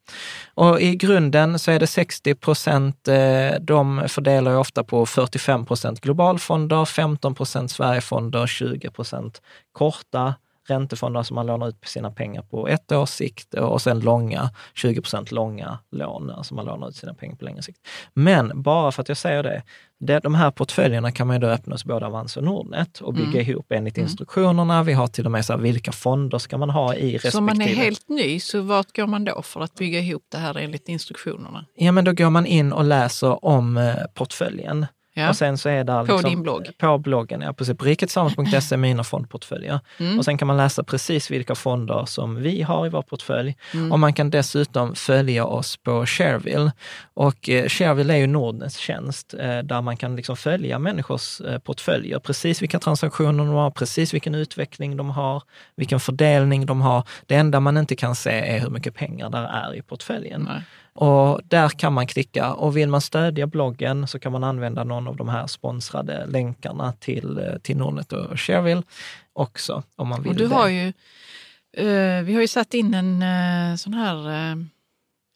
Och 0.55 0.81
i 0.81 0.97
grunden 0.97 1.59
så 1.59 1.71
är 1.71 1.81
det 1.81 1.87
60 1.87 2.35
procent, 2.35 3.09
eh, 3.09 3.61
de 3.61 4.05
fördelar 4.09 4.51
ju 4.51 4.57
ofta 4.57 4.85
på 4.85 5.07
45 5.07 5.67
procent 5.67 6.01
globalfonder, 6.01 6.85
15 6.85 7.35
procent 7.35 7.71
Sverigefonder, 7.71 8.47
20 8.47 8.91
procent 8.91 9.43
korta 9.73 10.35
räntefonder 10.71 11.23
som 11.23 11.35
man 11.35 11.47
lånar 11.47 11.69
ut 11.69 11.77
sina 11.87 12.11
pengar 12.11 12.43
på 12.43 12.69
ett 12.69 12.93
års 12.93 13.09
sikt 13.09 13.55
och 13.55 13.83
sen 13.83 14.01
långa, 14.01 14.51
20 14.75 15.01
procent 15.01 15.33
långa 15.33 15.79
lån, 15.91 16.31
alltså 16.31 16.55
man 16.55 16.64
lånar 16.64 16.89
ut 16.89 16.97
sina 16.97 17.14
pengar 17.14 17.37
på 17.37 17.45
längre 17.45 17.62
sikt. 17.62 17.79
Men 18.14 18.62
bara 18.62 18.93
för 18.93 19.03
att 19.03 19.09
jag 19.09 19.19
säger 19.19 19.43
det, 19.43 19.62
det 20.01 20.19
de 20.19 20.35
här 20.35 20.51
portföljerna 20.51 21.12
kan 21.12 21.27
man 21.27 21.37
ju 21.37 21.41
då 21.41 21.47
öppna 21.47 21.75
hos 21.75 21.85
både 21.85 22.07
Avanza 22.07 22.41
och 22.41 22.47
Nordnet 22.47 23.01
och 23.01 23.14
bygga 23.14 23.41
ihop 23.41 23.73
enligt 23.73 23.99
instruktionerna. 23.99 24.83
Vi 24.83 24.93
har 24.93 25.07
till 25.07 25.25
och 25.25 25.31
med 25.31 25.45
så 25.45 25.53
här, 25.53 25.61
vilka 25.61 25.93
fonder 25.93 26.39
ska 26.39 26.59
man 26.59 26.71
ha 26.71 26.95
i 26.95 27.14
respektive... 27.14 27.31
Så 27.31 27.39
om 27.39 27.47
man 27.47 27.61
är 27.61 27.75
helt 27.75 28.09
ny, 28.09 28.41
så 28.41 28.61
vart 28.61 28.97
går 28.97 29.07
man 29.07 29.25
då 29.25 29.43
för 29.43 29.61
att 29.61 29.75
bygga 29.75 29.99
ihop 29.99 30.23
det 30.29 30.39
här 30.39 30.59
enligt 30.59 30.89
instruktionerna? 30.89 31.64
Ja, 31.75 31.93
men 31.93 32.05
då 32.05 32.12
går 32.12 32.31
man 32.31 32.47
in 32.47 32.73
och 32.73 32.85
läser 32.85 33.45
om 33.45 33.77
eh, 33.77 33.95
portföljen. 34.14 34.87
Ja. 35.19 35.29
Och 35.29 35.37
sen 35.37 35.59
så 35.59 35.69
är 35.69 35.85
där 35.85 36.05
På 36.05 36.12
liksom, 36.12 36.31
din 36.31 36.43
blogg? 36.43 36.71
På 36.79 36.99
bloggen, 36.99 37.41
ja 37.41 37.53
precis. 37.53 37.77
På 37.77 37.85
riketillsammans.se, 37.85 38.77
mina 38.77 39.05
fondportföljer. 39.05 39.81
Mm. 39.99 40.19
Och 40.19 40.25
sen 40.25 40.39
kan 40.39 40.49
man 40.49 40.57
läsa 40.57 40.85
precis 40.85 41.31
vilka 41.31 41.55
fonder 41.55 42.05
som 42.07 42.43
vi 42.43 42.62
har 42.62 42.87
i 42.87 42.89
vår 42.89 43.03
portfölj. 43.03 43.57
Mm. 43.75 43.93
Och 43.93 43.99
man 43.99 44.12
kan 44.12 44.31
dessutom 44.31 44.95
följa 44.95 45.45
oss 45.45 45.77
på 45.77 46.07
Shareville. 46.07 46.73
Och 47.14 47.49
eh, 47.49 47.69
Shareville 47.69 48.14
är 48.14 48.19
ju 48.19 48.27
Nordnets 48.27 48.77
tjänst 48.77 49.35
eh, 49.35 49.59
där 49.59 49.83
man 49.83 49.97
kan 49.97 50.16
liksom 50.16 50.37
följa 50.37 50.79
människors 50.79 51.41
eh, 51.41 51.59
portföljer. 51.59 52.19
Precis 52.19 52.62
vilka 52.62 52.79
transaktioner 52.79 53.45
de 53.45 53.49
har, 53.55 53.71
precis 53.71 54.14
vilken 54.14 54.35
utveckling 54.35 54.97
de 54.97 55.11
har, 55.11 55.43
vilken 55.77 56.01
fördelning 56.01 56.66
de 56.66 56.81
har. 56.81 57.03
Det 57.27 57.35
enda 57.35 57.61
man 57.61 57.77
inte 57.77 57.97
kan 57.97 58.14
se 58.14 58.31
är 58.31 58.61
hur 58.61 58.71
mycket 58.71 58.95
pengar 58.95 59.31
där 59.31 59.45
är 59.45 59.75
i 59.75 59.83
portföljen. 59.83 60.43
Nej. 60.43 60.62
Och 61.01 61.41
där 61.45 61.69
kan 61.69 61.93
man 61.93 62.07
klicka 62.07 62.53
och 62.53 62.77
vill 62.77 62.89
man 62.89 63.01
stödja 63.01 63.47
bloggen 63.47 64.07
så 64.07 64.19
kan 64.19 64.33
man 64.33 64.45
använda 64.45 64.85
någon 64.85 65.09
av 65.09 65.17
de 65.17 65.29
här 65.29 65.47
sponsrade 65.47 66.27
länkarna 66.27 66.93
till, 66.93 67.39
eh, 67.39 67.59
till 67.59 67.77
Nordnet 67.77 68.13
och 68.13 68.41
Shareville 68.41 68.83
också 69.33 69.83
om 69.97 70.09
man 70.09 70.23
vill 70.23 70.31
Och 70.33 70.37
du 70.39 70.49
det. 70.49 70.55
har 70.55 70.69
ju, 70.69 70.89
eh, 71.77 72.23
vi 72.25 72.35
har 72.35 72.41
ju 72.41 72.49
satt 72.49 72.75
in 72.75 72.95
en 72.95 73.23
eh, 73.23 73.77
sån 73.77 73.95
här 73.95 74.51
eh, 74.51 74.57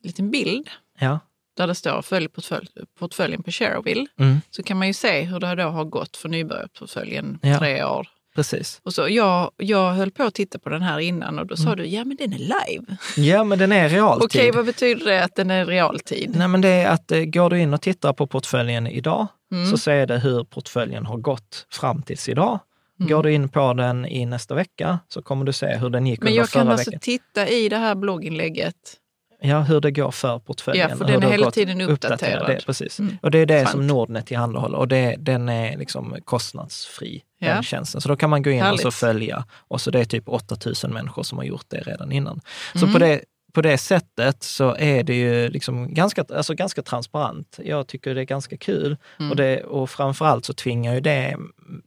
liten 0.04 0.30
bild 0.30 0.70
Ja. 0.98 1.18
där 1.56 1.66
det 1.66 1.74
står 1.74 2.02
följ 2.02 2.28
portfölj, 2.28 2.68
portföljen 2.98 3.42
på 3.42 3.50
Shareville. 3.50 4.06
Mm, 4.18 4.40
Så 4.50 4.62
kan 4.62 4.76
man 4.78 4.86
ju 4.86 4.94
se 4.94 5.22
hur 5.22 5.40
det 5.40 5.54
då 5.54 5.62
har 5.68 5.84
gått 5.84 6.16
för 6.16 6.28
nybörjarportföljen 6.28 7.38
Ja. 7.42 7.58
tre 7.58 7.84
år. 7.84 8.08
Precis. 8.34 8.80
Och 8.84 8.94
så, 8.94 9.08
jag, 9.08 9.50
jag 9.56 9.92
höll 9.92 10.10
på 10.10 10.22
att 10.22 10.34
titta 10.34 10.58
på 10.58 10.68
den 10.68 10.82
här 10.82 10.98
innan 10.98 11.38
och 11.38 11.46
då 11.46 11.54
Mm. 11.54 11.64
sa 11.70 11.76
du, 11.76 11.86
ja 11.86 12.04
men 12.04 12.16
den 12.16 12.32
är 12.32 12.38
live. 12.38 12.96
Ja, 13.16 13.44
men 13.44 13.58
den 13.58 13.72
är 13.72 13.88
realtid. 13.88 14.24
Okej, 14.24 14.50
vad 14.52 14.64
betyder 14.66 15.04
det 15.04 15.24
att 15.24 15.34
den 15.36 15.50
är 15.50 15.66
realtid? 15.66 16.32
Nej, 16.36 16.48
men 16.48 16.60
det 16.60 16.68
är 16.68 16.90
att 16.90 17.12
eh, 17.12 17.20
går 17.20 17.50
du 17.50 17.58
in 17.60 17.74
och 17.74 17.80
tittar 17.82 18.12
på 18.12 18.26
portföljen 18.26 18.86
idag 18.86 19.26
Mm. 19.52 19.70
så 19.70 19.78
ser 19.78 20.06
det 20.06 20.18
hur 20.18 20.44
portföljen 20.44 21.06
har 21.06 21.16
gått 21.16 21.66
fram 21.72 22.02
tills 22.02 22.28
idag. 22.28 22.58
Mm. 23.00 23.10
Går 23.12 23.22
du 23.22 23.32
in 23.32 23.48
på 23.48 23.72
den 23.74 24.06
i 24.06 24.26
nästa 24.26 24.54
vecka 24.54 24.98
så 25.08 25.22
kommer 25.22 25.44
du 25.44 25.52
se 25.52 25.76
hur 25.76 25.90
den 25.90 26.06
gick 26.06 26.20
Men 26.20 26.28
under 26.28 26.40
jag 26.40 26.48
kan 26.50 26.62
förra 26.62 26.72
alltså 26.72 26.90
veckan. 26.90 27.00
titta 27.00 27.48
i 27.48 27.68
det 27.68 27.76
här 27.76 27.94
blogginlägget. 27.94 28.74
Ja, 29.44 29.60
hur 29.60 29.80
det 29.80 29.90
går 29.90 30.10
för 30.10 30.38
portföljen. 30.38 30.90
Ja, 30.90 30.96
för 30.96 31.04
den 31.04 31.22
är 31.22 31.30
hela 31.30 31.50
tiden 31.50 31.80
uppdaterad. 31.80 32.46
Det, 32.46 32.66
precis. 32.66 32.98
Mm. 33.00 33.18
Och 33.22 33.30
det 33.30 33.38
är 33.38 33.46
det 33.46 33.56
Skönt. 33.58 33.70
som 33.70 33.86
Nordnet 33.86 34.26
tillhandahåller 34.26 34.78
och 34.78 34.88
det, 34.88 35.16
den 35.18 35.48
är 35.48 35.76
liksom 35.78 36.16
kostnadsfri, 36.24 37.22
Ja. 37.38 37.48
den 37.54 37.62
tjänsten. 37.62 38.00
Så 38.00 38.08
då 38.08 38.16
kan 38.16 38.30
man 38.30 38.42
gå 38.42 38.50
in 38.50 38.60
och 38.62 38.66
så 38.66 38.70
Härligt. 38.84 38.94
följa 38.94 39.44
och 39.68 39.80
så 39.80 39.90
det 39.90 40.00
är 40.00 40.04
typ 40.04 40.28
8000 40.28 40.92
människor 40.92 41.22
som 41.22 41.38
har 41.38 41.44
gjort 41.44 41.64
det 41.68 41.80
redan 41.80 42.12
innan. 42.12 42.40
Så 42.72 42.78
Mm. 42.78 42.92
på 42.92 42.98
det, 42.98 43.20
på 43.54 43.62
det 43.62 43.78
sättet 43.78 44.42
så 44.42 44.76
är 44.78 45.02
det 45.02 45.14
ju 45.14 45.48
liksom 45.48 45.94
ganska, 45.94 46.24
alltså 46.36 46.54
ganska 46.54 46.82
transparent. 46.82 47.58
Jag 47.64 47.86
tycker 47.86 48.14
det 48.14 48.20
är 48.20 48.24
ganska 48.24 48.56
kul 48.56 48.96
Mm. 49.18 49.30
och, 49.30 49.36
det, 49.36 49.62
och 49.64 49.90
framförallt 49.90 50.44
så 50.44 50.52
tvingar 50.54 50.94
ju 50.94 51.00
det 51.00 51.36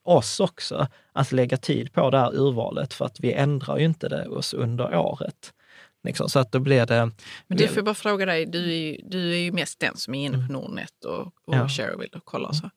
oss 0.04 0.40
också 0.40 0.88
att 1.14 1.32
lägga 1.32 1.58
tid 1.58 1.94
på 1.94 2.10
det 2.10 2.20
här 2.20 2.36
urvalet 2.36 2.94
för 2.94 3.06
att 3.06 3.20
vi 3.20 3.34
ändrar 3.34 3.78
ju 3.78 3.86
inte 3.86 4.10
det 4.10 4.28
oss 4.28 4.54
under 4.54 4.96
året. 4.98 5.52
Liksom, 6.06 6.30
så 6.30 6.40
att 6.40 6.52
då 6.52 6.60
blir 6.60 6.86
det... 6.86 7.12
Men 7.48 7.58
du 7.58 7.68
får 7.68 7.76
jag 7.78 7.86
bara 7.86 7.96
fråga 7.96 8.26
dig, 8.26 8.46
du 8.46 8.64
är, 8.72 8.78
ju, 8.78 8.98
du 9.04 9.34
är 9.34 9.38
ju 9.38 9.52
mest 9.52 9.80
den 9.80 9.98
som 9.98 10.16
är 10.16 10.26
inne 10.26 10.48
på 10.48 10.54
Nordnet 10.54 11.06
och, 11.06 11.22
och 11.22 11.56
Ja. 11.56 11.70
Shareville 11.70 12.18
och 12.18 12.26
kollar. 12.26 12.52
Så. 12.54 12.70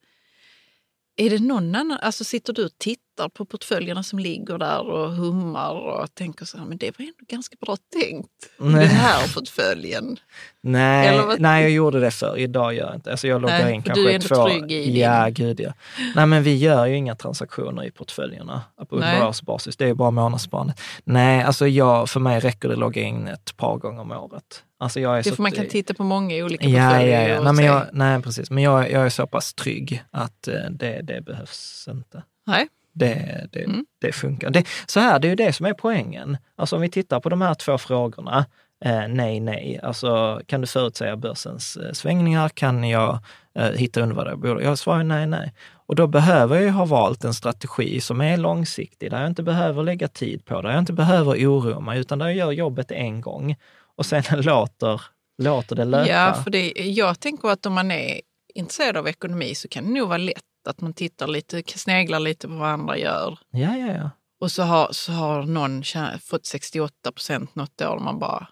Är 1.15 1.29
det 1.29 1.39
någon 1.39 1.75
annan, 1.75 1.97
alltså 2.01 2.23
sitter 2.23 2.53
du 2.53 2.65
och 2.65 2.77
tittar 2.77 3.03
på 3.27 3.45
portföljerna 3.45 4.03
som 4.03 4.19
ligger 4.19 4.57
där 4.57 4.79
och 4.87 5.09
hummar 5.11 5.71
och 5.71 6.15
tänker 6.15 6.45
så 6.45 6.57
här, 6.57 6.65
men 6.65 6.77
det 6.77 6.99
var 6.99 7.03
ändå 7.05 7.13
ganska 7.29 7.55
bra 7.65 7.77
tänkt. 8.01 8.29
Nej. 8.57 8.87
Den 8.87 8.95
här 8.95 9.33
portföljen. 9.33 10.17
Nej, 10.61 11.19
nej, 11.39 11.61
jag 11.61 11.71
gjorde 11.71 11.99
det 11.99 12.11
förr. 12.11 12.37
Idag 12.37 12.73
gör 12.73 12.85
jag 12.85 12.95
inte. 12.95 13.11
Alltså 13.11 13.27
jag 13.27 13.41
loggar 13.41 13.63
Nej, 13.63 13.73
in 13.73 13.83
för 13.83 13.87
kanske 13.89 14.03
du 14.03 14.09
är 14.09 14.13
ändå 14.15 14.27
två... 14.27 14.47
trygg 14.47 14.71
i 14.71 14.85
din- 14.85 14.95
Ja, 14.95 15.27
gud 15.29 15.59
ja. 15.59 15.73
Nej, 16.15 16.25
men 16.25 16.43
vi 16.43 16.57
gör 16.57 16.85
ju 16.85 16.95
inga 16.95 17.15
transaktioner 17.15 17.83
i 17.83 17.91
portföljerna 17.91 18.61
på 18.89 18.95
underårsbasis. 18.95 19.77
Det 19.77 19.85
är 19.85 19.93
bara 19.93 20.11
månadssparandet. 20.11 20.79
Nej, 21.03 21.43
alltså 21.43 21.67
jag, 21.67 22.09
för 22.09 22.19
mig 22.19 22.39
räcker 22.39 22.67
det 22.67 22.73
att 22.73 22.79
logga 22.79 23.01
in 23.01 23.27
ett 23.27 23.57
par 23.57 23.77
gånger 23.77 24.01
om 24.01 24.11
året. 24.11 24.63
Alltså 24.81 24.99
jag 24.99 25.13
är 25.13 25.23
Det 25.23 25.29
så 25.29 25.35
får 25.35 25.43
man 25.43 25.51
kan 25.51 25.67
titta 25.67 25.93
på 25.93 26.03
många 26.03 26.35
olika 26.45 26.67
Ja, 26.67 26.77
ja, 26.83 26.89
portföljer 26.89 27.29
ja. 27.29 27.37
och 27.37 27.43
Nej, 27.43 27.53
men 27.53 27.65
jag, 27.65 27.83
nej, 27.93 28.21
precis. 28.21 28.49
Men 28.51 28.63
jag, 28.63 28.91
jag 28.91 29.05
är 29.05 29.09
så 29.09 29.27
pass 29.27 29.53
trygg 29.53 30.03
att 30.11 30.47
eh, 30.47 30.53
det, 30.71 31.01
det 31.03 31.21
behövs 31.25 31.87
inte. 31.91 32.23
Nej. 32.47 32.67
Det, 32.99 33.47
det, 33.51 33.63
Mm. 33.63 33.85
det 34.01 34.11
funkar. 34.11 34.49
Det, 34.49 34.63
så 34.85 34.99
här, 34.99 35.19
det 35.19 35.27
är 35.27 35.29
ju 35.29 35.35
det 35.35 35.53
som 35.53 35.65
är 35.65 35.73
poängen. 35.73 36.37
Alltså 36.55 36.75
om 36.75 36.81
vi 36.81 36.89
tittar 36.89 37.19
på 37.19 37.29
de 37.29 37.41
här 37.41 37.53
två 37.53 37.77
frågorna, 37.77 38.45
eh, 38.85 39.07
nej, 39.07 39.39
nej. 39.39 39.79
Alltså 39.83 40.41
kan 40.45 40.61
du 40.61 40.67
förutsäga 40.67 41.15
börsens 41.17 41.77
eh, 41.77 41.91
svängningar? 41.93 42.49
Kan 42.49 42.83
jag 42.89 43.19
eh, 43.55 43.65
hitta 43.71 44.01
undervärderade 44.01 44.37
bolag? 44.37 44.63
Jag 44.63 44.77
svarar 44.79 45.03
nej, 45.03 45.27
nej. 45.27 45.53
Och 45.87 45.95
då 45.95 46.07
behöver 46.07 46.55
jag 46.55 46.63
ju 46.63 46.69
ha 46.69 46.85
valt 46.85 47.23
en 47.23 47.33
strategi 47.33 48.01
som 48.01 48.21
är 48.21 48.37
långsiktig, 48.37 49.11
där 49.11 49.19
jag 49.19 49.27
inte 49.27 49.43
behöver 49.43 49.83
lägga 49.83 50.07
tid 50.07 50.45
på, 50.45 50.61
där 50.61 50.69
jag 50.69 50.79
inte 50.79 50.93
behöver 50.93 51.31
oroa 51.31 51.79
mig, 51.79 51.99
utan 51.99 52.19
där 52.19 52.25
jag 52.25 52.35
gör 52.35 52.51
jobbet 52.51 52.91
en 52.91 53.21
gång 53.21 53.55
och 53.97 54.05
sen 54.05 54.23
låter, 54.41 55.01
låter 55.37 55.75
det 55.75 55.85
löpa. 55.85 56.09
Ja, 56.09 56.33
för 56.43 56.51
det, 56.51 56.71
jag 56.75 57.19
tänker 57.19 57.49
att 57.49 57.65
om 57.65 57.73
man 57.73 57.91
är 57.91 58.21
intresserad 58.55 58.97
av 58.97 59.07
ekonomi 59.07 59.55
så 59.55 59.67
kan 59.67 59.83
det 59.85 59.89
nog 59.99 60.07
vara 60.07 60.17
lätt 60.17 60.43
att 60.67 60.81
man 60.81 60.93
tittar 60.93 61.27
lite, 61.27 61.63
sneglar 61.75 62.19
lite 62.19 62.47
på 62.47 62.53
vad 62.53 62.69
andra 62.69 62.97
gör. 62.97 63.39
ja, 63.51 63.77
ja, 63.77 63.87
ja. 63.93 64.09
Och 64.41 64.51
så 64.51 64.63
har, 64.63 64.89
så 64.91 65.11
har 65.11 65.43
någon 65.43 65.83
fått 66.21 66.45
68 66.45 67.11
procent 67.11 67.55
något 67.55 67.81
år 67.81 67.99
man 67.99 68.19
bara, 68.19 68.47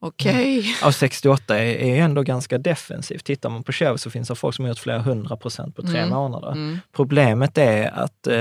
okej. 0.00 0.76
Ja, 0.82 0.92
68 0.92 1.58
är, 1.58 1.64
är 1.64 1.96
ändå 2.02 2.22
ganska 2.22 2.58
defensivt. 2.58 3.24
Tittar 3.24 3.50
man 3.50 3.62
på 3.62 3.72
show 3.72 3.96
så 3.96 4.10
finns 4.10 4.28
det 4.28 4.34
folk 4.34 4.54
som 4.56 4.64
har 4.64 4.68
gjort 4.70 4.78
flera 4.78 4.98
hundra 4.98 5.36
procent 5.36 5.76
på 5.76 5.82
tre 5.82 5.98
Mm. 5.98 6.10
månader. 6.10 6.52
Mm. 6.52 6.78
Problemet 6.92 7.58
är 7.58 7.90
att 7.90 8.26
eh, 8.26 8.34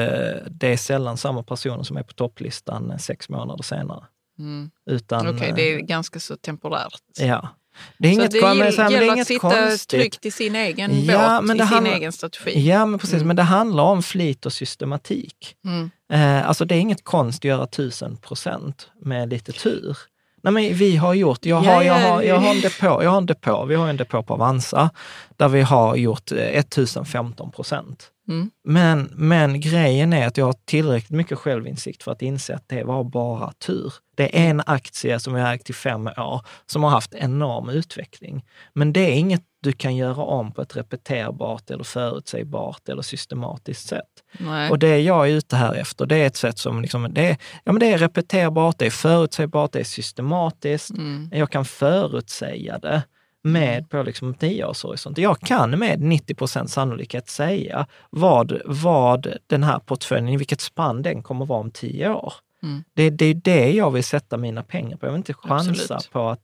det 0.49 0.67
är 0.73 0.77
sällan 0.77 1.17
samma 1.17 1.43
personer 1.43 1.83
som 1.83 1.97
är 1.97 2.03
på 2.03 2.13
topplistan 2.13 2.91
eh, 2.91 2.97
sex 2.97 3.29
månader 3.29 3.63
senare. 3.63 4.05
Mm. 4.39 4.71
Utan, 4.85 5.27
Okej, 5.35 5.49
eh, 5.49 5.55
det 5.55 5.61
är 5.73 5.79
ganska 5.79 6.19
så 6.19 6.35
temporärt. 6.35 6.99
Ja. 7.19 7.49
Det 7.97 8.07
är 8.07 8.13
Så 8.13 8.19
inget, 8.19 8.31
det 8.31 8.39
kon- 8.39 8.57
men 8.57 8.67
gäll- 8.67 8.75
så 8.75 8.81
här, 8.81 8.89
men 8.89 8.91
det 8.91 8.97
är 8.97 8.99
gäller 9.01 9.11
att 9.11 9.17
inget 9.17 9.27
sitta 9.27 9.39
konstigt. 9.69 9.89
tryggt 9.89 10.25
i 10.25 10.31
sin 10.31 10.55
egen 10.55 11.05
Ja, 11.05 11.37
båt, 11.39 11.47
men 11.47 11.55
i 11.55 11.59
det 11.59 11.65
sin 11.67 11.73
handlar- 11.73 11.93
egen 11.95 12.11
strategi. 12.11 12.67
Ja, 12.69 12.85
men 12.85 12.99
precis. 12.99 13.13
Mm. 13.15 13.27
Men 13.27 13.35
det 13.35 13.43
handlar 13.43 13.83
om 13.83 14.03
flit 14.03 14.45
och 14.45 14.53
systematik. 14.53 15.55
Mm. 15.65 15.91
Eh, 16.13 16.47
alltså 16.47 16.65
det 16.65 16.75
är 16.75 16.79
inget 16.79 17.03
konst 17.03 17.39
att 17.39 17.43
göra 17.43 17.67
tusen 17.67 18.17
procent 18.17 18.87
med 19.01 19.29
lite 19.29 19.51
tur. 19.51 19.97
Nej, 20.43 20.53
men 20.53 20.73
vi 20.75 20.95
har 20.95 21.13
gjort, 21.13 21.45
jag 21.45 21.65
Ja, 21.65 21.71
har, 21.73 21.83
jag, 21.83 22.01
ja, 22.01 22.07
har, 22.09 22.21
jag, 22.21 22.35
har 22.37 22.51
en 22.55 22.61
depå, 22.61 23.03
jag 23.03 23.09
har 23.09 23.17
en 23.17 23.25
depå, 23.25 23.65
vi 23.65 23.75
har 23.75 23.87
en 23.87 23.97
depå 23.97 24.23
på 24.23 24.33
Avanza 24.33 24.89
där 25.37 25.47
vi 25.47 25.61
har 25.61 25.95
gjort 25.95 26.31
eh, 26.31 26.37
1015 26.37 27.51
procent. 27.51 28.09
Mm. 28.27 28.51
Men, 28.63 29.09
men 29.15 29.59
grejen 29.59 30.13
är 30.13 30.27
att 30.27 30.37
jag 30.37 30.45
har 30.45 30.55
tillräckligt 30.65 31.17
mycket 31.17 31.37
självinsikt 31.37 32.03
för 32.03 32.11
att 32.11 32.21
inse 32.21 32.55
att 32.55 32.69
det 32.69 32.83
var 32.83 33.03
bara 33.03 33.51
tur. 33.51 33.93
Det 34.15 34.39
är 34.39 34.49
en 34.49 34.61
aktie 34.65 35.19
som 35.19 35.35
jag 35.35 35.45
har 35.45 35.53
ägt 35.53 35.69
i 35.69 35.73
fem 35.73 36.07
år 36.07 36.41
som 36.65 36.83
har 36.83 36.89
haft 36.89 37.13
enorm 37.13 37.69
utveckling. 37.69 38.45
Men 38.73 38.93
det 38.93 38.99
är 38.99 39.13
inget 39.13 39.43
du 39.63 39.71
kan 39.71 39.95
göra 39.95 40.23
om 40.23 40.51
på 40.51 40.61
ett 40.61 40.75
repeterbart 40.75 41.71
eller 41.71 41.83
förutsägbart 41.83 42.89
eller 42.89 43.01
systematiskt 43.01 43.87
sätt. 43.87 44.09
Nej. 44.39 44.69
Och 44.69 44.79
det 44.79 44.99
jag 44.99 45.29
är 45.29 45.31
ute 45.31 45.55
här 45.55 45.73
efter, 45.73 46.05
det 46.05 46.15
är 46.15 46.27
ett 46.27 46.35
sätt 46.35 46.57
som 46.57 46.81
liksom, 46.81 47.13
det 47.13 47.29
är, 47.29 47.37
ja, 47.63 47.71
men 47.71 47.79
det 47.79 47.93
är 47.93 47.97
repeterbart, 47.97 48.77
det 48.77 48.85
är 48.85 48.91
förutsägbart, 48.91 49.71
det 49.71 49.79
är 49.79 49.83
systematiskt. 49.83 50.89
Mm. 50.89 51.29
Jag 51.31 51.51
kan 51.51 51.65
förutsäga 51.65 52.79
det 52.79 53.03
med 53.43 53.89
på 53.89 54.03
liksom 54.03 54.27
en 54.27 54.33
tioårshorisont. 54.33 55.17
Jag 55.17 55.39
kan 55.39 55.79
med 55.79 56.01
90 56.01 56.35
procent 56.35 56.69
sannolikhet 56.69 57.29
säga 57.29 57.87
vad, 58.09 58.61
vad 58.65 59.33
den 59.47 59.63
här 59.63 59.79
portföljen, 59.79 60.29
i 60.29 60.37
vilket 60.37 60.61
spann 60.61 61.01
den 61.01 61.23
kommer 61.23 61.45
vara 61.45 61.59
om 61.59 61.71
tio 61.71 62.09
år. 62.09 62.33
Mm. 62.63 62.83
Det, 62.93 63.09
det 63.09 63.25
är 63.25 63.33
det 63.33 63.71
jag 63.71 63.91
vill 63.91 64.03
sätta 64.03 64.37
mina 64.37 64.63
pengar 64.63 64.97
på. 64.97 65.05
Jag 65.05 65.11
vill 65.11 65.17
inte 65.17 65.33
chansa 65.33 65.95
Absolut. 65.95 66.11
på 66.11 66.29
att 66.29 66.41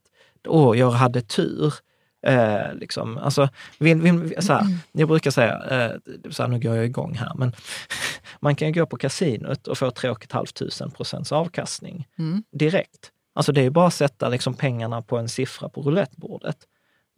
åh, 0.47 0.79
jag 0.79 0.91
hade 0.91 1.21
tur. 1.21 1.73
Eh, 2.27 2.73
liksom. 2.73 3.17
alltså, 3.17 3.49
vill, 3.77 4.01
vill, 4.01 4.35
så 4.39 4.53
här, 4.53 4.65
jag 4.91 5.07
brukar 5.07 5.31
säga, 5.31 5.63
eh, 5.69 5.91
så 6.29 6.43
här, 6.43 6.49
nu 6.49 6.59
går 6.59 6.75
jag 6.75 6.85
igång 6.85 7.15
här, 7.15 7.31
men 7.35 7.51
man 8.39 8.55
kan 8.55 8.67
ju 8.67 8.73
gå 8.73 8.85
på 8.85 8.97
kasinot 8.97 9.67
och 9.67 9.77
få 9.77 9.91
3 9.91 10.15
500 10.31 10.95
procents 10.95 11.31
avkastning 11.31 12.07
Mm. 12.17 12.43
direkt. 12.51 13.11
Alltså 13.33 13.51
det 13.51 13.61
är 13.61 13.69
bara 13.69 13.87
att 13.87 13.93
sätta 13.93 14.29
liksom 14.29 14.53
pengarna 14.53 15.01
på 15.01 15.17
en 15.17 15.29
siffra 15.29 15.69
på 15.69 15.81
roulettebordet. 15.81 16.57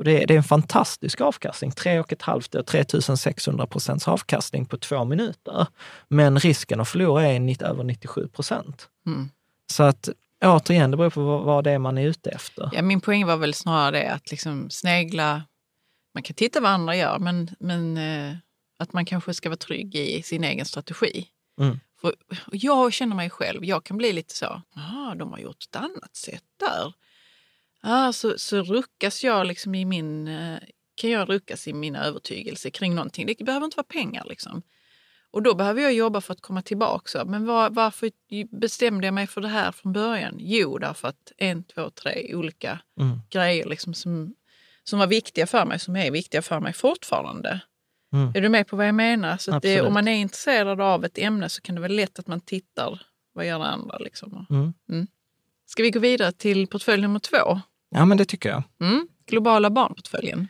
Och 0.01 0.05
det, 0.05 0.23
är, 0.23 0.27
det 0.27 0.33
är 0.33 0.37
en 0.37 0.43
fantastisk 0.43 1.21
avkastning, 1.21 1.71
3,5 1.71 2.63
3600 2.63 3.67
procents 3.67 4.07
avkastning 4.07 4.65
på 4.65 4.77
två 4.77 5.05
minuter. 5.05 5.67
Men 6.07 6.39
risken 6.39 6.79
att 6.79 6.89
förlora 6.89 7.27
är 7.27 7.39
90, 7.39 7.67
över 7.67 7.83
97 7.83 8.27
procent. 8.27 8.89
Mm. 9.05 9.29
Så 9.71 9.83
att 9.83 10.09
återigen, 10.43 10.91
det 10.91 10.97
beror 10.97 11.09
på 11.09 11.23
vad, 11.23 11.43
vad 11.43 11.63
det 11.63 11.71
är 11.71 11.79
man 11.79 11.97
är 11.97 12.05
ute 12.05 12.29
efter. 12.29 12.69
Ja, 12.73 12.81
min 12.81 13.01
poäng 13.01 13.25
var 13.25 13.37
väl 13.37 13.53
snarare 13.53 13.91
det 13.91 14.13
att 14.13 14.31
liksom 14.31 14.69
snegla, 14.69 15.43
man 16.13 16.23
kan 16.23 16.35
titta 16.35 16.59
vad 16.59 16.71
andra 16.71 16.95
gör, 16.95 17.19
men, 17.19 17.49
men 17.59 17.97
eh, 17.97 18.35
att 18.79 18.93
man 18.93 19.05
kanske 19.05 19.33
ska 19.33 19.49
vara 19.49 19.57
trygg 19.57 19.95
i 19.95 20.23
sin 20.23 20.43
egen 20.43 20.65
strategi. 20.65 21.27
Mm. 21.59 21.79
För 22.01 22.15
jag 22.51 22.93
känner 22.93 23.15
mig 23.15 23.29
själv, 23.29 23.65
jag 23.65 23.83
kan 23.83 23.97
bli 23.97 24.13
lite 24.13 24.35
så, 24.35 24.61
ah, 24.75 25.15
de 25.15 25.31
har 25.31 25.39
gjort 25.39 25.63
ett 25.69 25.75
annat 25.75 26.15
sätt 26.15 26.43
där. 26.59 26.93
Ah, 27.81 28.13
så, 28.13 28.37
så 28.37 28.61
ruckas 28.63 29.23
jag 29.23 29.47
liksom 29.47 29.75
i 29.75 29.85
min, 29.85 30.27
eh, 30.27 30.59
kan 30.95 31.09
jag 31.09 31.29
ruckas 31.29 31.67
i 31.67 31.73
mina 31.73 32.05
övertygelser 32.05 32.69
kring 32.69 32.95
någonting. 32.95 33.27
Det 33.27 33.43
behöver 33.45 33.65
inte 33.65 33.77
vara 33.77 33.87
pengar 33.89 34.25
liksom. 34.29 34.61
Och 35.31 35.41
då 35.43 35.55
behöver 35.55 35.81
jag 35.81 35.93
jobba 35.93 36.21
för 36.21 36.33
att 36.33 36.41
komma 36.41 36.61
tillbaka. 36.61 37.25
Men 37.25 37.45
var, 37.45 37.69
varför 37.69 38.11
bestämde 38.59 39.07
jag 39.07 39.13
mig 39.13 39.27
för 39.27 39.41
det 39.41 39.47
här 39.47 39.71
från 39.71 39.93
början? 39.93 40.35
Jo, 40.39 40.77
därför 40.77 41.07
att 41.07 41.31
en, 41.37 41.63
två, 41.63 41.89
tre 41.89 42.35
olika 42.35 42.79
Mm. 42.99 43.19
grejer 43.29 43.65
liksom 43.65 43.93
som, 43.93 44.35
som 44.83 44.99
var 44.99 45.07
viktiga 45.07 45.47
för 45.47 45.65
mig, 45.65 45.79
som 45.79 45.95
är 45.95 46.11
viktiga 46.11 46.41
för 46.41 46.59
mig 46.59 46.73
fortfarande. 46.73 47.61
Mm. 48.13 48.31
Är 48.35 48.41
du 48.41 48.49
med 48.49 48.67
på 48.67 48.75
vad 48.75 48.87
jag 48.87 48.95
menar? 48.95 49.37
Så 49.37 49.59
det, 49.59 49.81
om 49.81 49.93
man 49.93 50.07
är 50.07 50.15
intresserad 50.15 50.81
av 50.81 51.05
ett 51.05 51.17
ämne 51.17 51.49
så 51.49 51.61
kan 51.61 51.75
det 51.75 51.81
vara 51.81 51.91
lätt 51.91 52.19
att 52.19 52.27
man 52.27 52.41
tittar, 52.41 53.01
vad 53.33 53.47
gör 53.47 53.59
andra? 53.59 53.97
Liksom. 53.97 54.45
Mm. 54.49 55.07
Ska 55.71 55.83
vi 55.83 55.91
gå 55.91 55.99
vidare 55.99 56.31
till 56.31 56.67
portfölj 56.67 57.01
nummer 57.01 57.19
två? 57.19 57.61
Ja, 57.95 58.05
men 58.05 58.17
det 58.17 58.25
tycker 58.25 58.49
jag. 58.49 58.63
Mm. 58.81 59.07
Globala 59.27 59.69
barnportföljen. 59.69 60.47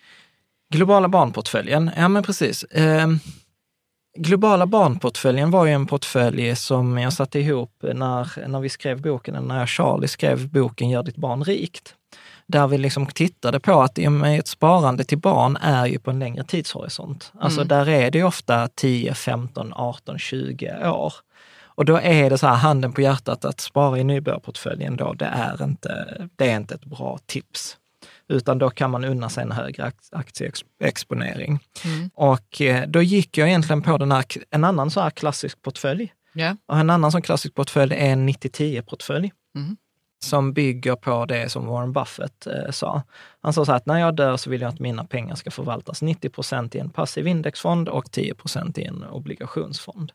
Globala 0.74 1.08
barnportföljen, 1.08 1.92
ja 1.98 2.08
men 2.08 2.24
precis. 2.24 2.64
Eh, 2.64 3.08
globala 4.18 4.66
barnportföljen 4.66 5.52
var 5.52 5.66
ju 5.66 5.72
en 5.72 5.88
portfölj 5.88 6.56
som 6.56 6.98
jag 6.98 7.14
satte 7.14 7.40
ihop 7.40 7.84
när, 7.94 8.48
när 8.48 8.60
vi 8.60 8.70
skrev 8.70 9.02
boken, 9.02 9.36
eller 9.36 9.48
när 9.48 9.66
Charlie 9.66 10.08
skrev 10.08 10.50
boken 10.50 10.90
Gör 10.90 11.04
ditt 11.04 11.18
barn 11.18 11.44
rikt. 11.44 11.96
Där 12.48 12.68
vi 12.68 12.78
liksom 12.78 13.06
tittade 13.06 13.60
på 13.60 13.82
att 13.82 13.98
ett 13.98 14.48
sparande 14.48 15.04
till 15.04 15.18
barn 15.18 15.58
är 15.58 15.86
ju 15.86 16.00
på 16.00 16.12
en 16.12 16.20
längre 16.20 16.44
tidshorisont. 16.44 17.32
Alltså 17.40 17.60
Mm. 17.62 17.68
där 17.68 17.90
är 17.90 18.12
det 18.12 18.24
ofta 18.24 18.68
10, 18.68 19.14
15, 19.14 19.74
18, 19.74 20.20
20 20.20 20.90
år. 20.90 21.14
Och 21.82 21.86
då 21.86 21.98
är 21.98 22.30
det 22.30 22.38
så 22.38 22.48
här, 22.48 22.56
handen 22.56 22.94
på 22.94 23.02
hjärtat, 23.02 23.46
att 23.46 23.60
spara 23.60 23.98
i 23.98 24.04
nybörjarportföljen 24.04 24.96
då, 24.96 25.14
det 25.14 25.26
är 25.26 25.64
inte, 25.64 26.22
det 26.36 26.50
är 26.50 26.56
inte 26.58 26.76
ett 26.76 26.86
bra 26.86 27.20
tips. 27.26 27.78
Utan 28.30 28.58
då 28.58 28.70
kan 28.70 28.92
man 28.92 29.06
unna 29.06 29.30
sig 29.30 29.44
en 29.44 29.52
högre 29.52 29.84
ak- 29.84 30.10
aktieexponering. 30.12 31.60
Mm. 31.86 32.10
Och 32.14 32.62
eh, 32.62 32.88
då 32.88 33.02
gick 33.02 33.38
jag 33.38 33.48
egentligen 33.48 33.82
på 33.82 33.98
den 33.98 34.12
här, 34.12 34.26
en 34.50 34.64
annan 34.64 34.92
så 34.92 35.02
här 35.02 35.10
klassisk 35.10 35.62
portfölj. 35.62 36.14
Ja. 36.34 36.58
Och 36.66 36.78
en 36.78 36.90
annan 36.90 37.12
sån 37.12 37.22
klassisk 37.22 37.56
portfölj 37.56 37.94
är 37.94 38.12
en 38.12 38.30
90-10-portfölj. 38.30 39.32
Mm. 39.56 39.78
Som 40.24 40.54
bygger 40.54 40.96
på 40.96 41.26
det 41.26 41.52
som 41.52 41.66
Warren 41.66 41.94
Buffett 41.94 42.48
eh, 42.48 42.72
sa. 42.72 43.04
Han 43.42 43.54
sa 43.54 43.66
så 43.66 43.72
här 43.72 43.78
att 43.78 43.86
när 43.86 44.00
jag 44.00 44.16
dör 44.16 44.38
så 44.38 44.50
vill 44.50 44.62
jag 44.62 44.70
att 44.70 44.80
mina 44.80 45.06
pengar 45.06 45.36
ska 45.36 45.52
förvaltas 45.52 46.02
90 46.02 46.30
procent 46.30 46.76
i 46.76 46.80
en 46.80 46.90
passiv 46.90 47.28
indexfond 47.28 47.90
och 47.90 48.12
10 48.12 48.34
procent 48.34 48.78
i 48.78 48.84
en 48.84 49.04
obligationsfond. 49.04 50.12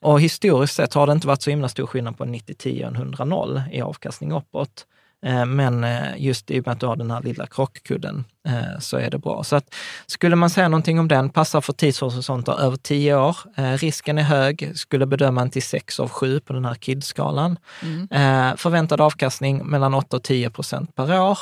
Och 0.00 0.20
historiskt 0.20 0.74
sett 0.74 0.94
har 0.94 1.06
det 1.06 1.12
inte 1.12 1.26
varit 1.26 1.42
så 1.42 1.50
himla 1.50 1.68
stor 1.68 1.86
skillnad 1.86 2.18
på 2.18 2.24
en 2.24 2.34
90-10 2.34 2.82
och 2.82 2.96
en 2.96 3.14
100-0 3.14 3.62
i 3.72 3.80
avkastning 3.80 4.32
uppåt. 4.32 4.86
Eh, 5.26 5.46
men 5.46 5.84
eh, 5.84 6.02
just 6.16 6.50
i 6.50 6.60
och 6.60 6.66
med 6.66 6.72
att 6.72 6.80
du 6.80 6.86
har 6.86 6.96
den 6.96 7.10
här 7.10 7.22
lilla 7.22 7.46
krockkudden 7.46 8.24
eh, 8.48 8.78
så 8.80 8.96
är 8.96 9.10
det 9.10 9.18
bra. 9.18 9.44
Så 9.44 9.56
att, 9.56 9.74
skulle 10.06 10.36
man 10.36 10.50
säga 10.50 10.68
någonting 10.68 10.98
om 10.98 11.08
den, 11.08 11.30
passar 11.30 11.60
för 11.60 11.72
tidshorisonter 11.72 12.60
över 12.60 12.76
tio 12.76 13.16
år. 13.16 13.36
Risken 13.76 14.18
är 14.18 14.22
hög, 14.22 14.72
skulle 14.74 15.06
bedöma 15.06 15.42
en 15.42 15.50
till 15.50 15.62
sex 15.62 16.00
av 16.00 16.08
sju 16.08 16.40
på 16.40 16.52
den 16.52 16.64
här 16.64 16.74
KID-skalan. 16.74 17.58
Mm. 17.82 18.56
Förväntad 18.56 19.00
avkastning 19.00 19.66
mellan 19.66 19.94
8 19.94 20.16
och 20.16 20.22
10 20.22 20.50
procent 20.50 20.94
per 20.94 21.20
år. 21.20 21.38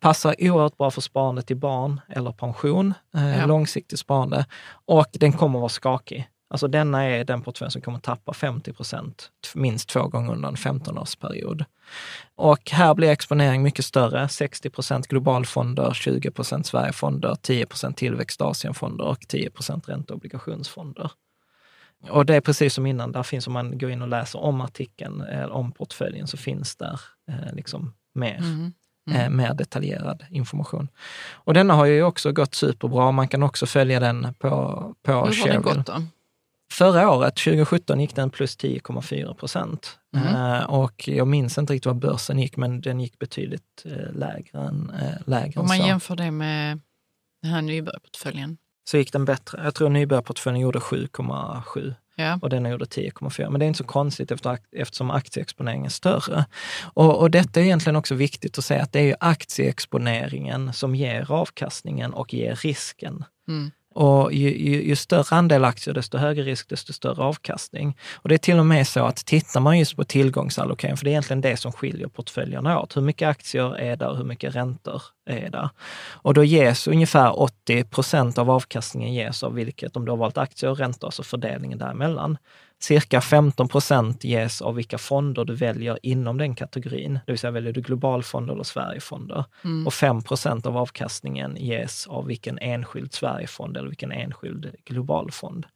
Passar 0.00 0.34
oerhört 0.38 0.76
bra 0.76 0.90
för 0.90 1.00
sparande 1.00 1.42
till 1.42 1.56
barn 1.56 2.00
eller 2.08 2.32
pension, 2.32 2.94
ja. 3.12 3.46
långsiktigt 3.46 3.98
sparande. 3.98 4.46
Och 4.86 5.08
den 5.12 5.32
kommer 5.32 5.58
vara 5.58 5.68
skakig. 5.68 6.28
Alltså 6.52 6.68
denna 6.68 7.04
är 7.04 7.24
den 7.24 7.42
portfölj 7.42 7.70
som 7.70 7.82
kommer 7.82 7.98
tappa 7.98 8.32
50 8.32 8.72
procent 8.72 9.30
minst 9.54 9.88
två 9.88 10.08
gånger 10.08 10.32
under 10.32 10.48
en 10.48 10.54
15-årsperiod. 10.54 11.64
Och 12.34 12.70
här 12.70 12.94
blir 12.94 13.08
exponering 13.08 13.62
mycket 13.62 13.84
större. 13.84 14.28
60 14.28 14.70
procent 14.70 15.06
globalfonder, 15.06 15.92
20 15.94 16.30
procent 16.30 16.66
Sverigefonder, 16.66 17.36
10 17.42 17.66
procent 17.66 17.96
tillväxt 17.96 18.40
Asienfonder 18.40 19.04
och 19.04 19.20
10 19.20 19.50
procent 19.50 19.88
ränteobligationsfonder. 19.88 21.10
Och 22.10 22.26
det 22.26 22.36
är 22.36 22.40
precis 22.40 22.74
som 22.74 22.86
innan, 22.86 23.12
där 23.12 23.22
finns 23.22 23.46
om 23.46 23.52
man 23.52 23.78
går 23.78 23.90
in 23.90 24.02
och 24.02 24.08
läser 24.08 24.38
om 24.38 24.60
artikeln, 24.60 25.20
eller 25.20 25.52
om 25.52 25.72
portföljen, 25.72 26.26
så 26.26 26.36
finns 26.36 26.76
där 26.76 27.00
eh, 27.28 27.54
liksom 27.54 27.94
mer. 28.14 28.38
Mm. 28.38 28.72
Mm. 29.10 29.20
Eh, 29.20 29.30
mer 29.30 29.54
detaljerad 29.54 30.24
information. 30.30 30.88
Och 31.32 31.54
denna 31.54 31.74
har 31.74 31.86
ju 31.86 32.02
också 32.02 32.32
gått 32.32 32.54
superbra. 32.54 33.12
Man 33.12 33.28
kan 33.28 33.42
också 33.42 33.66
följa 33.66 34.00
den 34.00 34.34
på, 34.38 34.48
på 35.02 35.12
Hur 35.12 35.40
har 35.40 35.48
den 35.48 35.62
gått 35.62 35.86
då? 35.86 36.02
Förra 36.72 37.10
året, 37.10 37.36
2017, 37.36 38.00
gick 38.00 38.14
den 38.14 38.30
plus 38.30 38.58
10,4 38.58 39.34
procent. 39.34 39.98
Mm. 40.16 40.64
Och 40.64 41.08
jag 41.08 41.28
minns 41.28 41.58
inte 41.58 41.72
riktigt 41.72 41.86
vad 41.86 41.98
börsen 41.98 42.38
gick, 42.38 42.56
men 42.56 42.80
den 42.80 43.00
gick 43.00 43.18
betydligt 43.18 43.82
uh, 43.86 44.12
lägre 44.12 44.58
än, 44.58 44.90
uh, 44.90 45.28
lägre 45.28 45.60
Om 45.60 45.66
man 45.66 45.76
så. 45.76 45.86
jämför 45.86 46.16
det 46.16 46.30
med 46.30 46.80
den 47.42 47.50
här 47.50 47.62
nybörjarportföljen? 47.62 48.58
Så 48.84 48.96
gick 48.96 49.12
den 49.12 49.24
bättre. 49.24 49.60
Jag 49.64 49.74
tror 49.74 49.88
nybörjarportföljen 49.88 50.60
gjorde 50.60 50.78
7,7 50.78 51.94
ja. 52.16 52.38
och 52.42 52.50
den 52.50 52.70
gjorde 52.70 52.84
10,4. 52.84 53.50
Men 53.50 53.58
det 53.60 53.64
är 53.64 53.68
inte 53.68 53.78
så 53.78 53.84
konstigt 53.84 54.30
efter, 54.30 54.58
eftersom 54.72 55.10
aktieexponeringen 55.10 55.86
är 55.86 55.90
större. 55.90 56.44
Och, 56.94 57.20
och 57.20 57.30
detta 57.30 57.60
är 57.60 57.64
egentligen 57.64 57.96
också 57.96 58.14
viktigt 58.14 58.58
att 58.58 58.64
säga 58.64 58.82
att 58.82 58.92
det 58.92 58.98
är 59.00 59.04
ju 59.04 59.14
aktieexponeringen 59.20 60.72
som 60.72 60.94
ger 60.94 61.32
avkastningen 61.32 62.14
och 62.14 62.34
ger 62.34 62.54
risken. 62.54 63.24
Mm. 63.48 63.70
Och 63.94 64.32
ju, 64.32 64.58
ju, 64.58 64.82
ju, 64.82 64.96
större 64.96 65.36
andel 65.36 65.64
aktier, 65.64 65.94
desto 65.94 66.18
högre 66.18 66.42
risk, 66.42 66.68
desto 66.68 66.92
större 66.92 67.22
avkastning. 67.22 67.96
Och 68.14 68.28
det 68.28 68.34
är 68.34 68.38
till 68.38 68.58
och 68.58 68.66
med 68.66 68.86
så 68.86 69.04
att 69.04 69.16
tittar 69.16 69.60
man 69.60 69.78
just 69.78 69.96
på 69.96 70.04
tillgångsallokering, 70.04 70.96
för 70.96 71.04
det 71.04 71.10
är 71.10 71.12
egentligen 71.12 71.40
det 71.40 71.56
som 71.56 71.72
skiljer 71.72 72.08
portföljerna 72.08 72.80
åt. 72.80 72.96
Hur 72.96 73.02
mycket 73.02 73.28
aktier 73.28 73.76
är 73.76 73.96
där 73.96 74.08
och 74.08 74.16
hur 74.16 74.24
mycket 74.24 74.54
räntor 74.54 75.02
är 75.26 75.50
där? 75.50 75.70
Och 76.12 76.34
då 76.34 76.44
ges 76.44 76.88
ungefär 76.88 77.40
80 77.40 77.84
procent 77.84 78.38
av 78.38 78.50
avkastningen 78.50 79.14
ges 79.14 79.42
av 79.42 79.54
vilket, 79.54 79.96
om 79.96 80.04
du 80.04 80.10
har 80.12 80.16
valt 80.16 80.38
aktier 80.38 80.70
och 80.70 80.78
räntor, 80.78 81.10
så 81.10 81.22
fördelningen 81.22 81.78
däremellan. 81.78 82.38
Cirka 82.82 83.20
15 83.20 83.68
procent 83.68 84.24
ges 84.24 84.62
av 84.62 84.74
vilka 84.74 84.98
fonder 84.98 85.44
du 85.44 85.54
väljer 85.54 85.98
inom 86.02 86.38
den 86.38 86.54
kategorin. 86.54 87.18
Det 87.26 87.32
vill 87.32 87.38
säga 87.38 87.50
väljer 87.50 87.72
du 87.72 87.80
globalfonder 87.80 88.54
eller 88.54 88.64
Sverigefonder. 88.64 89.44
Mm. 89.64 89.86
Och 89.86 89.94
5 89.94 90.22
procent 90.22 90.66
av 90.66 90.76
avkastningen 90.76 91.56
ges 91.56 92.06
av 92.06 92.26
vilken 92.26 92.58
enskild 92.58 93.12
Sverigefond 93.12 93.76
eller 93.76 93.88
vilken 93.88 94.12
enskild 94.12 94.74
globalfond. 94.84 95.66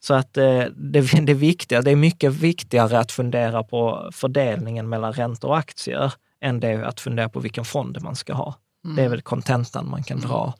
Så 0.00 0.14
att 0.14 0.36
eh, 0.36 0.64
det, 0.76 1.00
det, 1.26 1.34
viktiga, 1.34 1.82
det 1.82 1.90
är 1.90 1.96
mycket 1.96 2.32
viktigare 2.32 2.98
att 2.98 3.12
fundera 3.12 3.62
på 3.62 4.10
fördelningen 4.12 4.88
mellan 4.88 5.12
räntor 5.12 5.48
och 5.48 5.58
aktier 5.58 6.12
än 6.40 6.60
det 6.60 6.86
att 6.86 7.00
fundera 7.00 7.28
på 7.28 7.40
vilken 7.40 7.64
fond 7.64 7.98
man 8.02 8.16
ska 8.16 8.32
ha. 8.32 8.54
Mm. 8.86 8.96
Det 8.96 9.02
är 9.02 9.08
väl 9.08 9.22
kontentan 9.22 9.90
man 9.90 10.02
kan 10.02 10.20
dra. 10.20 10.54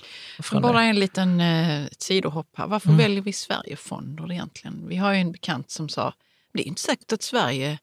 Mm. 0.52 0.62
Bara 0.62 0.82
en 0.82 1.00
liten 1.00 1.40
eh, 1.40 1.86
sidohopp 1.98 2.48
här. 2.56 2.66
Varför 2.66 2.88
mm. 2.88 2.98
väljer 2.98 3.22
vi 3.22 3.32
Sverigefonder 3.32 4.32
egentligen? 4.32 4.88
Vi 4.88 4.96
har 4.96 5.12
ju 5.12 5.20
en 5.20 5.32
bekant 5.32 5.70
som 5.70 5.88
sa, 5.88 6.14
det 6.54 6.62
är 6.62 6.66
inte 6.66 6.82
säkert 6.82 7.12
att 7.12 7.22
Sverige 7.22 7.78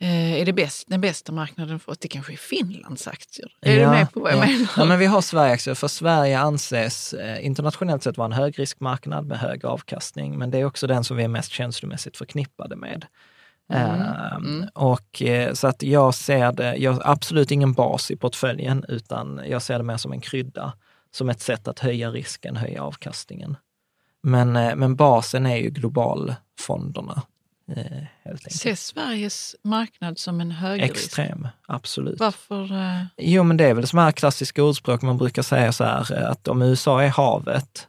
eh, 0.00 0.32
är 0.32 0.44
det 0.44 0.52
bäst, 0.52 0.88
den 0.88 1.00
bästa 1.00 1.32
marknaden 1.32 1.80
för 1.80 1.92
att 1.92 2.00
det 2.00 2.08
kanske 2.08 2.32
är 2.32 2.36
Finlands 2.36 3.08
aktier. 3.08 3.48
Är 3.60 3.76
ja, 3.76 3.84
du 3.84 3.90
med 3.90 4.12
på 4.12 4.20
vad 4.20 4.32
jag 4.32 4.38
ja. 4.38 4.46
menar? 4.46 4.68
Ja, 4.76 4.84
men 4.84 4.98
vi 4.98 5.06
har 5.06 5.20
Sverigeaktier, 5.20 5.74
för 5.74 5.88
Sverige 5.88 6.38
anses 6.38 7.12
eh, 7.12 7.46
internationellt 7.46 8.02
sett 8.02 8.16
vara 8.16 8.26
en 8.26 8.32
högriskmarknad 8.32 9.26
med 9.26 9.38
hög 9.38 9.64
avkastning, 9.64 10.38
men 10.38 10.50
det 10.50 10.58
är 10.58 10.64
också 10.64 10.86
den 10.86 11.04
som 11.04 11.16
vi 11.16 11.24
är 11.24 11.28
mest 11.28 11.50
känslomässigt 11.50 12.16
förknippade 12.16 12.76
med. 12.76 13.06
Mm. 13.72 14.00
Mm. 14.36 14.68
Och 14.74 15.22
eh, 15.22 15.52
så 15.52 15.66
att 15.66 15.82
jag 15.82 16.14
ser 16.14 16.52
det, 16.52 16.76
jag 16.76 16.92
har 16.92 17.02
absolut 17.04 17.50
ingen 17.50 17.72
bas 17.72 18.10
i 18.10 18.16
portföljen, 18.16 18.84
utan 18.88 19.40
jag 19.48 19.62
ser 19.62 19.78
det 19.78 19.84
mer 19.84 19.96
som 19.96 20.12
en 20.12 20.20
krydda, 20.20 20.72
som 21.10 21.28
ett 21.28 21.40
sätt 21.40 21.68
att 21.68 21.78
höja 21.78 22.10
risken, 22.10 22.56
höja 22.56 22.82
avkastningen. 22.82 23.56
Men, 24.22 24.56
eh, 24.56 24.76
men 24.76 24.96
basen 24.96 25.46
är 25.46 25.56
ju 25.56 25.70
globalfonderna. 25.70 27.22
Ses 28.46 28.86
Sveriges 28.86 29.56
marknad 29.62 30.18
som 30.18 30.40
en 30.40 30.50
högrisk? 30.50 30.90
Extrem, 30.90 31.48
absolut. 31.68 32.20
Varför? 32.20 32.68
Jo, 33.16 33.42
men 33.42 33.56
det 33.56 33.64
är 33.64 33.74
väl 33.74 33.86
som 33.86 33.98
här 33.98 34.12
klassiska 34.12 34.62
ordspråk, 34.62 35.02
man 35.02 35.18
brukar 35.18 35.42
säga 35.42 35.72
så 35.72 35.84
här 35.84 36.22
att 36.22 36.48
om 36.48 36.62
USA 36.62 37.02
är 37.02 37.08
havet 37.08 37.88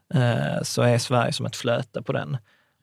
så 0.63 0.81
är 0.81 0.97
Sverige 0.97 1.33
som 1.33 1.45
ett 1.45 1.55
flöte 1.55 2.01
på 2.01 2.13
den. 2.13 2.37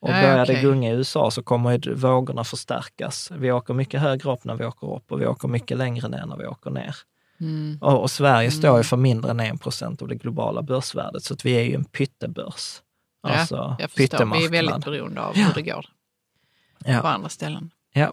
Och 0.05 0.11
ja, 0.11 0.23
börjar 0.23 0.43
okay. 0.43 0.55
det 0.55 0.63
gunga 0.63 0.91
i 0.91 0.93
USA 0.93 1.31
så 1.31 1.43
kommer 1.43 1.95
vågorna 1.95 2.45
förstärkas. 2.45 3.31
Vi 3.31 3.53
åker 3.53 3.75
mycket 3.75 4.01
högre 4.01 4.33
upp 4.33 4.45
när 4.45 4.55
vi 4.55 4.65
åker 4.65 4.95
upp 4.97 5.13
och 5.13 5.21
vi 5.21 5.27
åker 5.27 5.49
mycket 5.49 5.79
längre 5.79 6.09
ner 6.09 6.27
när 6.27 6.37
vi 6.37 6.47
åker 6.47 6.71
ner. 6.71 6.97
Mm. 7.41 7.79
Och, 7.81 8.03
och, 8.03 8.11
Sverige 8.11 8.49
mm. 8.49 8.51
står 8.51 8.79
ju 8.79 8.85
för 8.85 8.97
mindre 8.97 9.31
än 9.31 9.41
1 9.41 9.61
procent 9.61 10.03
av 10.03 10.09
det 10.09 10.15
globala 10.15 10.63
börsvärdet, 10.63 11.25
så 11.25 11.35
att 11.35 11.45
vi 11.45 11.53
är 11.53 11.63
ju 11.63 11.75
en 11.75 11.85
pyttebörs. 11.85 12.83
Ja, 13.23 13.29
alltså, 13.29 13.77
jag 13.79 13.91
förstår. 13.91 14.35
Vi 14.35 14.45
är 14.45 14.51
väldigt 14.51 14.85
beroende 14.85 15.21
av 15.21 15.35
hur 15.35 15.55
det 15.55 15.63
går 15.63 15.87
ja. 16.85 17.01
på 17.01 17.07
andra 17.07 17.29
ställen. 17.29 17.71
Ja. 17.93 18.09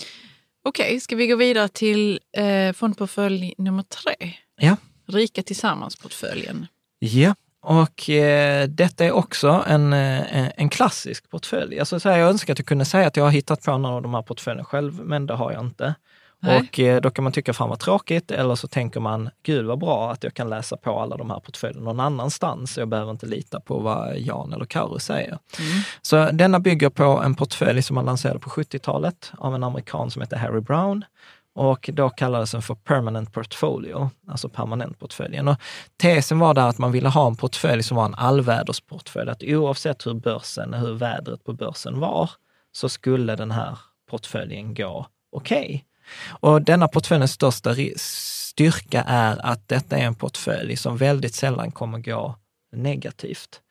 Okej, 0.63 0.85
okay, 0.85 0.99
ska 0.99 1.15
vi 1.15 1.27
gå 1.27 1.35
vidare 1.35 1.67
till 1.67 2.19
eh, 2.37 2.73
fondportfölj 2.73 3.53
nummer 3.57 3.83
tre? 3.83 4.33
Ja. 4.55 4.77
Rika 5.07 5.43
tillsammans-portföljen. 5.43 6.67
Ja, 6.99 7.35
och 7.61 8.09
eh, 8.09 8.67
detta 8.67 9.05
är 9.05 9.11
också 9.11 9.63
en, 9.67 9.93
eh, 9.93 10.49
en 10.55 10.69
klassisk 10.69 11.29
portfölj. 11.29 11.79
Alltså, 11.79 11.99
så 11.99 12.09
här, 12.09 12.17
jag 12.17 12.29
önskar 12.29 12.53
att 12.53 12.59
jag 12.59 12.65
kunde 12.65 12.85
säga 12.85 13.07
att 13.07 13.17
jag 13.17 13.23
har 13.23 13.31
hittat 13.31 13.63
på 13.63 13.77
någon 13.77 13.93
av 13.93 14.01
de 14.01 14.13
här 14.13 14.21
portföljerna 14.21 14.65
själv, 14.65 14.99
men 15.03 15.25
det 15.25 15.33
har 15.33 15.51
jag 15.51 15.65
inte. 15.65 15.95
Nej. 16.43 16.59
Och 16.59 16.79
eh, 16.79 17.01
då 17.01 17.11
kan 17.11 17.23
man 17.23 17.33
tycka, 17.33 17.53
fan 17.53 17.69
vad 17.69 17.79
tråkigt, 17.79 18.31
eller 18.31 18.55
så 18.55 18.67
tänker 18.67 18.99
man, 18.99 19.29
gud 19.43 19.65
vad 19.65 19.79
bra 19.79 20.11
att 20.11 20.23
jag 20.23 20.33
kan 20.33 20.49
läsa 20.49 20.77
på 20.77 20.99
alla 20.99 21.17
de 21.17 21.29
här 21.29 21.39
portföljerna 21.39 21.85
någon 21.85 21.99
annanstans. 21.99 22.77
Jag 22.77 22.87
behöver 22.87 23.11
inte 23.11 23.25
lita 23.25 23.59
på 23.59 23.79
vad 23.79 24.17
Jan 24.17 24.53
eller 24.53 24.65
Karo 24.65 24.99
säger. 24.99 25.37
Mm. 25.59 25.81
Så 26.01 26.31
denna 26.31 26.59
bygger 26.59 26.89
på 26.89 27.03
en 27.03 27.35
portfölj 27.35 27.81
som 27.81 27.95
man 27.95 28.05
lanserade 28.05 28.39
på 28.39 28.49
70-talet 28.49 29.31
av 29.37 29.55
en 29.55 29.63
amerikan 29.63 30.11
som 30.11 30.21
heter 30.21 30.37
Harry 30.37 30.61
Brown. 30.61 31.05
Och 31.53 31.89
då 31.93 32.09
kallades 32.09 32.51
den 32.51 32.61
för 32.61 32.75
permanent 32.75 33.33
portfolio, 33.33 34.09
alltså 34.27 34.49
permanentportföljen. 34.49 35.47
Och 35.47 35.57
tesen 35.97 36.39
var 36.39 36.53
där 36.53 36.67
att 36.67 36.77
man 36.77 36.91
ville 36.91 37.09
ha 37.09 37.27
en 37.27 37.35
portfölj 37.35 37.83
som 37.83 37.97
var 37.97 38.05
en 38.05 38.15
allvädersportfölj, 38.15 39.29
att 39.29 39.43
oavsett 39.43 40.07
hur 40.07 40.13
börsen, 40.13 40.73
hur 40.73 40.93
vädret 40.93 41.43
på 41.43 41.53
börsen 41.53 41.99
var, 41.99 42.29
så 42.71 42.89
skulle 42.89 43.35
den 43.35 43.51
här 43.51 43.77
portföljen 44.09 44.73
gå 44.73 45.05
okej. 45.31 45.59
Okay. 45.59 45.81
Och 46.29 46.61
denna 46.61 46.87
portföljens 46.87 47.31
största 47.31 47.75
styrka 47.95 49.03
är 49.07 49.45
att 49.45 49.67
detta 49.67 49.97
är 49.97 50.05
en 50.05 50.15
portfölj 50.15 50.75
som 50.75 50.97
väldigt 50.97 51.35
sällan 51.35 51.71
kommer 51.71 51.99
gå 51.99 52.35
negativt. 52.71 53.61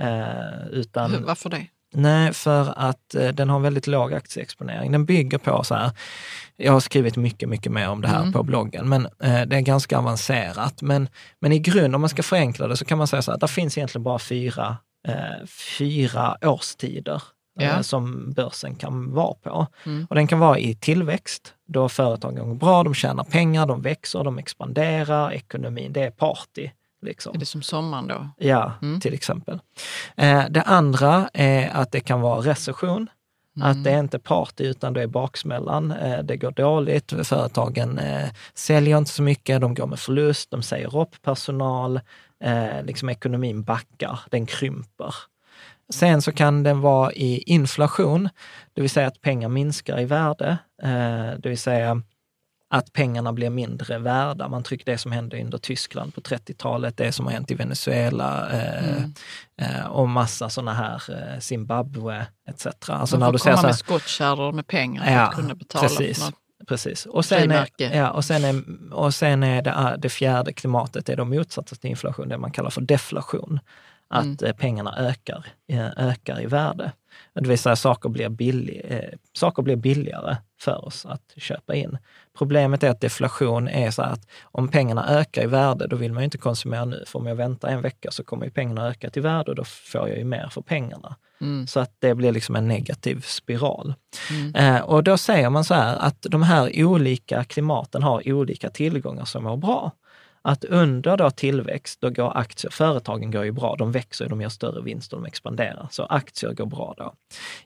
Eh, 0.00 0.66
utan, 0.70 1.24
Varför 1.24 1.50
det? 1.50 1.66
Nej, 1.94 2.32
för 2.32 2.72
att 2.76 3.14
eh, 3.14 3.28
den 3.28 3.50
har 3.50 3.60
väldigt 3.60 3.86
låg 3.86 4.14
aktieexponering. 4.14 4.92
Den 4.92 5.04
bygger 5.04 5.38
på 5.38 5.64
så 5.64 5.74
här, 5.74 5.90
jag 6.56 6.72
har 6.72 6.80
skrivit 6.80 7.16
mycket, 7.16 7.48
mycket 7.48 7.72
mer 7.72 7.88
om 7.88 8.00
det 8.00 8.08
här 8.08 8.20
mm. 8.20 8.32
på 8.32 8.42
bloggen, 8.42 8.88
men 8.88 9.06
eh, 9.06 9.42
det 9.46 9.56
är 9.56 9.60
ganska 9.60 9.98
avancerat. 9.98 10.82
Men, 10.82 11.08
men 11.40 11.52
i 11.52 11.58
grund, 11.58 11.94
om 11.94 12.00
man 12.00 12.10
ska 12.10 12.22
förenkla 12.22 12.68
det, 12.68 12.76
så 12.76 12.84
kan 12.84 12.98
man 12.98 13.06
säga 13.06 13.22
så 13.22 13.30
här, 13.30 13.38
det 13.38 13.48
finns 13.48 13.78
egentligen 13.78 14.02
bara 14.02 14.18
fyra, 14.18 14.76
eh, 15.08 15.46
fyra 15.78 16.36
årstider 16.42 17.22
ja. 17.58 17.82
som 17.82 18.32
börsen 18.32 18.74
kan 18.74 19.14
vara 19.14 19.34
på. 19.34 19.66
Mm. 19.86 20.06
Och 20.10 20.14
den 20.14 20.26
kan 20.26 20.38
vara 20.38 20.58
i 20.58 20.74
tillväxt, 20.74 21.54
då 21.68 21.88
företagen 21.88 22.48
går 22.48 22.54
bra, 22.54 22.82
de 22.82 22.94
tjänar 22.94 23.24
pengar, 23.24 23.66
de 23.66 23.82
växer, 23.82 24.24
de 24.24 24.38
expanderar, 24.38 25.32
ekonomin, 25.32 25.92
det 25.92 26.02
är 26.02 26.10
party. 26.10 26.70
Liksom. 27.02 27.34
Är 27.34 27.38
det 27.38 27.46
som 27.46 27.62
sommaren 27.62 28.06
då? 28.06 28.28
Ja, 28.36 28.72
mm. 28.82 29.00
till 29.00 29.14
exempel. 29.14 29.60
Eh, 30.16 30.44
det 30.50 30.62
andra 30.62 31.30
är 31.32 31.70
att 31.70 31.92
det 31.92 32.00
kan 32.00 32.20
vara 32.20 32.40
recession. 32.40 33.10
Mm. 33.56 33.70
Att 33.70 33.84
det 33.84 33.90
är 33.90 34.00
inte 34.00 34.18
party 34.18 34.64
utan 34.64 34.92
det 34.92 35.02
är 35.02 35.06
baksmällan. 35.06 35.92
Eh, 35.92 36.18
det 36.18 36.36
går 36.36 36.50
dåligt, 36.50 37.12
företagen 37.22 37.98
eh, 37.98 38.28
säljer 38.54 38.98
inte 38.98 39.10
så 39.10 39.22
mycket, 39.22 39.60
de 39.60 39.74
går 39.74 39.86
med 39.86 39.98
förlust, 39.98 40.50
de 40.50 40.62
säger 40.62 40.96
upp 40.96 41.22
personal, 41.22 42.00
liksom 42.82 43.08
ekonomin 43.08 43.62
backar, 43.62 44.20
den 44.30 44.46
krymper. 44.46 45.14
Sen 45.92 46.22
så 46.22 46.32
kan 46.32 46.62
den 46.62 46.80
vara 46.80 47.12
i 47.12 47.42
inflation, 47.46 48.28
det 48.72 48.80
vill 48.80 48.90
säga 48.90 49.06
att 49.06 49.20
pengar 49.20 49.48
minskar 49.48 50.00
i 50.00 50.04
värde. 50.04 50.58
Det 51.38 51.48
vill 51.48 51.58
säga 51.58 52.02
att 52.70 52.92
pengarna 52.92 53.32
blir 53.32 53.50
mindre 53.50 53.98
värda. 53.98 54.48
Man 54.48 54.62
trycker 54.62 54.84
det 54.84 54.98
som 54.98 55.12
hände 55.12 55.42
under 55.42 55.58
Tyskland 55.58 56.14
på 56.14 56.20
30-talet, 56.20 56.96
det 56.96 57.12
som 57.12 57.26
har 57.26 57.32
hänt 57.32 57.50
i 57.50 57.54
Venezuela 57.54 58.50
eh, 58.50 58.96
mm. 58.96 59.12
eh, 59.60 59.86
och 59.86 60.08
massa 60.08 60.50
sådana 60.50 60.74
här, 60.74 61.02
eh, 61.08 61.40
Zimbabwe 61.40 62.26
etc. 62.48 62.66
Alltså 62.66 62.88
Man 62.88 63.06
får 63.06 63.18
när 63.18 63.32
du 63.32 63.38
komma 63.38 63.62
med 63.62 63.76
skottkärror 63.76 64.52
med 64.52 64.66
pengar 64.66 65.04
för 65.04 65.12
ja, 65.12 65.20
att 65.20 65.34
kunna 65.34 65.54
betala. 65.54 65.88
Precis. 65.88 66.30
Precis. 66.66 67.06
Och 67.06 67.24
sen, 67.24 67.50
är, 67.50 67.68
ja, 67.78 68.10
och 68.10 68.24
sen, 68.24 68.44
är, 68.44 68.62
och 68.92 69.14
sen 69.14 69.42
är 69.42 69.62
det, 69.62 69.76
ah, 69.76 69.96
det 69.96 70.08
fjärde 70.08 70.52
klimatet 70.52 71.08
är 71.08 71.16
då 71.16 71.24
motsatsen 71.24 71.78
till 71.78 71.90
inflation, 71.90 72.28
det 72.28 72.38
man 72.38 72.50
kallar 72.50 72.70
för 72.70 72.80
deflation. 72.80 73.60
Att 74.08 74.24
mm. 74.24 74.36
Eh, 74.42 74.52
pengarna 74.52 74.96
ökar, 74.96 75.46
eh, 75.68 75.88
ökar 75.96 76.42
i 76.42 76.46
värde. 76.46 76.92
Det 77.34 77.48
vill 77.48 77.58
säga 77.58 77.76
saker 77.76 78.08
blir, 78.08 78.28
billig, 78.28 78.82
eh, 78.84 79.18
saker 79.32 79.62
blir 79.62 79.76
billigare 79.76 80.36
för 80.60 80.84
oss 80.84 81.06
att 81.06 81.32
köpa 81.36 81.74
in. 81.74 81.98
Problemet 82.38 82.82
är 82.82 82.90
att 82.90 83.00
deflation 83.00 83.68
är 83.68 83.90
så 83.90 84.02
att 84.02 84.20
om 84.42 84.68
pengarna 84.68 85.08
ökar 85.08 85.42
i 85.42 85.46
värde, 85.46 85.86
då 85.86 85.96
vill 85.96 86.12
man 86.12 86.22
ju 86.22 86.24
inte 86.24 86.38
konsumera 86.38 86.84
nu. 86.84 87.04
För 87.06 87.18
om 87.18 87.26
jag 87.26 87.34
väntar 87.34 87.68
en 87.68 87.82
vecka 87.82 88.10
så 88.10 88.24
kommer 88.24 88.44
ju 88.44 88.50
pengarna 88.50 88.88
öka 88.88 89.10
till 89.10 89.22
värde 89.22 89.50
och 89.50 89.56
då 89.56 89.64
får 89.64 90.08
jag 90.08 90.18
ju 90.18 90.24
mer 90.24 90.48
för 90.50 90.60
pengarna. 90.60 91.16
Mm. 91.40 91.66
Så 91.66 91.80
att 91.80 91.92
det 91.98 92.14
blir 92.14 92.32
liksom 92.32 92.56
en 92.56 92.68
negativ 92.68 93.20
spiral. 93.20 93.94
Mm. 94.30 94.54
Eh, 94.54 94.82
och 94.82 95.04
då 95.04 95.18
säger 95.18 95.50
man 95.50 95.64
så 95.64 95.74
här 95.74 95.96
att 95.96 96.26
de 96.30 96.42
här 96.42 96.84
olika 96.84 97.44
klimaten 97.44 98.02
har 98.02 98.32
olika 98.32 98.70
tillgångar 98.70 99.24
som 99.24 99.44
mår 99.44 99.56
bra 99.56 99.92
att 100.42 100.64
under 100.64 101.16
då 101.16 101.30
tillväxt, 101.30 102.00
då 102.00 102.10
går 102.10 102.36
aktier, 102.38 102.70
företagen 102.70 103.30
går 103.30 103.44
ju 103.44 103.52
bra, 103.52 103.76
de 103.76 103.92
växer, 103.92 104.28
de 104.28 104.40
gör 104.40 104.48
större 104.48 104.82
vinster, 104.82 105.16
de 105.16 105.26
expanderar. 105.26 105.88
Så 105.90 106.04
aktier 106.04 106.52
går 106.52 106.66
bra 106.66 106.94
då. 106.96 107.14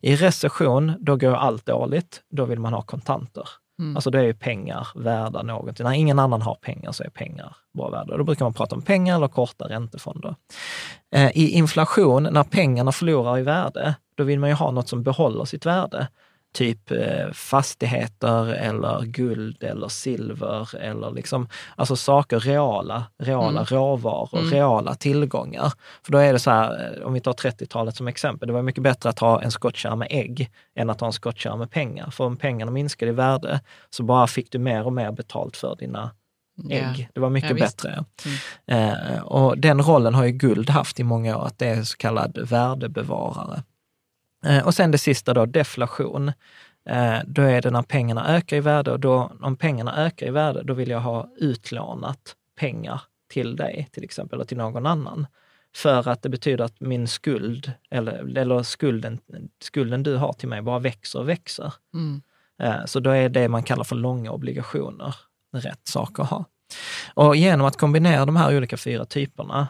I 0.01 0.17
recession, 0.17 0.93
då 1.01 1.17
går 1.17 1.35
allt 1.35 1.67
dåligt, 1.67 2.23
då 2.31 2.45
vill 2.45 2.61
man 2.61 2.73
ha 2.73 2.83
kontanter. 2.83 3.49
Mm. 3.83 3.97
Alltså 3.97 4.11
då 4.11 4.19
är 4.19 4.23
ju 4.23 4.35
pengar 4.35 4.89
värda 4.95 5.43
någonting. 5.43 5.85
När 5.85 5.93
ingen 5.93 6.19
annan 6.19 6.43
har 6.43 6.55
pengar 6.55 6.93
så 6.93 7.05
är 7.05 7.09
pengar 7.09 7.57
bra 7.75 7.91
värda. 7.91 8.17
Då 8.17 8.25
brukar 8.25 8.45
man 8.45 8.55
prata 8.55 8.77
om 8.77 8.83
pengar 8.83 9.17
eller 9.17 9.29
korta 9.29 9.69
räntefonder. 9.69 10.35
Eh, 11.15 11.31
I 11.35 11.51
inflation, 11.51 12.23
när 12.23 12.45
pengarna 12.45 12.93
förlorar 12.93 13.39
i 13.39 13.43
värde, 13.43 13.95
då 14.15 14.25
vill 14.25 14.41
man 14.41 14.49
ju 14.49 14.55
ha 14.55 14.71
något 14.71 14.89
som 14.89 15.03
behåller 15.03 15.45
sitt 15.45 15.67
värde 15.67 16.09
typ 16.53 16.91
eh, 16.91 17.31
fastigheter 17.33 18.53
eller 18.53 19.03
guld 19.03 19.65
eller 19.65 19.89
silver 19.89 20.77
eller 20.77 21.11
liksom, 21.11 21.49
alltså 21.77 21.97
saker, 21.97 22.41
reala, 22.41 23.05
reala 23.19 23.61
mm. 23.61 23.65
råvaror, 23.65 24.39
mm. 24.39 24.51
reala 24.51 24.95
tillgångar. 24.95 25.73
För 26.05 26.13
då 26.13 26.19
är 26.19 26.33
det 26.33 26.39
så 26.39 26.51
här, 26.51 26.97
eh, 26.99 27.07
om 27.07 27.13
vi 27.13 27.21
tar 27.21 27.33
30-talet 27.33 27.97
som 27.97 28.09
exempel, 28.09 28.47
det 28.47 28.53
var 28.53 28.63
mycket 28.63 28.83
bättre 28.83 29.09
att 29.09 29.19
ha 29.19 29.43
en 29.43 29.51
skottkärra 29.51 29.97
med 29.97 30.09
ägg 30.11 30.51
än 30.75 30.91
att 30.91 31.01
ha 31.01 31.07
en 31.07 31.13
skottkärra 31.13 31.57
med 31.57 31.71
pengar. 31.71 32.11
För 32.11 32.25
om 32.25 32.37
pengarna 32.37 32.71
minskade 32.71 33.11
i 33.11 33.15
värde 33.15 33.61
så 33.91 34.03
bara 34.03 34.27
fick 34.27 34.53
du 34.53 34.59
mer 34.59 34.87
och 34.87 34.93
mer 34.93 35.13
betalt 35.13 35.57
för 35.57 35.77
dina 35.77 36.11
ägg. 36.71 36.99
Ja. 36.99 37.07
Det 37.15 37.21
var 37.21 37.31
mycket 37.31 37.51
ja, 37.51 37.57
bättre. 37.57 38.05
Mm. 38.69 38.95
Eh, 39.15 39.23
och 39.23 39.59
den 39.59 39.83
rollen 39.83 40.15
har 40.15 40.25
ju 40.25 40.33
guld 40.33 40.71
haft 40.71 41.01
i 41.01 41.05
många 41.05 41.37
år, 41.37 41.47
att 41.47 41.59
det 41.59 41.67
är 41.67 41.83
så 41.83 41.97
kallad 41.97 42.39
värdebevarare. 42.49 43.63
Eh, 44.47 44.67
och 44.67 44.75
sen 44.75 44.91
det 44.91 44.99
sista 44.99 45.35
då, 45.35 45.47
deflation. 45.47 46.33
Eh, 46.89 47.19
då 47.27 47.43
är 47.43 47.63
det 47.63 47.71
när 47.71 47.83
pengarna 47.83 48.37
ökar 48.37 48.57
i 48.57 48.61
värde 48.61 48.93
och 48.93 49.01
då, 49.01 49.33
om 49.41 49.57
pengarna 49.57 50.07
ökar 50.07 50.27
i 50.27 50.31
värde, 50.31 50.63
då 50.63 50.75
vill 50.75 50.91
jag 50.91 51.01
ha 51.01 51.29
utlånat 51.37 52.37
pengar 52.59 53.03
till 53.29 53.57
dig 53.57 53.89
till 53.93 54.05
exempel, 54.05 54.37
eller 54.37 54.45
till 54.45 54.57
någon 54.57 54.87
annan. 54.87 55.27
För 55.75 56.09
att 56.09 56.23
det 56.23 56.29
betyder 56.29 56.65
att 56.65 56.81
min 56.81 57.09
skuld, 57.09 57.73
eller, 57.91 58.39
eller 58.39 58.63
skulden, 58.63 59.19
skulden 59.63 60.03
du 60.03 60.17
har 60.17 60.33
till 60.33 60.49
mig 60.49 60.63
bara 60.63 60.79
växer 60.79 61.19
och 61.19 61.29
växer. 61.29 61.75
Mm. 61.95 62.23
Eh, 62.63 62.85
så 62.87 63.01
då 63.01 63.11
är 63.11 63.29
det 63.29 63.49
man 63.49 63.63
kallar 63.63 63.85
för 63.85 63.97
långa 63.97 64.31
obligationer 64.31 65.15
rätt 65.53 65.89
sak 65.89 66.19
att 66.19 66.31
ha. 66.31 66.45
Och 67.15 67.37
genom 67.37 67.67
att 67.67 67.77
kombinera 67.77 68.27
de 68.27 68.37
här 68.37 68.57
olika 68.57 68.77
fyra 68.77 69.05
typerna 69.05 69.69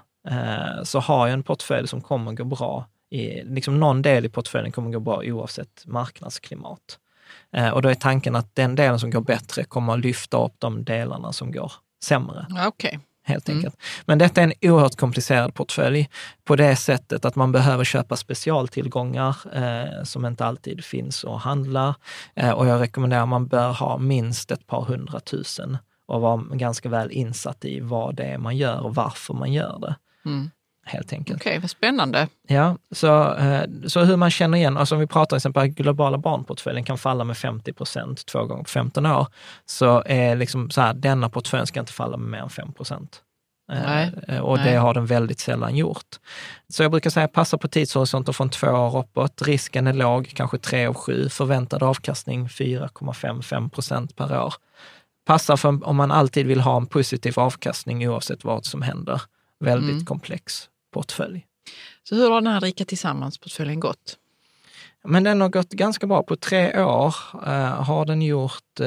så 0.83 1.01
har 1.01 1.27
jag 1.27 1.35
en 1.35 1.43
portfölj 1.43 1.89
som 1.89 2.01
kommer 2.01 2.33
gå 2.33 2.45
bra 2.45 2.87
i, 3.13 3.45
liksom 3.45 3.81
någon 3.81 4.03
del 4.03 4.25
i 4.25 4.29
portföljen 4.29 4.73
kommer 4.73 4.91
gå 4.91 5.01
bra 5.01 5.23
oavsett 5.25 5.83
marknadsklimat. 5.87 6.99
Eh, 7.53 7.69
och 7.69 7.83
då 7.83 7.89
är 7.89 7.95
tanken 7.95 8.37
att 8.37 8.55
den 8.55 8.75
delen 8.75 8.99
som 8.99 9.11
går 9.11 9.21
bättre 9.21 9.65
kommer 9.65 9.93
att 9.93 10.01
lyfta 10.01 10.45
upp 10.45 10.55
de 10.59 10.85
delarna 10.85 11.33
som 11.33 11.53
går 11.53 11.73
sämre. 12.03 12.47
Okay. 12.69 12.99
Helt 13.25 13.49
mm. 13.49 13.59
enkelt. 13.59 13.75
Mm. 13.75 14.05
Men 14.07 14.19
detta 14.19 14.41
är 14.41 14.45
en 14.45 14.71
oerhört 14.71 14.97
komplicerad 14.97 15.55
portfölj 15.55 16.09
på 16.45 16.57
det 16.57 16.77
sättet 16.77 17.25
att 17.25 17.37
man 17.37 17.53
behöver 17.53 17.85
köpa 17.85 18.17
specialtillgångar 18.17 19.37
eh, 19.53 20.05
som 20.05 20.27
inte 20.27 20.45
alltid 20.45 20.85
finns 20.85 21.25
att 21.25 21.43
handla. 21.43 21.95
Eh, 22.35 22.51
och 22.51 22.67
jag 22.67 22.81
rekommenderar 22.81 23.23
att 23.23 23.29
man 23.29 23.47
bör 23.47 23.73
ha 23.73 23.99
minst 23.99 24.51
ett 24.51 24.67
par 24.67 24.85
hundratusen 24.85 25.79
och 26.07 26.21
vara 26.21 26.43
ganska 26.53 26.89
väl 26.89 27.11
insatt 27.11 27.65
i 27.65 27.81
vad 27.81 28.15
det 28.15 28.25
är 28.25 28.39
man 28.39 28.57
gör 28.57 28.81
och 28.81 28.95
varför 28.95 29.35
man 29.35 29.53
gör 29.53 29.79
det. 29.79 29.97
Mm 30.25 30.51
helt 30.85 31.13
enkelt. 31.13 31.41
Okej, 31.41 31.51
okay, 31.51 31.61
vad 31.61 31.71
spännande. 31.71 32.29
Ja, 32.49 32.77
så, 32.91 33.35
eh, 33.35 33.65
så 33.87 34.01
hur 34.01 34.17
man 34.17 34.31
känner 34.31 34.59
igen, 34.59 34.77
alltså 34.77 34.95
om 34.95 35.01
vi 35.01 35.07
pratar 35.07 35.27
till 35.27 35.37
exempel 35.37 35.69
globala 35.69 36.19
barnportföljen 36.19 36.85
kan 36.85 36.99
falla 36.99 37.25
med 37.25 37.37
50 37.37 37.73
procent 37.73 38.27
två 38.27 38.45
gånger 38.45 38.63
på 38.63 38.71
15 38.71 39.07
år, 39.07 39.27
så 39.67 40.03
är 40.07 40.37
liksom 40.37 40.71
så 40.71 40.81
här, 40.81 40.95
denna 40.95 41.29
portfölj 41.29 41.67
ska 41.67 41.81
inte 41.81 41.93
falla 41.93 42.17
med 42.17 42.31
mer 42.31 42.39
än 42.39 42.51
5 42.51 42.73
procent. 42.73 43.23
Eh, 44.29 44.39
och 44.39 44.59
det 44.59 44.75
har 44.75 44.95
den 44.95 45.07
väldigt 45.07 45.41
sällan 45.41 45.77
gjort. 45.77 46.19
Så 46.69 46.83
jag 46.83 46.91
brukar 46.91 47.11
säga 47.11 47.29
passa 47.29 47.59
på 47.59 47.69
tidshorisonter 47.69 48.33
från 48.33 48.51
två 48.51 48.67
år 48.67 48.99
uppåt. 48.99 49.43
Risken 49.43 49.87
är 49.87 49.93
låg, 49.93 50.33
kanske 50.35 50.59
tre 50.59 50.87
av 50.87 50.95
sju. 50.95 51.29
Förväntad 51.29 51.83
avkastning 51.83 52.47
4,55 52.49 53.71
procent 53.71 54.17
per 54.17 54.45
år. 54.45 54.55
Passa 55.27 55.57
för 55.57 55.89
om 55.89 55.97
man 55.97 56.11
alltid 56.11 56.47
vill 56.47 56.61
ha 56.61 56.77
en 56.77 56.87
positiv 56.87 57.39
avkastning 57.39 58.09
oavsett 58.09 58.45
vad 58.45 58.65
som 58.65 58.83
händer. 58.83 59.23
Väldigt 59.61 59.91
mm. 59.91 60.05
komplex 60.05 60.69
portfölj. 60.93 61.47
Så 62.09 62.15
hur 62.15 62.31
har 62.31 62.41
den 62.41 62.53
här 62.53 62.61
Rika 62.61 62.85
Tillsammans-portföljen 62.85 63.81
gått? 63.81 64.19
Men 65.05 65.25
den 65.25 65.41
har 65.41 65.49
gått 65.49 65.71
ganska 65.71 66.07
bra. 66.07 66.23
På 66.23 66.37
tre 66.37 66.83
år 66.83 67.15
uh, 67.35 67.83
har 67.83 68.05
den 68.05 68.23
gjort 68.23 68.81
uh, 68.81 68.87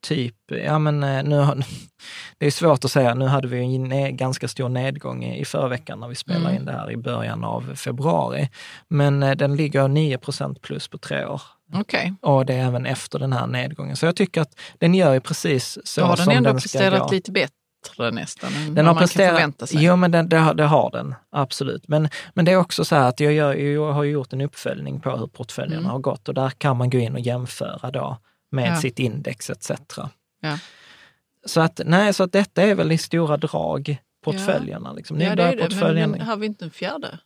typ, 0.00 0.36
ja 0.48 0.78
men 0.78 1.02
uh, 1.02 1.22
nu 1.24 1.36
har, 1.36 1.54
det 2.38 2.46
är 2.46 2.50
svårt 2.50 2.84
att 2.84 2.90
säga, 2.90 3.14
nu 3.14 3.26
hade 3.26 3.48
vi 3.48 3.58
en 3.60 4.16
ganska 4.16 4.48
stor 4.48 4.68
nedgång 4.68 5.24
i, 5.24 5.40
i 5.40 5.44
förra 5.44 5.68
veckan 5.68 6.00
när 6.00 6.08
vi 6.08 6.14
spelade 6.14 6.44
mm. 6.44 6.56
in 6.56 6.64
det 6.64 6.72
här 6.72 6.90
i 6.90 6.96
början 6.96 7.44
av 7.44 7.74
februari. 7.74 8.48
Men 8.88 9.20
den 9.20 9.56
ligger 9.56 9.88
9% 9.88 10.58
plus 10.60 10.88
på 10.88 10.98
tre 10.98 11.26
år. 11.26 11.42
Okay. 11.80 12.12
Och 12.20 12.46
det 12.46 12.54
är 12.54 12.66
även 12.66 12.86
efter 12.86 13.18
den 13.18 13.32
här 13.32 13.46
nedgången. 13.46 13.96
Så 13.96 14.06
jag 14.06 14.16
tycker 14.16 14.40
att 14.40 14.60
den 14.78 14.94
gör 14.94 15.14
ju 15.14 15.20
precis 15.20 15.78
så 15.84 16.00
som 16.00 16.08
den 16.08 16.16
ska 16.16 16.24
gå. 16.24 16.30
Har 16.30 16.34
den 16.34 16.46
ändå 16.46 16.60
presterat 16.60 17.12
lite 17.12 17.32
bättre 17.32 17.63
bättre 17.84 18.10
nästan 18.10 18.54
än 18.54 18.74
den 18.74 18.86
har 18.86 18.94
man 18.94 19.00
kan 19.00 19.08
förvänta 19.08 19.66
sig. 19.66 19.84
Jo, 19.84 19.96
men 19.96 20.10
den, 20.10 20.28
det, 20.28 20.52
det, 20.54 20.64
har 20.64 20.90
den, 20.90 21.14
absolut. 21.30 21.88
Men, 21.88 22.08
men 22.34 22.44
det 22.44 22.52
är 22.52 22.56
också 22.56 22.84
så 22.84 22.96
här 22.96 23.08
att 23.08 23.20
jag, 23.20 23.32
gör, 23.32 23.54
jag 23.54 23.92
har 23.92 24.04
gjort 24.04 24.32
en 24.32 24.40
uppföljning 24.40 25.00
på 25.00 25.16
hur 25.16 25.26
portföljerna 25.26 25.80
mm. 25.80 25.90
har 25.90 25.98
gått 25.98 26.28
och 26.28 26.34
där 26.34 26.50
kan 26.50 26.76
man 26.76 26.90
gå 26.90 26.98
in 26.98 27.12
och 27.12 27.20
jämföra 27.20 27.90
då 27.90 28.18
med 28.50 28.68
ja. 28.68 28.76
sitt 28.76 28.98
index 28.98 29.50
etc. 29.50 29.70
Ja. 30.40 30.58
Så 31.46 31.60
att, 31.60 31.80
nej, 31.84 32.14
så 32.14 32.22
att 32.22 32.32
detta 32.32 32.62
är 32.62 32.74
väl 32.74 32.92
i 32.92 32.98
stora 32.98 33.36
drag 33.36 33.96
portföljerna. 34.24 34.92
Liksom. 34.92 35.20
Ja, 35.20 35.36
det 35.36 35.42
är 35.42 35.94
det, 35.94 36.06
men 36.06 36.20
har 36.20 36.36
vi 36.36 36.46
inte 36.46 36.64
en 36.64 36.70
fjärde? 36.70 37.18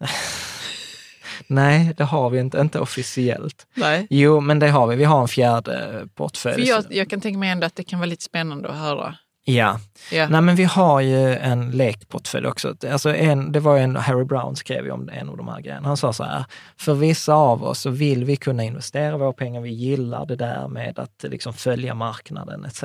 Nej, 1.46 1.94
det 1.96 2.04
har 2.04 2.30
vi 2.30 2.38
inte, 2.38 2.60
inte 2.60 2.78
officiellt. 2.80 3.66
Nej. 3.74 4.06
Jo, 4.10 4.40
men 4.40 4.58
det 4.58 4.68
har 4.68 4.86
vi. 4.86 4.96
Vi 4.96 5.04
har 5.04 5.22
en 5.22 5.28
fjärde 5.28 6.08
portfölj. 6.14 6.54
För 6.54 6.68
jag, 6.68 6.84
jag 6.90 7.10
kan 7.10 7.20
tänka 7.20 7.38
mig 7.38 7.50
ändå 7.50 7.66
att 7.66 7.76
det 7.76 7.84
kan 7.84 7.98
vara 7.98 8.06
lite 8.06 8.24
spännande 8.24 8.68
att 8.68 8.76
höra 8.76 9.16
Ja. 9.44 9.78
Yeah. 10.12 10.30
Nej, 10.30 10.40
men 10.40 10.56
vi 10.56 10.64
har 10.64 11.00
ju 11.00 11.34
en 11.34 11.70
lekportfölj 11.70 12.46
också. 12.46 12.74
Alltså 12.90 13.14
en, 13.14 13.52
det 13.52 13.60
var 13.60 13.78
en, 13.78 13.96
Harry 13.96 14.24
Brown 14.24 14.56
skrev 14.56 14.84
ju 14.84 14.90
om 14.90 15.08
en 15.08 15.28
av 15.28 15.36
de 15.36 15.48
här 15.48 15.60
grejerna. 15.60 15.88
Han 15.88 15.96
sa 15.96 16.12
så 16.12 16.24
här, 16.24 16.44
för 16.76 16.94
vissa 16.94 17.34
av 17.34 17.64
oss 17.64 17.80
så 17.80 17.90
vill 17.90 18.24
vi 18.24 18.36
kunna 18.36 18.64
investera 18.64 19.16
våra 19.16 19.32
pengar, 19.32 19.60
vi 19.60 19.70
gillar 19.70 20.26
det 20.26 20.36
där 20.36 20.68
med 20.68 20.98
att 20.98 21.24
liksom 21.28 21.52
följa 21.52 21.94
marknaden 21.94 22.64
etc. 22.64 22.84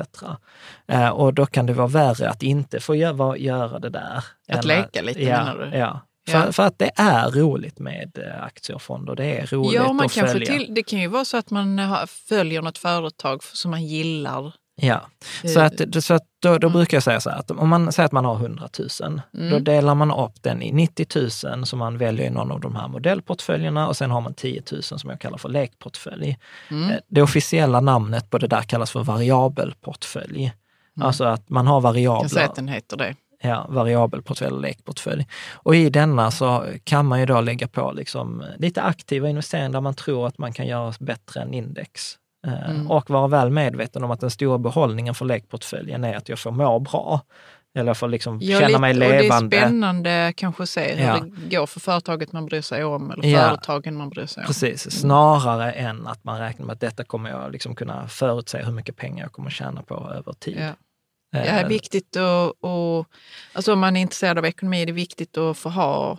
Eh, 0.88 1.08
och 1.08 1.34
då 1.34 1.46
kan 1.46 1.66
det 1.66 1.72
vara 1.72 1.88
värre 1.88 2.30
att 2.30 2.42
inte 2.42 2.80
få 2.80 2.94
göra, 2.94 3.36
göra 3.36 3.78
det 3.78 3.90
där. 3.90 4.24
Att 4.48 4.64
leka 4.64 5.02
lite 5.02 5.22
ja, 5.22 5.44
menar 5.44 5.56
du? 5.56 5.78
Ja, 5.78 6.00
för, 6.28 6.52
för, 6.52 6.62
att 6.62 6.78
det 6.78 6.90
är 6.96 7.30
roligt 7.30 7.78
med 7.78 8.18
eh, 8.18 8.44
aktier 8.44 8.74
och 8.74 8.82
fonder. 8.82 9.16
Det 9.16 9.38
är 9.38 9.46
roligt 9.46 9.72
ja, 9.72 9.92
man 9.92 10.06
att 10.06 10.12
kan 10.12 10.28
följa. 10.28 10.52
Till, 10.52 10.74
det 10.74 10.82
kan 10.82 11.00
ju 11.00 11.08
vara 11.08 11.24
så 11.24 11.36
att 11.36 11.50
man 11.50 11.80
följer 12.28 12.62
något 12.62 12.78
företag 12.78 13.44
som 13.44 13.70
man 13.70 13.86
gillar 13.86 14.52
Ja, 14.80 15.00
så, 15.44 15.60
att, 15.60 16.04
så 16.04 16.14
att 16.14 16.22
då, 16.40 16.58
då 16.58 16.66
mm. 16.66 16.72
brukar 16.72 16.96
jag 16.96 17.02
säga 17.02 17.20
så 17.20 17.30
här 17.30 17.38
att 17.38 17.50
om 17.50 17.68
man 17.68 17.92
säger 17.92 18.06
att 18.06 18.12
man 18.12 18.24
har 18.24 18.34
100 18.34 18.68
000, 19.00 19.20
mm. 19.34 19.50
då 19.50 19.58
delar 19.58 19.94
man 19.94 20.10
upp 20.10 20.42
den 20.42 20.62
i 20.62 20.72
90 20.72 21.06
000 21.44 21.66
som 21.66 21.78
man 21.78 21.98
väljer 21.98 22.26
i 22.26 22.30
någon 22.30 22.52
av 22.52 22.60
de 22.60 22.76
här 22.76 22.88
modellportföljerna 22.88 23.88
och 23.88 23.96
sen 23.96 24.10
har 24.10 24.20
man 24.20 24.34
10 24.34 24.62
000 24.72 24.82
som 24.82 25.10
jag 25.10 25.20
kallar 25.20 25.38
för 25.38 25.48
lekportfölj. 25.48 26.38
Mm. 26.70 26.90
Eh, 26.90 26.96
det 27.08 27.22
officiella 27.22 27.80
namnet 27.80 28.30
på 28.30 28.38
det 28.38 28.46
där 28.46 28.62
kallas 28.62 28.90
för 28.90 29.04
variabelportfölj. 29.04 30.44
Mm. 30.96 31.06
Alltså 31.06 31.24
att 31.24 31.48
man 31.48 31.66
har 31.66 31.80
variabler. 31.80 32.24
Jag 32.24 32.30
säger 32.30 32.46
att 32.46 32.54
den 32.54 32.68
heter 32.68 32.96
det. 32.96 33.14
Ja, 33.42 33.66
variabelportfölj 33.68 34.48
eller 34.48 34.60
lekportfölj. 34.60 35.26
Och 35.52 35.76
i 35.76 35.90
denna 35.90 36.30
så 36.30 36.64
kan 36.84 37.06
man 37.06 37.20
ju 37.20 37.26
då 37.26 37.40
lägga 37.40 37.68
på 37.68 37.92
liksom 37.92 38.44
lite 38.58 38.82
aktiva 38.82 39.28
investeringar 39.28 39.70
där 39.70 39.80
man 39.80 39.94
tror 39.94 40.26
att 40.26 40.38
man 40.38 40.52
kan 40.52 40.66
göra 40.66 40.94
bättre 41.00 41.40
än 41.42 41.54
index 41.54 42.18
Eh, 42.18 42.27
Mm. 42.48 42.90
Och 42.90 43.10
vara 43.10 43.26
väl 43.26 43.50
medveten 43.50 44.04
om 44.04 44.10
att 44.10 44.20
den 44.20 44.30
stora 44.30 44.58
behållningen 44.58 45.14
för 45.14 45.24
lekportföljen 45.24 46.04
är 46.04 46.16
att 46.16 46.28
jag 46.28 46.38
får 46.38 46.50
må 46.50 46.78
bra. 46.78 47.20
Eller 47.74 47.94
får 47.94 48.08
liksom 48.08 48.38
Ja, 48.42 48.60
känna 48.60 48.78
mig 48.78 48.94
Och 48.94 49.00
det 49.00 49.06
är 49.16 49.22
levande. 49.22 49.56
spännande 49.56 50.32
kanske 50.36 50.62
att 50.62 50.68
se 50.68 50.94
hur 50.94 51.04
Ja. 51.06 51.20
det 51.48 51.56
går 51.56 51.66
för 51.66 51.80
företaget 51.80 52.32
man 52.32 52.46
bryr 52.46 52.60
sig 52.60 52.84
om 52.84 53.10
eller 53.10 53.28
Ja. 53.28 53.38
företagen 53.38 53.96
man 53.96 54.08
bryr 54.10 54.26
sig 54.26 54.40
om. 54.40 54.46
Precis, 54.46 54.90
snarare 55.00 55.72
än 55.72 56.06
att 56.06 56.24
man 56.24 56.40
räknar 56.40 56.66
med 56.66 56.72
att 56.74 56.80
detta 56.80 57.04
kommer 57.04 57.30
jag 57.30 57.52
liksom 57.52 57.74
kunna 57.74 58.08
förutse 58.08 58.62
hur 58.64 58.72
mycket 58.72 58.96
pengar 58.96 59.24
jag 59.24 59.32
kommer 59.32 59.50
tjäna 59.50 59.82
på 59.82 59.94
över 59.94 60.32
tid. 60.32 60.56
Ja. 60.60 60.66
Eh, 61.38 61.42
det 61.44 61.48
är 61.48 61.68
viktigt 61.68 62.16
att, 62.16 62.52
och, 62.60 63.06
alltså 63.52 63.72
om 63.72 63.78
man 63.78 63.96
är 63.96 64.00
intresserad 64.00 64.38
av 64.38 64.46
ekonomi 64.46 64.82
är 64.82 64.86
det 64.86 64.92
viktigt 64.92 65.36
att 65.38 65.58
få 65.58 65.68
ha 65.68 66.18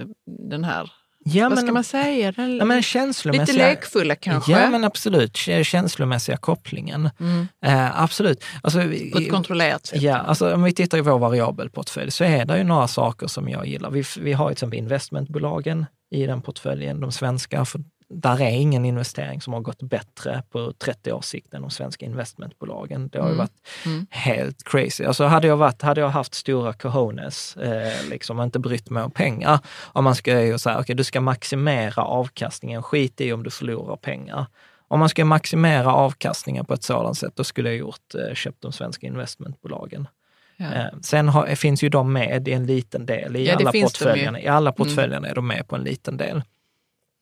eh, 0.00 0.06
den 0.50 0.64
här, 0.64 0.92
ja, 1.24 1.48
vad 1.48 1.52
men, 1.58 1.64
ska 1.64 1.72
man 1.72 1.84
säga, 1.84 2.32
den, 2.32 2.56
ja, 2.56 2.64
men 2.64 2.76
lite 2.76 2.88
känslomässiga, 2.88 3.68
lekfulla 3.68 4.14
kanske. 4.14 4.52
Ja, 4.52 4.70
men 4.70 4.84
absolut. 4.84 5.36
Känslomässiga 5.62 6.36
kopplingen. 6.36 7.10
mm, 7.20 7.48
Eh, 7.64 8.02
absolut. 8.02 8.44
Alltså, 8.62 8.78
på 9.12 9.18
ett 9.18 9.30
kontrollerat 9.30 9.86
sätt. 9.86 10.02
Ja, 10.02 10.16
alltså 10.16 10.54
om 10.54 10.62
vi 10.62 10.72
tittar 10.72 10.98
i 10.98 11.00
vår 11.00 11.18
variabelportfölj 11.18 12.10
så 12.10 12.24
är 12.24 12.44
det 12.44 12.58
ju 12.58 12.64
några 12.64 12.88
saker 12.88 13.26
som 13.26 13.48
jag 13.48 13.66
gillar. 13.66 13.90
Vi, 13.90 14.04
vi 14.20 14.32
har 14.32 14.50
ju 14.50 14.54
till 14.54 14.56
exempel 14.56 14.78
investmentbolagen 14.78 15.86
i 16.10 16.26
den 16.26 16.42
portföljen, 16.42 17.00
de 17.00 17.12
svenska. 17.12 17.64
För 17.64 17.80
där 18.14 18.40
är 18.40 18.50
ingen 18.50 18.84
investering 18.84 19.40
som 19.40 19.52
har 19.52 19.60
gått 19.60 19.82
bättre 19.82 20.42
på 20.50 20.72
30 20.72 21.12
års 21.12 21.24
sikt 21.24 21.54
än 21.54 21.62
de 21.62 21.70
svenska 21.70 22.06
investmentbolagen. 22.06 23.08
Det 23.08 23.18
har 23.18 23.26
ju 23.26 23.34
Mm. 23.34 23.38
varit 23.38 23.60
Mm. 23.86 24.06
helt 24.10 24.64
crazy. 24.64 25.04
Alltså 25.04 25.24
hade 25.24 25.46
jag, 25.46 25.56
varit, 25.56 25.82
hade 25.82 26.00
jag 26.00 26.08
haft 26.08 26.34
stora 26.34 26.72
cojones, 26.72 27.56
eh, 27.56 28.08
liksom 28.10 28.40
inte 28.40 28.58
brytt 28.58 28.90
mig 28.90 29.02
om 29.02 29.10
pengar, 29.10 29.58
om 29.92 30.04
man 30.04 30.14
ska 30.14 30.40
ju 30.42 30.58
säga, 30.58 30.80
okej 30.80 30.94
du 30.96 31.04
ska 31.04 31.20
maximera 31.20 32.02
avkastningen, 32.04 32.82
skit 32.82 33.20
i 33.20 33.32
om 33.32 33.42
du 33.42 33.50
förlorar 33.50 33.96
pengar. 33.96 34.46
Om 34.88 34.98
man 34.98 35.08
ska 35.08 35.24
maximera 35.24 35.92
avkastningen 35.94 36.64
på 36.64 36.74
ett 36.74 36.82
sådant 36.82 37.18
sätt, 37.18 37.32
då 37.36 37.44
skulle 37.44 37.68
jag 37.68 37.78
gjort, 37.78 38.14
eh, 38.28 38.34
köpt 38.34 38.62
de 38.62 38.72
svenska 38.72 39.06
investmentbolagen. 39.06 40.08
Ja. 40.56 40.64
Eh, 40.74 40.86
Sen 41.02 41.28
har, 41.28 41.46
finns 41.54 41.82
ju 41.84 41.88
de 41.88 42.12
med 42.12 42.48
i 42.48 42.52
en 42.52 42.66
liten 42.66 43.06
del. 43.06 43.36
I 43.36 43.46
Ja, 43.46 43.54
alla 43.56 43.70
ju. 43.74 43.82
portföljerna, 43.82 44.40
I 44.40 44.46
alla 44.46 44.72
portföljerna 44.72 45.28
är 45.28 45.34
de 45.34 45.46
med 45.46 45.68
på 45.68 45.76
en 45.76 45.82
liten 45.82 46.16
del. 46.16 46.42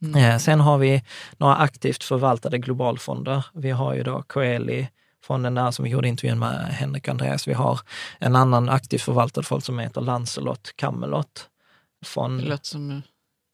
Mm. 0.03 0.16
Eh, 0.24 0.38
Sen 0.38 0.61
har 0.61 0.78
vi 0.78 1.03
några 1.38 1.57
aktivt 1.57 2.05
förvaltade 2.05 2.59
globalfonder. 2.59 3.44
Vi 3.55 3.70
har 3.70 3.94
ju 3.94 4.03
då 4.03 4.22
Coeli, 4.22 4.88
fonden 5.24 5.55
där 5.55 5.70
som 5.70 5.84
vi 5.84 5.90
gjorde 5.90 6.09
intervjun 6.09 6.38
med 6.38 6.66
Henrik 6.72 7.09
Andreas. 7.09 7.48
Vi 7.48 7.53
har 7.53 7.80
en 8.18 8.36
annan 8.36 8.68
aktivt 8.68 9.03
förvaltad 9.03 9.42
fond 9.42 9.64
som 9.64 9.78
heter 9.78 10.01
Lancelot 10.01 10.72
Camelot. 10.76 11.48
Fond, 12.05 12.40
Det 12.42 12.48
låter 12.48 12.64
som, 12.64 13.03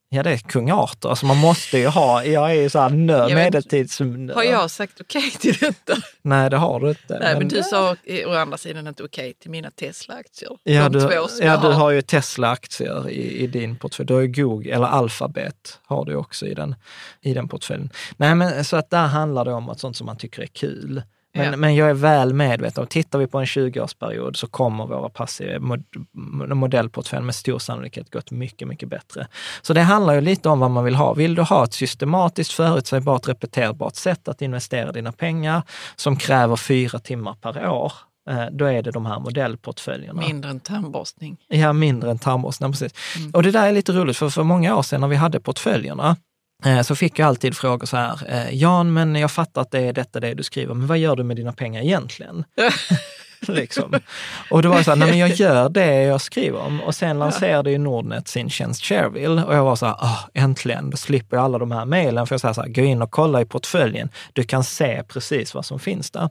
ja, 0.09 0.22
det 0.22 0.30
är 0.30 0.38
kung 0.38 0.70
Arthur. 0.70 1.09
Alltså 1.11 1.26
man 1.26 1.36
måste 1.36 1.78
ju 1.78 1.86
ha, 1.86 2.24
jag 2.24 2.50
är 2.50 2.54
ju 2.54 2.70
så 2.70 2.78
här 2.78 2.90
nö, 2.90 3.34
medeltids... 3.34 4.00
har 4.34 4.42
jag 4.42 4.70
sagt 4.70 5.00
okej 5.00 5.30
till 5.30 5.54
detta? 5.54 5.94
Nej, 6.22 6.50
det 6.50 6.57
har 6.57 6.80
du 6.80 6.88
inte. 6.88 7.18
Nej, 7.18 7.38
men 7.38 7.48
du 7.48 7.62
sa 7.62 7.96
å 8.26 8.32
andra 8.34 8.57
sidan 8.57 8.86
inte 8.86 9.02
okej 9.02 9.34
till 9.34 9.50
mina 9.50 9.70
Tesla-aktier. 9.70 10.50
Ja, 10.62 10.88
De 10.88 10.98
du, 10.98 11.28
ja, 11.40 11.57
du 11.57 11.68
har 11.68 11.90
ju 11.90 12.02
Tesla-aktier 12.02 13.11
i, 13.11 13.38
i 13.38 13.46
din 13.46 13.76
portfölj. 13.76 14.07
Du 14.07 14.14
har 14.14 14.20
ju 14.20 14.28
Google, 14.28 14.74
eller 14.74 14.86
Alphabet 14.86 15.80
har 15.86 16.04
du 16.04 16.14
också 16.14 16.46
i 16.46 16.54
den, 16.54 16.74
i 17.20 17.34
den 17.34 17.48
portföljen. 17.48 17.90
Nej, 18.16 18.34
men 18.34 18.64
så 18.64 18.76
att 18.76 18.90
där 18.90 19.07
handlar 19.07 19.44
det 19.44 19.52
om 19.52 19.68
att 19.68 19.80
sånt 19.80 19.96
som 19.96 20.07
man 20.07 20.16
tycker 20.16 20.42
är 20.42 20.46
kul. 20.46 21.02
Men, 21.37 21.51
Ja. 21.51 21.57
men 21.57 21.74
jag 21.74 21.91
är 21.91 21.95
väl 21.95 22.34
medveten 22.34 22.80
om, 22.82 22.87
tittar 22.87 23.18
vi 23.18 23.26
på 23.26 23.39
en 23.39 23.45
20-årsperiod 23.45 24.37
så 24.37 24.47
kommer 24.47 24.87
våra 24.87 25.09
passiva 25.09 25.59
mod, 25.59 25.84
modellportfölj 26.57 27.24
med 27.24 27.34
stor 27.34 27.59
sannolikhet 27.59 28.11
gått 28.11 28.30
mycket, 28.30 28.68
mycket 28.68 28.89
bättre. 28.89 29.26
Så 29.62 29.72
det 29.72 29.80
handlar 29.82 30.14
ju 30.14 30.20
lite 30.20 30.49
om 30.49 30.61
vad 30.61 30.70
man 30.70 30.84
vill 30.84 30.95
ha. 30.95 31.14
Vill 31.14 31.34
du 31.34 31.43
ha 31.43 31.64
ett 31.64 31.74
systematiskt, 31.74 32.53
förutsägbart, 32.53 33.28
repeterbart 33.28 33.95
sätt 33.97 34.28
att 34.28 34.43
investera 34.43 34.93
dina 34.93 35.12
pengar 35.12 35.62
som 35.97 36.16
kräver 36.16 36.57
fyra 36.57 36.99
timmar 36.99 37.34
per 37.34 37.68
år, 37.68 37.93
eh, 38.30 38.45
då 38.53 38.64
är 38.64 38.82
det 38.82 38.91
de 38.91 39.07
här 39.07 39.18
modellportföljerna. 39.20 40.20
mindre 40.20 40.51
än 40.51 40.61
tandborstning. 40.61 41.37
Ja, 41.49 41.72
mindre 41.72 42.11
än 42.11 42.18
tandborsten, 42.18 42.72
precis. 42.72 42.93
Och 43.32 43.43
det 43.43 43.51
där 43.51 43.66
är 43.68 43.72
lite 43.72 43.93
roligt, 43.93 44.16
för 44.16 44.28
för 44.30 44.43
många 44.43 44.76
år 44.76 44.82
sedan 44.82 45.01
när 45.01 45.09
vi 45.09 45.16
hade 45.16 45.41
portföljerna, 45.41 46.16
Eh, 46.64 46.82
så 46.82 46.96
fick 46.96 47.18
jag 47.18 47.26
alltid 47.28 47.57
frågor 47.57 47.86
så 47.86 47.96
här, 47.96 48.20
eh, 48.28 48.54
Jan, 48.54 48.92
men 48.92 49.14
jag 49.14 49.30
fattar 49.30 49.62
att 49.62 49.70
det 49.70 49.80
är 49.80 49.92
detta 49.92 50.20
det 50.20 50.34
du 50.34 50.42
skriver, 50.42 50.74
men 50.74 50.86
vad 50.86 50.98
gör 50.98 51.16
du 51.16 51.24
med 51.24 51.36
dina 51.36 51.52
pengar 51.52 51.82
egentligen? 51.82 52.44
liksom. 53.49 53.95
Och 54.51 54.62
då 54.62 54.68
var 54.68 54.78
det 54.78 54.84
så 54.84 54.91
här, 54.91 54.99
nej 54.99 55.09
men 55.09 55.18
jag 55.18 55.30
gör 55.30 55.68
det 55.68 56.03
jag 56.03 56.20
skriver 56.20 56.59
om. 56.61 56.80
Och 56.80 56.95
sen 56.95 57.18
lanserade 57.18 57.70
ju 57.70 57.78
Nordnet 57.78 58.28
sin 58.28 58.51
tjänst 58.51 58.84
Shareville 58.84 59.45
och 59.45 59.55
jag 59.55 59.64
var 59.64 59.76
så 59.76 59.87
här, 59.87 59.95
ah, 59.99 60.18
äntligen, 60.34 60.91
då 60.91 60.97
slipper 60.97 61.37
jag 61.37 61.45
alla 61.45 61.59
de 61.59 61.70
här 61.70 61.84
mejlen. 61.84 62.26
För 62.26 62.34
jag 62.34 62.41
säger 62.41 62.55
så 62.55 62.62
här, 62.62 62.68
gå 62.68 62.82
in 62.82 63.03
och 63.03 63.11
kolla 63.11 63.41
i 63.41 63.45
portföljen, 63.45 64.09
du 64.32 64.43
kan 64.45 64.64
se 64.64 65.03
precis 65.09 65.55
vad 65.55 65.66
som 65.66 65.78
finns 65.78 66.11
där. 66.11 66.28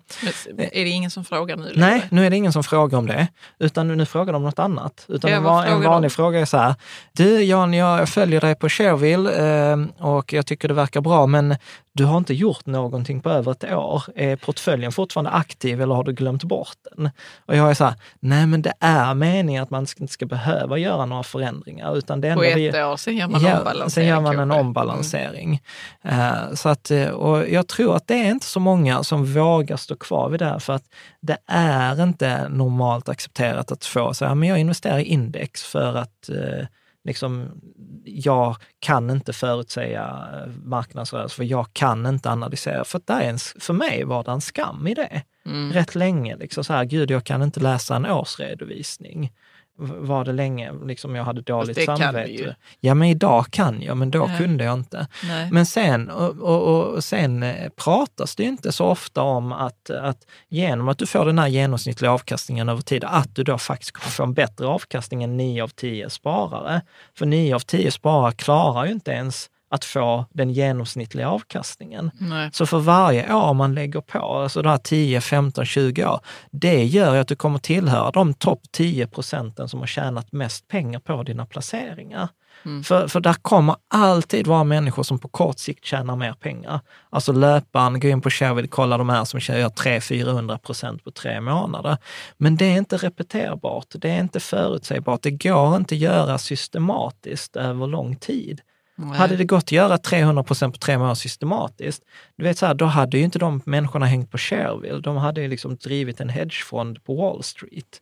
Men 0.53 0.65
Är 0.65 0.83
det 0.83 0.89
ingen 0.89 1.11
som 1.11 1.25
frågar 1.25 1.57
nu? 1.57 1.71
Nej, 1.75 2.01
nu 2.09 2.25
är 2.25 2.29
det 2.29 2.35
ingen 2.35 2.53
som 2.53 2.63
frågar 2.63 2.97
om 2.97 3.07
det, 3.07 3.27
utan 3.59 3.87
nu, 3.87 3.95
nu 3.95 4.05
frågar 4.05 4.33
de 4.33 4.43
något 4.43 4.59
annat. 4.59 5.05
Utan 5.07 5.31
Ja, 5.31 5.37
en, 5.65 5.73
en 5.73 5.83
vanlig 5.83 6.11
de? 6.11 6.15
fråga 6.15 6.39
är 6.39 6.45
så 6.45 6.57
här, 6.57 6.75
du 7.13 7.43
Jan, 7.43 7.73
jag 7.73 8.09
följer 8.09 8.41
dig 8.41 8.55
på 8.55 8.69
Shareville 8.69 9.31
eh, 9.71 9.77
och 9.97 10.33
jag 10.33 10.45
tycker 10.45 10.67
det 10.67 10.73
verkar 10.73 11.01
bra, 11.01 11.25
men 11.27 11.55
du 11.95 12.05
har 12.05 12.17
inte 12.17 12.33
gjort 12.33 12.65
någonting 12.65 13.21
på 13.21 13.29
över 13.29 13.51
ett 13.51 13.63
år. 13.63 14.03
Är 14.15 14.35
portföljen 14.35 14.91
fortfarande 14.91 15.31
aktiv 15.31 15.81
eller 15.81 15.95
har 15.95 16.03
du 16.03 16.13
glömt 16.13 16.43
bort 16.43 16.77
den? 16.91 17.09
Och 17.45 17.55
jag 17.55 17.69
är 17.69 17.73
så 17.73 17.83
här, 17.83 17.93
nej 18.19 18.47
men 18.47 18.61
det 18.61 18.73
är 18.79 19.13
meningen 19.13 19.63
att 19.63 19.69
man 19.69 19.87
inte 19.99 20.13
ska 20.13 20.25
behöva 20.25 20.77
göra 20.77 21.05
några 21.05 21.23
förändringar, 21.23 21.97
utan 21.97 22.21
det 22.21 22.35
På 22.35 22.43
ett 22.43 22.57
vi, 22.57 22.83
år, 22.83 22.97
sen 22.97 23.17
gör 23.17 23.27
man 23.27 23.41
Ja, 23.41 23.89
sen 23.89 24.05
gör 24.05 24.21
man 24.21 24.39
en 24.39 24.51
ombalansering. 24.51 25.61
Eh, 26.01 26.53
så 26.53 26.69
att, 26.69 26.91
eh, 26.91 27.07
och 27.07 27.49
jag 27.49 27.67
tror 27.67 27.95
att 27.95 28.07
det 28.07 28.15
är 28.15 28.31
inte 28.31 28.45
så 28.45 28.59
många 28.59 29.03
som 29.03 29.25
vågar 29.25 29.77
stå 29.77 29.95
kvar 29.95 30.29
vid 30.29 30.39
det 30.39 30.45
här, 30.45 30.59
för 30.59 30.73
att 30.73 30.85
det 31.21 31.37
är 31.47 32.03
inte 32.03 32.49
normalt 32.49 33.09
accepterat 33.09 33.71
att 33.71 33.85
få 33.85 34.13
så 34.13 34.25
här, 34.25 34.35
men 34.35 34.49
jag 34.49 34.59
investerar 34.59 34.99
i 34.99 35.03
index 35.03 35.63
för 35.63 35.95
att 35.95 36.29
eh, 36.29 36.65
liksom, 37.05 37.61
jag 38.03 38.55
kan 38.79 39.09
inte 39.09 39.33
förutsäga 39.33 40.27
eh, 40.33 40.51
marknadsrörelser, 40.63 41.35
för 41.35 41.43
jag 41.43 41.73
kan 41.73 42.05
inte 42.05 42.31
analysera. 42.31 42.83
För, 42.83 43.01
det 43.05 43.13
är 43.13 43.29
en, 43.29 43.37
för 43.59 43.73
mig 43.73 44.03
var 44.03 44.23
det 44.23 44.31
en 44.31 44.41
skam 44.41 44.87
i 44.87 44.93
det. 44.93 45.21
Mm. 45.45 45.73
Rätt 45.73 45.95
länge, 45.95 46.35
liksom 46.35 46.63
så 46.63 46.73
här, 46.73 46.85
gud 46.85 47.11
jag 47.11 47.23
kan 47.23 47.41
inte 47.41 47.59
läsa 47.59 47.95
en 47.95 48.05
årsredovisning. 48.05 49.31
Var 49.77 50.25
det 50.25 50.33
länge 50.33 50.71
liksom 50.85 51.15
jag 51.15 51.23
hade 51.23 51.41
dåligt 51.41 51.75
det 51.75 51.85
kan 51.85 51.97
samvete. 51.97 52.31
vi 52.31 52.37
ju. 52.37 52.53
Ja, 52.79 52.93
men 52.93 53.07
idag 53.07 53.45
kan 53.49 53.81
jag, 53.81 53.97
men 53.97 54.11
då 54.11 54.25
Nej. 54.25 54.37
kunde 54.37 54.63
jag 54.63 54.73
inte. 54.73 55.07
Nej. 55.27 55.49
Men 55.51 55.65
sen, 55.65 56.09
och, 56.09 56.39
och, 56.39 56.93
och 56.93 57.03
sen 57.03 57.43
eh, 57.43 57.69
pratas 57.69 58.35
det 58.35 58.43
ju 58.43 58.49
inte 58.49 58.71
så 58.71 58.85
ofta 58.85 59.21
om 59.21 59.51
att, 59.51 59.89
att 59.89 60.17
genom 60.49 60.87
att 60.87 60.97
du 60.97 61.05
får 61.05 61.25
den 61.25 61.39
här 61.39 61.47
genomsnittliga 61.47 62.11
avkastningen 62.11 62.69
över 62.69 62.81
tid, 62.81 63.03
att 63.03 63.35
du 63.35 63.43
då 63.43 63.57
faktiskt 63.57 63.91
kommer 63.91 64.11
få 64.11 64.23
en 64.23 64.33
bättre 64.33 64.67
avkastning 64.67 65.23
än 65.23 65.37
9 65.37 65.63
av 65.63 65.67
10 65.67 66.09
sparare. 66.09 66.81
För 67.17 67.25
9 67.25 67.55
av 67.55 67.59
10 67.59 67.91
sparare 67.91 68.31
klarar 68.31 68.85
ju 68.85 68.91
inte 68.91 69.11
ens 69.11 69.49
att 69.75 69.85
få 69.85 70.25
den 70.33 70.49
genomsnittliga 70.49 71.29
avkastningen. 71.29 72.11
Nej. 72.19 72.49
Så 72.53 72.65
för 72.65 72.79
varje 72.79 73.33
år 73.33 73.53
man 73.53 73.75
lägger 73.75 74.01
på, 74.01 74.19
alltså 74.19 74.61
de 74.61 74.69
här 74.69 74.77
10, 74.77 75.21
15, 75.21 75.65
20 75.65 76.05
år, 76.05 76.19
det 76.51 76.83
gör 76.83 77.13
ju 77.13 77.19
att 77.19 77.27
du 77.27 77.35
kommer 77.35 77.59
tillhöra 77.59 78.11
de 78.11 78.33
topp 78.33 78.61
10 78.71 79.07
procenten 79.07 79.69
som 79.69 79.79
har 79.79 79.87
tjänat 79.87 80.31
mest 80.31 80.67
pengar 80.67 80.99
på 80.99 81.23
dina 81.23 81.45
placeringar. 81.45 82.29
Mm. 82.65 82.83
För, 82.83 83.07
för 83.07 83.19
där 83.19 83.33
kommer 83.33 83.75
alltid 83.87 84.47
vara 84.47 84.63
människor 84.63 85.03
som 85.03 85.19
på 85.19 85.27
kort 85.27 85.59
sikt 85.59 85.85
tjänar 85.85 86.15
mer 86.15 86.33
pengar. 86.33 86.79
Alltså 87.09 87.31
löparen, 87.31 87.99
gå 87.99 88.07
in 88.07 88.21
på 88.21 88.29
Shareville, 88.29 88.67
kolla 88.67 88.97
de 88.97 89.09
här 89.09 89.25
som 89.25 89.39
gör 89.39 89.69
300-400 89.69 90.57
procent 90.57 91.03
på 91.03 91.11
tre 91.11 91.41
månader. 91.41 91.97
Men 92.37 92.57
det 92.57 92.65
är 92.65 92.77
inte 92.77 92.97
repeterbart, 92.97 93.87
det 93.89 94.09
är 94.09 94.19
inte 94.19 94.39
förutsägbart, 94.39 95.21
det 95.21 95.31
går 95.31 95.75
inte 95.75 95.95
att 95.95 96.01
göra 96.01 96.37
systematiskt 96.37 97.55
över 97.55 97.87
lång 97.87 98.15
tid. 98.15 98.61
Nej. 98.97 99.17
Hade 99.17 99.35
det 99.35 99.45
gått 99.45 99.63
att 99.63 99.71
göra 99.71 99.97
300 99.97 100.43
procent 100.43 100.73
på 100.73 100.77
tre 100.79 100.97
månader 100.97 101.15
systematiskt, 101.15 102.03
du 102.37 102.43
vet 102.43 102.57
så 102.57 102.65
här, 102.65 102.73
då 102.73 102.85
hade 102.85 103.17
ju 103.17 103.23
inte 103.23 103.39
de 103.39 103.61
människorna 103.65 104.05
hängt 104.05 104.31
på 104.31 104.37
Shareville. 104.37 104.99
De 104.99 105.17
hade 105.17 105.41
ju 105.41 105.47
liksom 105.47 105.75
drivit 105.75 106.19
en 106.19 106.29
hedgefond 106.29 107.03
på 107.03 107.15
Wall 107.15 107.43
Street. 107.43 108.01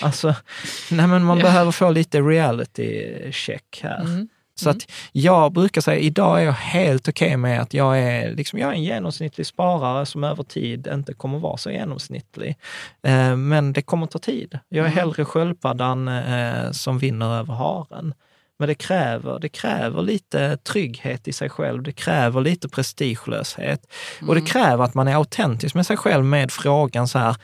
Alltså, 0.00 0.34
nej 0.90 1.06
men 1.06 1.24
man 1.24 1.38
Ja. 1.38 1.42
behöver 1.44 1.70
få 1.72 1.90
lite 1.90 2.20
reality 2.20 3.32
check 3.32 3.80
här. 3.82 4.00
Mm. 4.00 4.28
Så 4.54 4.70
att 4.70 4.90
jag 5.12 5.52
brukar 5.52 5.80
säga, 5.80 5.98
idag 5.98 6.40
är 6.40 6.44
jag 6.44 6.52
helt 6.52 7.08
okej 7.08 7.36
med 7.36 7.60
att 7.60 7.74
jag 7.74 7.98
är, 8.00 8.34
liksom, 8.34 8.58
jag 8.58 8.68
är 8.70 8.74
en 8.74 8.82
genomsnittlig 8.82 9.46
sparare 9.46 10.06
som 10.06 10.24
över 10.24 10.42
tid 10.42 10.88
inte 10.92 11.14
kommer 11.14 11.38
vara 11.38 11.56
så 11.56 11.70
genomsnittlig. 11.70 12.56
Eh, 13.02 13.36
men 13.36 13.72
det 13.72 13.82
kommer 13.82 14.06
ta 14.06 14.18
tid. 14.18 14.58
Jag 14.68 14.78
är 14.78 14.90
Mm. 14.90 14.98
hellre 14.98 15.24
sköldpaddan 15.24 16.08
eh, 16.08 16.70
som 16.70 16.98
vinner 16.98 17.38
över 17.38 17.54
haren. 17.54 18.14
Men 18.58 18.68
det 18.68 18.74
kräver, 18.74 19.38
det 19.38 19.48
kräver 19.48 20.02
lite 20.02 20.56
trygghet 20.56 21.28
i 21.28 21.32
sig 21.32 21.50
själv, 21.50 21.82
det 21.82 21.92
kräver 21.92 22.40
lite 22.40 22.68
prestigelöshet. 22.68 23.92
Och 24.28 24.34
det 24.34 24.40
kräver 24.40 24.84
att 24.84 24.94
man 24.94 25.08
är 25.08 25.14
autentisk 25.14 25.74
med 25.74 25.86
sig 25.86 25.96
själv 25.96 26.24
med 26.24 26.52
frågan 26.52 27.08
så 27.08 27.18
här, 27.18 27.36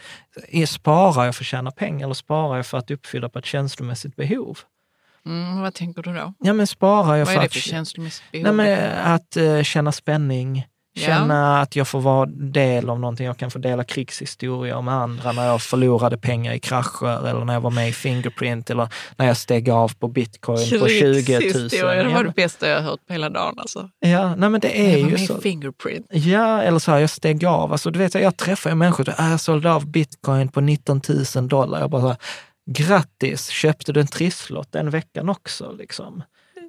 är, 0.49 0.67
sparar 0.67 1.25
jag 1.25 1.35
för 1.35 1.43
att 1.43 1.47
tjäna 1.47 1.71
pengar 1.71 2.07
eller 2.07 2.15
sparar 2.15 2.57
jag 2.57 2.67
för 2.67 2.79
att 2.79 2.91
uppfylla 2.91 3.29
på 3.29 3.39
ett 3.39 3.47
känslomässigt 3.47 4.17
behov? 4.17 4.59
Mm, 5.27 5.61
vad 5.61 5.75
tänker 5.75 6.03
du 6.03 6.15
då? 6.15 6.35
Ja, 6.39 6.53
men 6.53 6.67
sparar 6.67 7.17
jag 7.17 7.27
Vad 7.27 7.35
för 7.35 7.35
är 7.35 7.41
det 7.41 7.47
att... 7.47 7.53
för 7.53 7.61
känslomässigt 7.61 8.33
behov? 8.33 8.57
Nej, 8.57 8.93
att 9.03 9.37
eh, 9.37 9.63
känna 9.63 9.93
spänning, 9.93 10.67
Känna 10.97 11.61
att 11.61 11.77
jag 11.77 11.89
får 11.89 12.01
vara 12.01 12.27
del 12.27 12.91
av 12.91 13.01
någonting. 13.01 13.27
Jag 13.27 13.39
kan 13.39 13.51
få 13.51 13.59
dela 13.59 13.85
krigshistorier 13.85 14.83
med 14.83 14.95
andra 14.95 15.33
när 15.33 15.47
jag 15.47 15.63
förlorade 15.63 16.19
pengar 16.19 16.53
i 16.53 16.61
krascher 16.61 17.29
eller 17.29 17.45
när 17.45 17.55
jag 17.55 17.61
var 17.61 17.71
med 17.71 17.89
i 17.89 17.93
Fingerprint 17.93 18.71
eller 18.71 18.89
när 19.17 19.27
jag 19.27 19.37
steg 19.37 19.71
av 19.71 19.95
på 19.99 20.09
bitcoin 20.09 20.81
på 20.81 20.89
20 20.89 21.39
000. 21.39 21.69
Det 21.69 21.83
var 21.83 22.25
det 22.25 22.33
bästa 22.37 22.69
jag 22.69 22.77
har 22.77 22.83
hört 22.83 23.07
på 23.07 23.13
hela 23.13 23.31
dagen. 23.31 23.59
Alltså. 23.59 23.91
Ja, 23.99 24.35
nej 24.35 24.49
men 24.49 24.61
det 24.61 24.81
är 24.81 24.97
jag 24.97 25.03
var 25.03 25.11
ju 25.11 25.17
med 25.17 25.27
så. 25.27 25.39
i 25.39 25.41
Fingerprint. 25.41 26.07
Ja, 26.11 26.63
eller 26.63 26.79
så 26.79 26.91
här, 26.91 26.99
jag 26.99 27.11
steg 27.11 27.45
av. 27.45 27.73
Alltså, 27.73 27.91
du 27.91 27.99
vet, 27.99 28.15
jag 28.15 28.37
träffar 28.37 28.71
ju 28.71 28.77
människor, 28.77 29.09
äh, 29.09 29.31
jag 29.31 29.41
sålde 29.41 29.73
av 29.73 29.87
bitcoin 29.87 30.49
på 30.49 30.61
19 30.61 31.01
000 31.37 31.49
dollar. 31.49 31.81
Jag 31.81 31.91
bara 31.91 32.03
så 32.03 32.09
här, 32.09 32.17
grattis, 32.71 33.49
köpte 33.49 33.93
du 33.93 34.01
en 34.01 34.07
trisslott 34.07 34.73
den 34.73 34.91
veckan 34.91 35.29
också? 35.29 35.73
Liksom. 35.73 36.23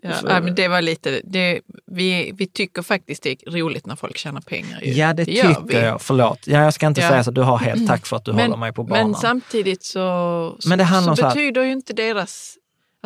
Ja, 0.10 0.30
ja, 0.34 0.42
men 0.42 0.56
det 0.56 0.68
var 0.68 0.82
lite, 0.82 1.22
det, 1.24 1.62
vi, 1.92 2.32
vi 2.38 2.48
tycker 2.48 2.82
faktiskt 2.82 3.24
det 3.24 3.30
är 3.48 3.52
roligt 3.52 3.86
när 3.86 3.96
folk 3.96 4.18
tjänar 4.18 4.42
pengar. 4.42 4.82
Ju. 4.84 4.92
Ja, 4.94 5.14
det, 5.14 5.24
det 5.24 5.32
tycker 5.56 5.86
jag. 5.86 6.02
Förlåt. 6.02 6.40
Ja, 6.48 6.64
jag 6.64 6.74
ska 6.74 6.88
inte 6.88 7.02
Ja. 7.02 7.10
säga 7.10 7.24
så. 7.24 7.32
Du 7.32 7.42
har 7.42 7.58
helt 7.58 7.88
tack 7.88 8.06
för 8.06 8.16
att 8.18 8.26
du 8.26 8.32
håller 8.32 8.58
mig 8.58 8.74
på 8.74 8.84
banan. 8.84 9.12
Men 9.12 9.20
samtidigt 9.20 9.84
så, 9.84 10.58
Men 10.68 10.78
det 10.78 10.84
handlar 10.84 11.16
så 11.16 11.22
så 11.22 11.28
betyder 11.28 11.64
ju 11.64 11.72
inte 11.72 11.94
deras, 11.94 12.56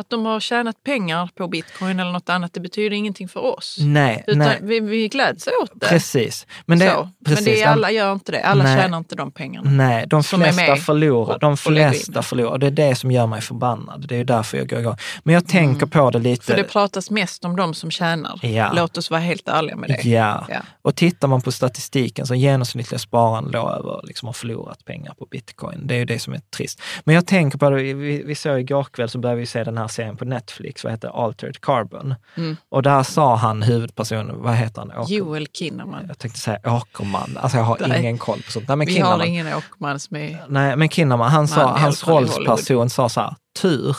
att 0.00 0.10
de 0.10 0.26
har 0.26 0.40
tjänat 0.40 0.82
pengar 0.84 1.30
på 1.34 1.48
bitcoin 1.48 2.00
eller 2.00 2.12
något 2.12 2.28
annat, 2.28 2.54
det 2.54 2.60
betyder 2.60 2.96
ingenting 2.96 3.28
för 3.28 3.40
oss. 3.40 3.76
nej, 3.80 4.24
Utan 4.26 4.38
nej. 4.38 4.58
vi, 4.62 4.80
vi 4.80 5.08
gläds 5.08 5.48
åt 5.62 5.70
det. 5.74 5.86
Precis. 5.88 6.46
Men, 6.66 6.78
det, 6.78 6.90
så. 6.90 7.10
precis, 7.24 7.46
men 7.46 7.54
det 7.54 7.62
är, 7.62 7.68
alla 7.68 7.90
gör 7.90 8.12
inte 8.12 8.32
det. 8.32 8.42
Alla 8.42 8.64
Nej. 8.64 8.82
tjänar 8.82 8.98
inte 8.98 9.14
de 9.14 9.32
pengarna. 9.32 9.70
Nej, 9.70 10.04
de 10.06 10.22
flesta 10.22 10.76
förlorar. 10.76 11.38
De 11.38 11.56
flesta 11.56 12.22
förlorar. 12.22 12.58
Det 12.58 12.66
är 12.66 12.70
det 12.70 12.94
som 12.94 13.10
gör 13.10 13.26
mig 13.26 13.40
förbannad. 13.40 14.06
Det 14.08 14.16
är 14.16 14.24
därför 14.24 14.58
jag 14.58 14.68
går 14.68 14.80
igång. 14.80 14.96
Men 15.22 15.34
jag 15.34 15.48
tänker 15.48 15.86
på 15.86 16.10
det 16.10 16.18
lite. 16.18 16.44
För 16.44 16.56
det 16.56 16.64
pratas 16.64 17.10
mest 17.10 17.44
om 17.44 17.56
de 17.56 17.74
som 17.74 17.90
tjänar. 17.90 18.38
Ja. 18.42 18.72
Låt 18.74 18.98
oss 18.98 19.10
vara 19.10 19.20
helt 19.20 19.48
ärliga 19.48 19.76
med 19.76 19.88
det. 19.88 20.08
Ja. 20.08 20.46
Ja. 20.48 20.60
och 20.82 20.96
tittar 20.96 21.28
man 21.28 21.40
på 21.42 21.52
statistiken 21.52 22.26
så 22.26 22.34
genomsnittliga 22.34 22.98
spararen 22.98 23.50
då 23.50 23.58
över 23.58 24.00
liksom 24.04 24.26
har 24.26 24.32
förlorat 24.32 24.84
pengar 24.84 25.14
på 25.18 25.26
bitcoin. 25.30 25.86
Det 25.86 25.94
är 25.94 25.98
ju 25.98 26.04
det 26.04 26.18
som 26.18 26.32
är 26.32 26.40
trist. 26.56 26.82
Men 27.04 27.14
jag 27.14 27.26
tänker 27.26 27.58
på 27.58 27.70
det, 27.70 27.94
vi, 27.94 28.22
vi 28.22 28.34
såg 28.34 28.60
igår 28.60 28.84
kväll 28.84 29.08
så 29.08 29.18
började 29.18 29.40
vi 29.40 29.46
se 29.46 29.64
den 29.64 29.78
här 29.78 29.88
serien 29.90 30.16
på 30.16 30.24
Netflix, 30.24 30.84
vad 30.84 30.92
heter 30.92 31.24
Altered 31.24 31.60
Carbon. 31.60 32.14
Mm. 32.36 32.56
Och 32.68 32.82
där 32.82 33.02
sa 33.02 33.36
han, 33.36 33.62
huvudpersonen, 33.62 34.42
vad 34.42 34.54
heter 34.54 34.80
han? 34.80 34.92
Åker, 34.92 35.14
Joel 35.14 35.46
Kinnaman. 35.46 36.04
Jag 36.08 36.18
tänkte 36.18 36.40
säga 36.40 36.58
Åkerman, 36.64 37.38
alltså 37.40 37.58
jag 37.58 37.64
har 37.64 37.78
Nej. 37.88 38.00
ingen 38.00 38.18
koll 38.18 38.42
på 38.42 38.52
sånt. 38.52 38.68
Nej, 38.68 38.76
men 38.76 38.86
Vi 38.86 38.92
Kinnaman. 38.92 39.20
har 39.20 39.26
ingen 39.26 39.54
Åkerman 39.54 40.00
som 40.00 40.16
är... 40.16 40.44
Nej, 40.48 40.76
men 40.76 40.88
Kinnaman, 40.88 41.30
han 41.30 41.48
sa, 41.48 41.78
hans 41.78 42.08
rollsperson 42.08 42.90
sa 42.90 43.08
så 43.08 43.20
här, 43.20 43.34
tur. 43.60 43.96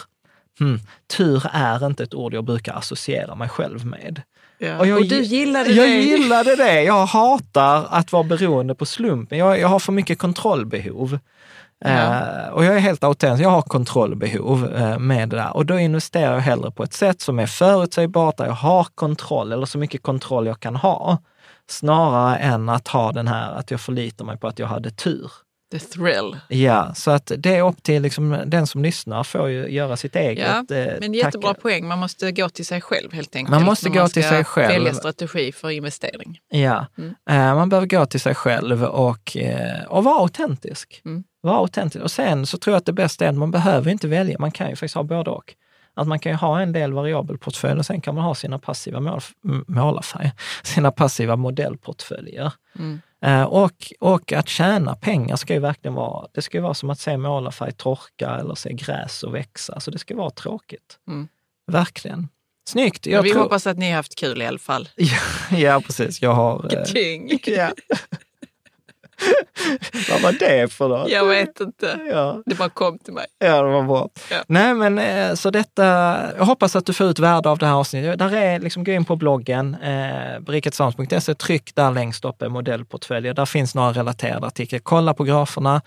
Hmm, 0.60 0.80
tur 1.18 1.44
är 1.54 1.86
inte 1.86 2.04
ett 2.04 2.14
ord 2.14 2.34
jag 2.34 2.44
brukar 2.44 2.74
associera 2.74 3.36
mig 3.36 3.50
själv 3.50 3.86
med. 3.86 4.22
Ja. 4.58 4.78
Och, 4.78 4.88
jag, 4.88 5.00
och 5.00 5.06
du 5.06 5.22
gillade 5.22 5.72
jag 5.72 5.88
det. 5.88 5.94
gillade 6.02 6.56
det. 6.56 6.84
Jag 6.84 7.06
hatar 7.06 7.88
att 7.90 8.12
vara 8.12 8.24
beroende 8.24 8.76
på 8.76 8.86
slumpen. 8.86 9.38
Jag, 9.38 9.60
jag 9.60 9.68
har 9.68 9.80
för 9.80 9.92
mycket 9.92 10.20
kontrollbehov. 10.20 11.20
Eh, 11.86 12.48
och 12.48 12.66
jag 12.66 12.76
är 12.76 12.80
helt 12.80 13.04
autentisk. 13.04 13.46
Jag 13.46 13.50
har 13.50 13.62
kontrollbehov 13.62 14.74
eh, 14.76 15.00
med 15.00 15.30
det 15.30 15.36
där. 15.36 15.56
Och 15.56 15.66
då 15.66 15.80
investerar 15.80 16.34
jag 16.34 16.42
hellre 16.42 16.72
på 16.72 16.84
ett 16.84 16.94
sätt 16.94 17.22
som 17.22 17.40
är 17.40 17.46
förutsägbart, 17.46 18.38
där 18.38 18.46
jag 18.46 18.54
har 18.54 18.84
kontroll, 18.96 19.52
eller 19.52 19.66
så 19.66 19.78
mycket 19.78 20.04
kontroll 20.04 20.48
jag 20.48 20.60
kan 20.60 20.76
ha. 20.76 21.18
Snarare 21.70 22.38
än 22.38 22.70
att 22.70 22.88
ha 22.88 23.12
den 23.12 23.28
här, 23.28 23.54
att 23.54 23.72
jag 23.72 23.82
förlitar 23.82 24.26
mig 24.26 24.38
på 24.38 24.48
att 24.48 24.60
jag 24.60 24.68
hade 24.68 24.92
tur. 24.92 25.32
The 25.72 25.80
thrill. 25.80 26.38
Ja, 26.48 26.94
så 26.96 27.12
att 27.12 27.32
det 27.38 27.56
är 27.56 27.62
upp 27.68 27.84
till 27.84 28.02
liksom, 28.02 28.42
den 28.46 28.68
som 28.68 28.84
lyssnar 28.84 29.24
får 29.24 29.50
ju 29.50 29.70
göra 29.70 29.98
sitt 29.98 30.16
eget. 30.16 30.48
Ja, 30.70 30.76
eh, 30.78 30.94
men 31.00 31.14
jättebra 31.14 31.54
tack- 31.54 31.62
poäng. 31.62 31.88
Man 31.88 32.00
måste 32.00 32.32
gå 32.32 32.50
till 32.50 32.66
sig 32.66 32.82
själv 32.82 33.14
helt 33.14 33.36
enkelt. 33.36 33.52
Man 33.52 33.64
måste 33.64 33.90
gå 33.90 34.08
till 34.08 34.24
ska 34.24 34.30
sig 34.32 34.44
själv. 34.44 34.74
välja 34.74 34.94
strategi 34.94 35.52
för 35.52 35.70
investering. 35.70 36.40
Ja, 36.50 36.86
Mm. 36.98 37.14
Eh, 37.30 37.56
man 37.56 37.70
behöver 37.70 37.88
gå 37.88 38.06
till 38.06 38.20
sig 38.20 38.36
själv 38.36 38.84
och, 38.84 39.38
eh, 39.38 39.84
och 39.88 40.04
vara 40.04 40.20
autentisk. 40.20 41.02
Mm. 41.06 41.24
Vara 41.42 41.58
autentisk. 41.58 42.04
Och 42.04 42.12
sen 42.12 42.46
så 42.46 42.58
tror 42.58 42.74
jag 42.74 42.78
att 42.80 42.86
det 42.86 42.94
bästa 42.94 43.26
är 43.26 43.30
att 43.30 43.36
man 43.38 43.52
behöver 43.52 43.92
inte 43.92 44.08
välja, 44.08 44.36
man 44.40 44.52
kan 44.52 44.70
ju 44.70 44.76
faktiskt 44.76 44.96
ha 44.96 45.04
både 45.04 45.30
och. 45.32 45.54
Att 45.94 46.08
man 46.08 46.20
kan 46.20 46.32
ju 46.32 46.36
ha 46.36 46.62
en 46.62 46.72
del 46.74 46.94
variabel 46.94 47.38
portfölj 47.38 47.80
och 47.80 47.86
sen 47.86 48.02
kan 48.02 48.16
man 48.16 48.24
ha 48.24 48.36
sina 48.36 48.60
passiva 48.60 49.00
mål, 49.00 49.22
m- 49.46 49.66
målarfärger, 49.68 50.32
sina 50.64 50.92
passiva 50.92 51.36
modellportföljer. 51.36 52.52
Mm. 52.80 53.02
Eh, 53.26 53.44
och, 53.44 53.94
och 54.00 54.34
att 54.34 54.50
tjäna 54.50 54.96
pengar 54.96 55.36
ska 55.36 55.54
ju 55.54 55.60
verkligen 55.60 55.94
vara, 55.96 56.28
det 56.34 56.42
ska 56.42 56.58
ju 56.58 56.62
vara 56.62 56.74
som 56.74 56.90
att 56.90 57.00
se 57.00 57.18
målarfärg 57.18 57.72
torka 57.72 58.30
eller 58.30 58.56
se 58.56 58.74
gräs 58.74 59.24
och 59.24 59.36
växa. 59.36 59.80
Så 59.80 59.92
det 59.92 60.00
ska 60.00 60.16
vara 60.16 60.30
tråkigt. 60.30 61.00
Mm. 61.08 61.28
Verkligen. 61.72 62.28
Snyggt! 62.70 63.08
Vi 63.08 63.12
tror, 63.32 63.42
hoppas 63.42 63.68
att 63.68 63.78
ni 63.78 63.90
har 63.90 63.96
haft 63.96 64.16
kul 64.16 64.42
i 64.42 64.46
alla 64.46 64.60
fall. 64.60 64.90
ja, 64.96 65.18
ja, 65.58 65.82
precis. 65.82 66.22
Jag 66.22 66.34
har... 66.34 66.76
eh, 66.78 66.84
Ting. 66.84 67.40
Ja. 67.46 67.72
Vad 70.12 70.22
var 70.22 70.32
det 70.40 70.74
för 70.74 70.88
något? 70.88 71.10
Jag 71.10 71.26
vet 71.26 71.60
inte. 71.60 72.00
Ja, 72.10 72.42
Det 72.46 72.56
bara 72.56 72.70
kom 72.70 73.00
till 73.00 73.14
mig. 73.14 73.26
ja, 73.40 73.62
det 73.62 73.70
var 73.72 73.84
bra. 73.84 74.10
Ja. 74.32 74.38
Nej, 74.48 74.74
men 74.74 75.00
eh, 75.00 75.34
så 75.34 75.50
detta, 75.50 75.84
jag 76.38 76.46
hoppas 76.46 76.76
att 76.76 76.86
du 76.86 76.94
får 76.94 77.08
ut 77.08 77.20
värde 77.20 77.50
av 77.50 77.58
det 77.58 77.66
här 77.66 77.74
avsnittet. 77.74 78.20
Där 78.20 78.36
är, 78.36 78.60
liksom, 78.60 78.84
gå 78.84 78.92
in 78.92 79.06
på 79.06 79.16
bloggen, 79.16 79.76
eh, 79.84 80.40
beriketsams.se, 80.40 81.34
tryck 81.36 81.76
där 81.76 81.92
längst 81.92 82.26
upp 82.26 82.42
är 82.42 82.50
modellportföljer. 82.50 83.34
Där 83.34 83.46
finns 83.46 83.76
några 83.76 83.92
relaterade 83.94 84.48
artiklar. 84.48 84.80
Kolla 84.80 85.14
på 85.14 85.24
graferna, 85.24 85.82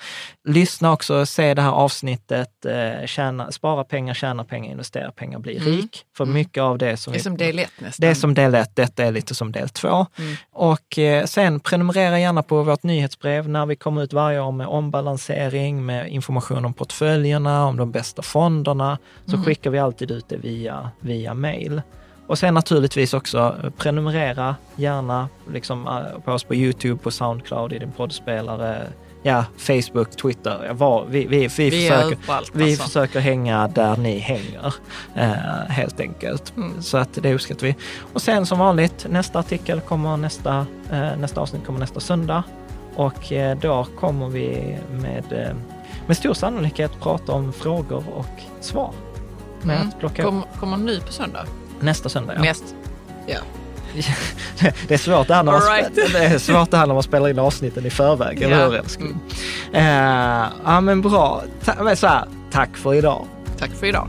lyssna 0.49 0.93
också, 0.93 1.27
se 1.27 1.55
det 1.55 1.63
här 1.63 1.71
avsnittet, 1.73 2.65
eh, 2.67 3.07
tjäna, 3.07 3.53
spara 3.53 3.85
pengar, 3.85 4.15
tjäna 4.15 4.45
pengar, 4.45 4.71
investera 4.73 5.13
pengar, 5.13 5.39
bli 5.39 5.57
Mm. 5.57 5.67
rik. 5.73 6.03
För 6.17 6.25
mycket 6.25 6.61
av 6.63 6.79
det 6.79 6.97
som 6.97 7.13
Det 7.13 7.17
är 7.17 7.19
vi 7.19 7.23
som 7.23 7.37
del 7.37 7.59
ett 7.59 7.71
nästan. 7.79 8.05
det 8.05 8.11
är 8.11 8.15
som 8.15 8.35
del 8.35 8.55
ett, 8.55 8.77
detta 8.77 9.05
är 9.05 9.13
lite 9.13 9.35
som 9.35 9.53
del 9.53 9.69
två. 9.69 10.07
Mm. 10.19 10.37
Och 10.53 10.99
eh, 10.99 11.25
sen 11.25 11.61
prenumerera 11.61 12.19
gärna 12.21 12.43
på 12.43 12.63
vårt 12.63 12.83
nyhetsbrev 12.83 13.24
när 13.29 13.67
vi 13.67 13.77
kommer 13.77 14.03
ut 14.03 14.13
varje 14.13 14.41
år 14.41 14.53
med 14.53 14.67
ombalansering, 14.67 15.87
med 15.87 16.09
information 16.09 16.65
om 16.65 16.73
portföljerna, 16.75 17.67
om 17.67 17.77
de 17.77 17.91
bästa 17.91 18.23
fonderna. 18.23 18.99
Så 19.27 19.33
Mm. 19.35 19.45
skickar 19.45 19.71
vi 19.71 19.79
alltid 19.79 20.11
ut 20.11 20.29
det 20.29 20.37
via, 20.37 20.91
via 21.01 21.35
mail. 21.35 21.83
Och 22.27 22.39
sen 22.39 22.55
naturligtvis 22.55 23.15
också 23.15 23.57
eh, 23.65 23.71
prenumerera 23.71 24.57
gärna 24.77 25.29
liksom, 25.53 25.87
eh, 25.87 26.21
på 26.25 26.33
oss 26.33 26.45
på 26.45 26.55
Youtube, 26.55 26.97
på 27.03 27.11
Soundcloud, 27.11 27.73
i 27.73 27.79
din 27.79 27.93
poddspelare, 27.93 28.83
ja, 29.23 29.45
Facebook, 29.59 30.11
Twitter. 30.11 30.73
Var, 30.73 31.05
vi, 31.09 31.27
vi, 31.27 31.27
vi, 31.27 31.71
Vi 31.71 31.71
försöker, 31.71 32.17
överallt. 32.23 32.51
vi 32.55 32.65
alltså. 32.65 32.83
försöker 32.85 33.21
hänga 33.21 33.69
där 33.69 33.97
ni 33.97 34.19
hänger, 34.19 34.75
eh, 35.15 35.31
helt 35.69 36.01
enkelt. 36.01 36.57
Mm. 36.57 36.83
Så 36.83 36.99
att 36.99 37.09
det 37.23 37.35
uppskattar 37.35 37.67
vi. 37.67 37.77
Och 38.13 38.23
sen 38.23 38.47
som 38.47 38.59
vanligt, 38.59 39.07
nästa 39.11 39.39
artikel 39.39 39.81
kommer 39.81 40.17
nästa, 40.17 40.67
eh, 40.93 41.17
nästa 41.19 41.41
avsnitt 41.41 41.67
kommer 41.67 41.81
nästa 41.81 42.01
söndag. 42.01 42.43
Och 42.97 43.33
eh, 43.33 43.59
då 43.59 43.87
kommer 44.01 44.29
vi 44.29 44.79
med, 44.93 45.25
eh, 45.33 45.57
med 46.07 46.17
stor 46.17 46.35
sannolikhet 46.35 47.01
prata 47.01 47.33
om 47.33 47.53
frågor 47.53 48.05
och 48.17 48.27
svar. 48.61 48.91
Med 49.63 49.77
Mm. 49.77 49.89
att 49.89 49.99
plocka 49.99 50.23
upp 50.23 50.29
Kom, 50.29 50.45
kommer 50.61 50.77
nu 50.77 51.01
på 51.01 51.13
söndag? 51.13 51.45
nästa 51.81 52.09
söndag. 52.09 52.35
Ja. 52.37 52.43
Näst. 52.43 52.65
Ja. 53.27 53.39
det 54.89 54.95
är 54.95 54.99
svårt 54.99 55.29
det 55.29 55.35
här 55.35 55.43
när 55.43 55.53
man, 55.53 55.61
right. 55.61 55.95
det 56.13 56.19
är 56.25 56.39
svårt 56.39 56.71
det 56.71 56.77
här 56.77 56.87
när 56.87 56.95
man 56.95 57.03
spelar 57.03 57.29
in 57.29 57.39
avsnitten 57.39 57.87
i 57.87 57.91
förväg, 57.91 58.43
eller 58.43 58.67
hur 58.67 58.75
älskling? 58.77 59.17
Mm. 59.73 60.43
Eh, 60.43 60.49
ja 60.65 60.81
men 60.81 61.01
bra. 61.03 61.43
Ta- 61.65 61.97
så 61.97 62.07
här, 62.07 62.25
tack 62.53 62.77
för 62.77 62.95
idag. 62.95 63.27
Tack 63.59 63.71
för 63.71 63.87
idag. 63.87 64.09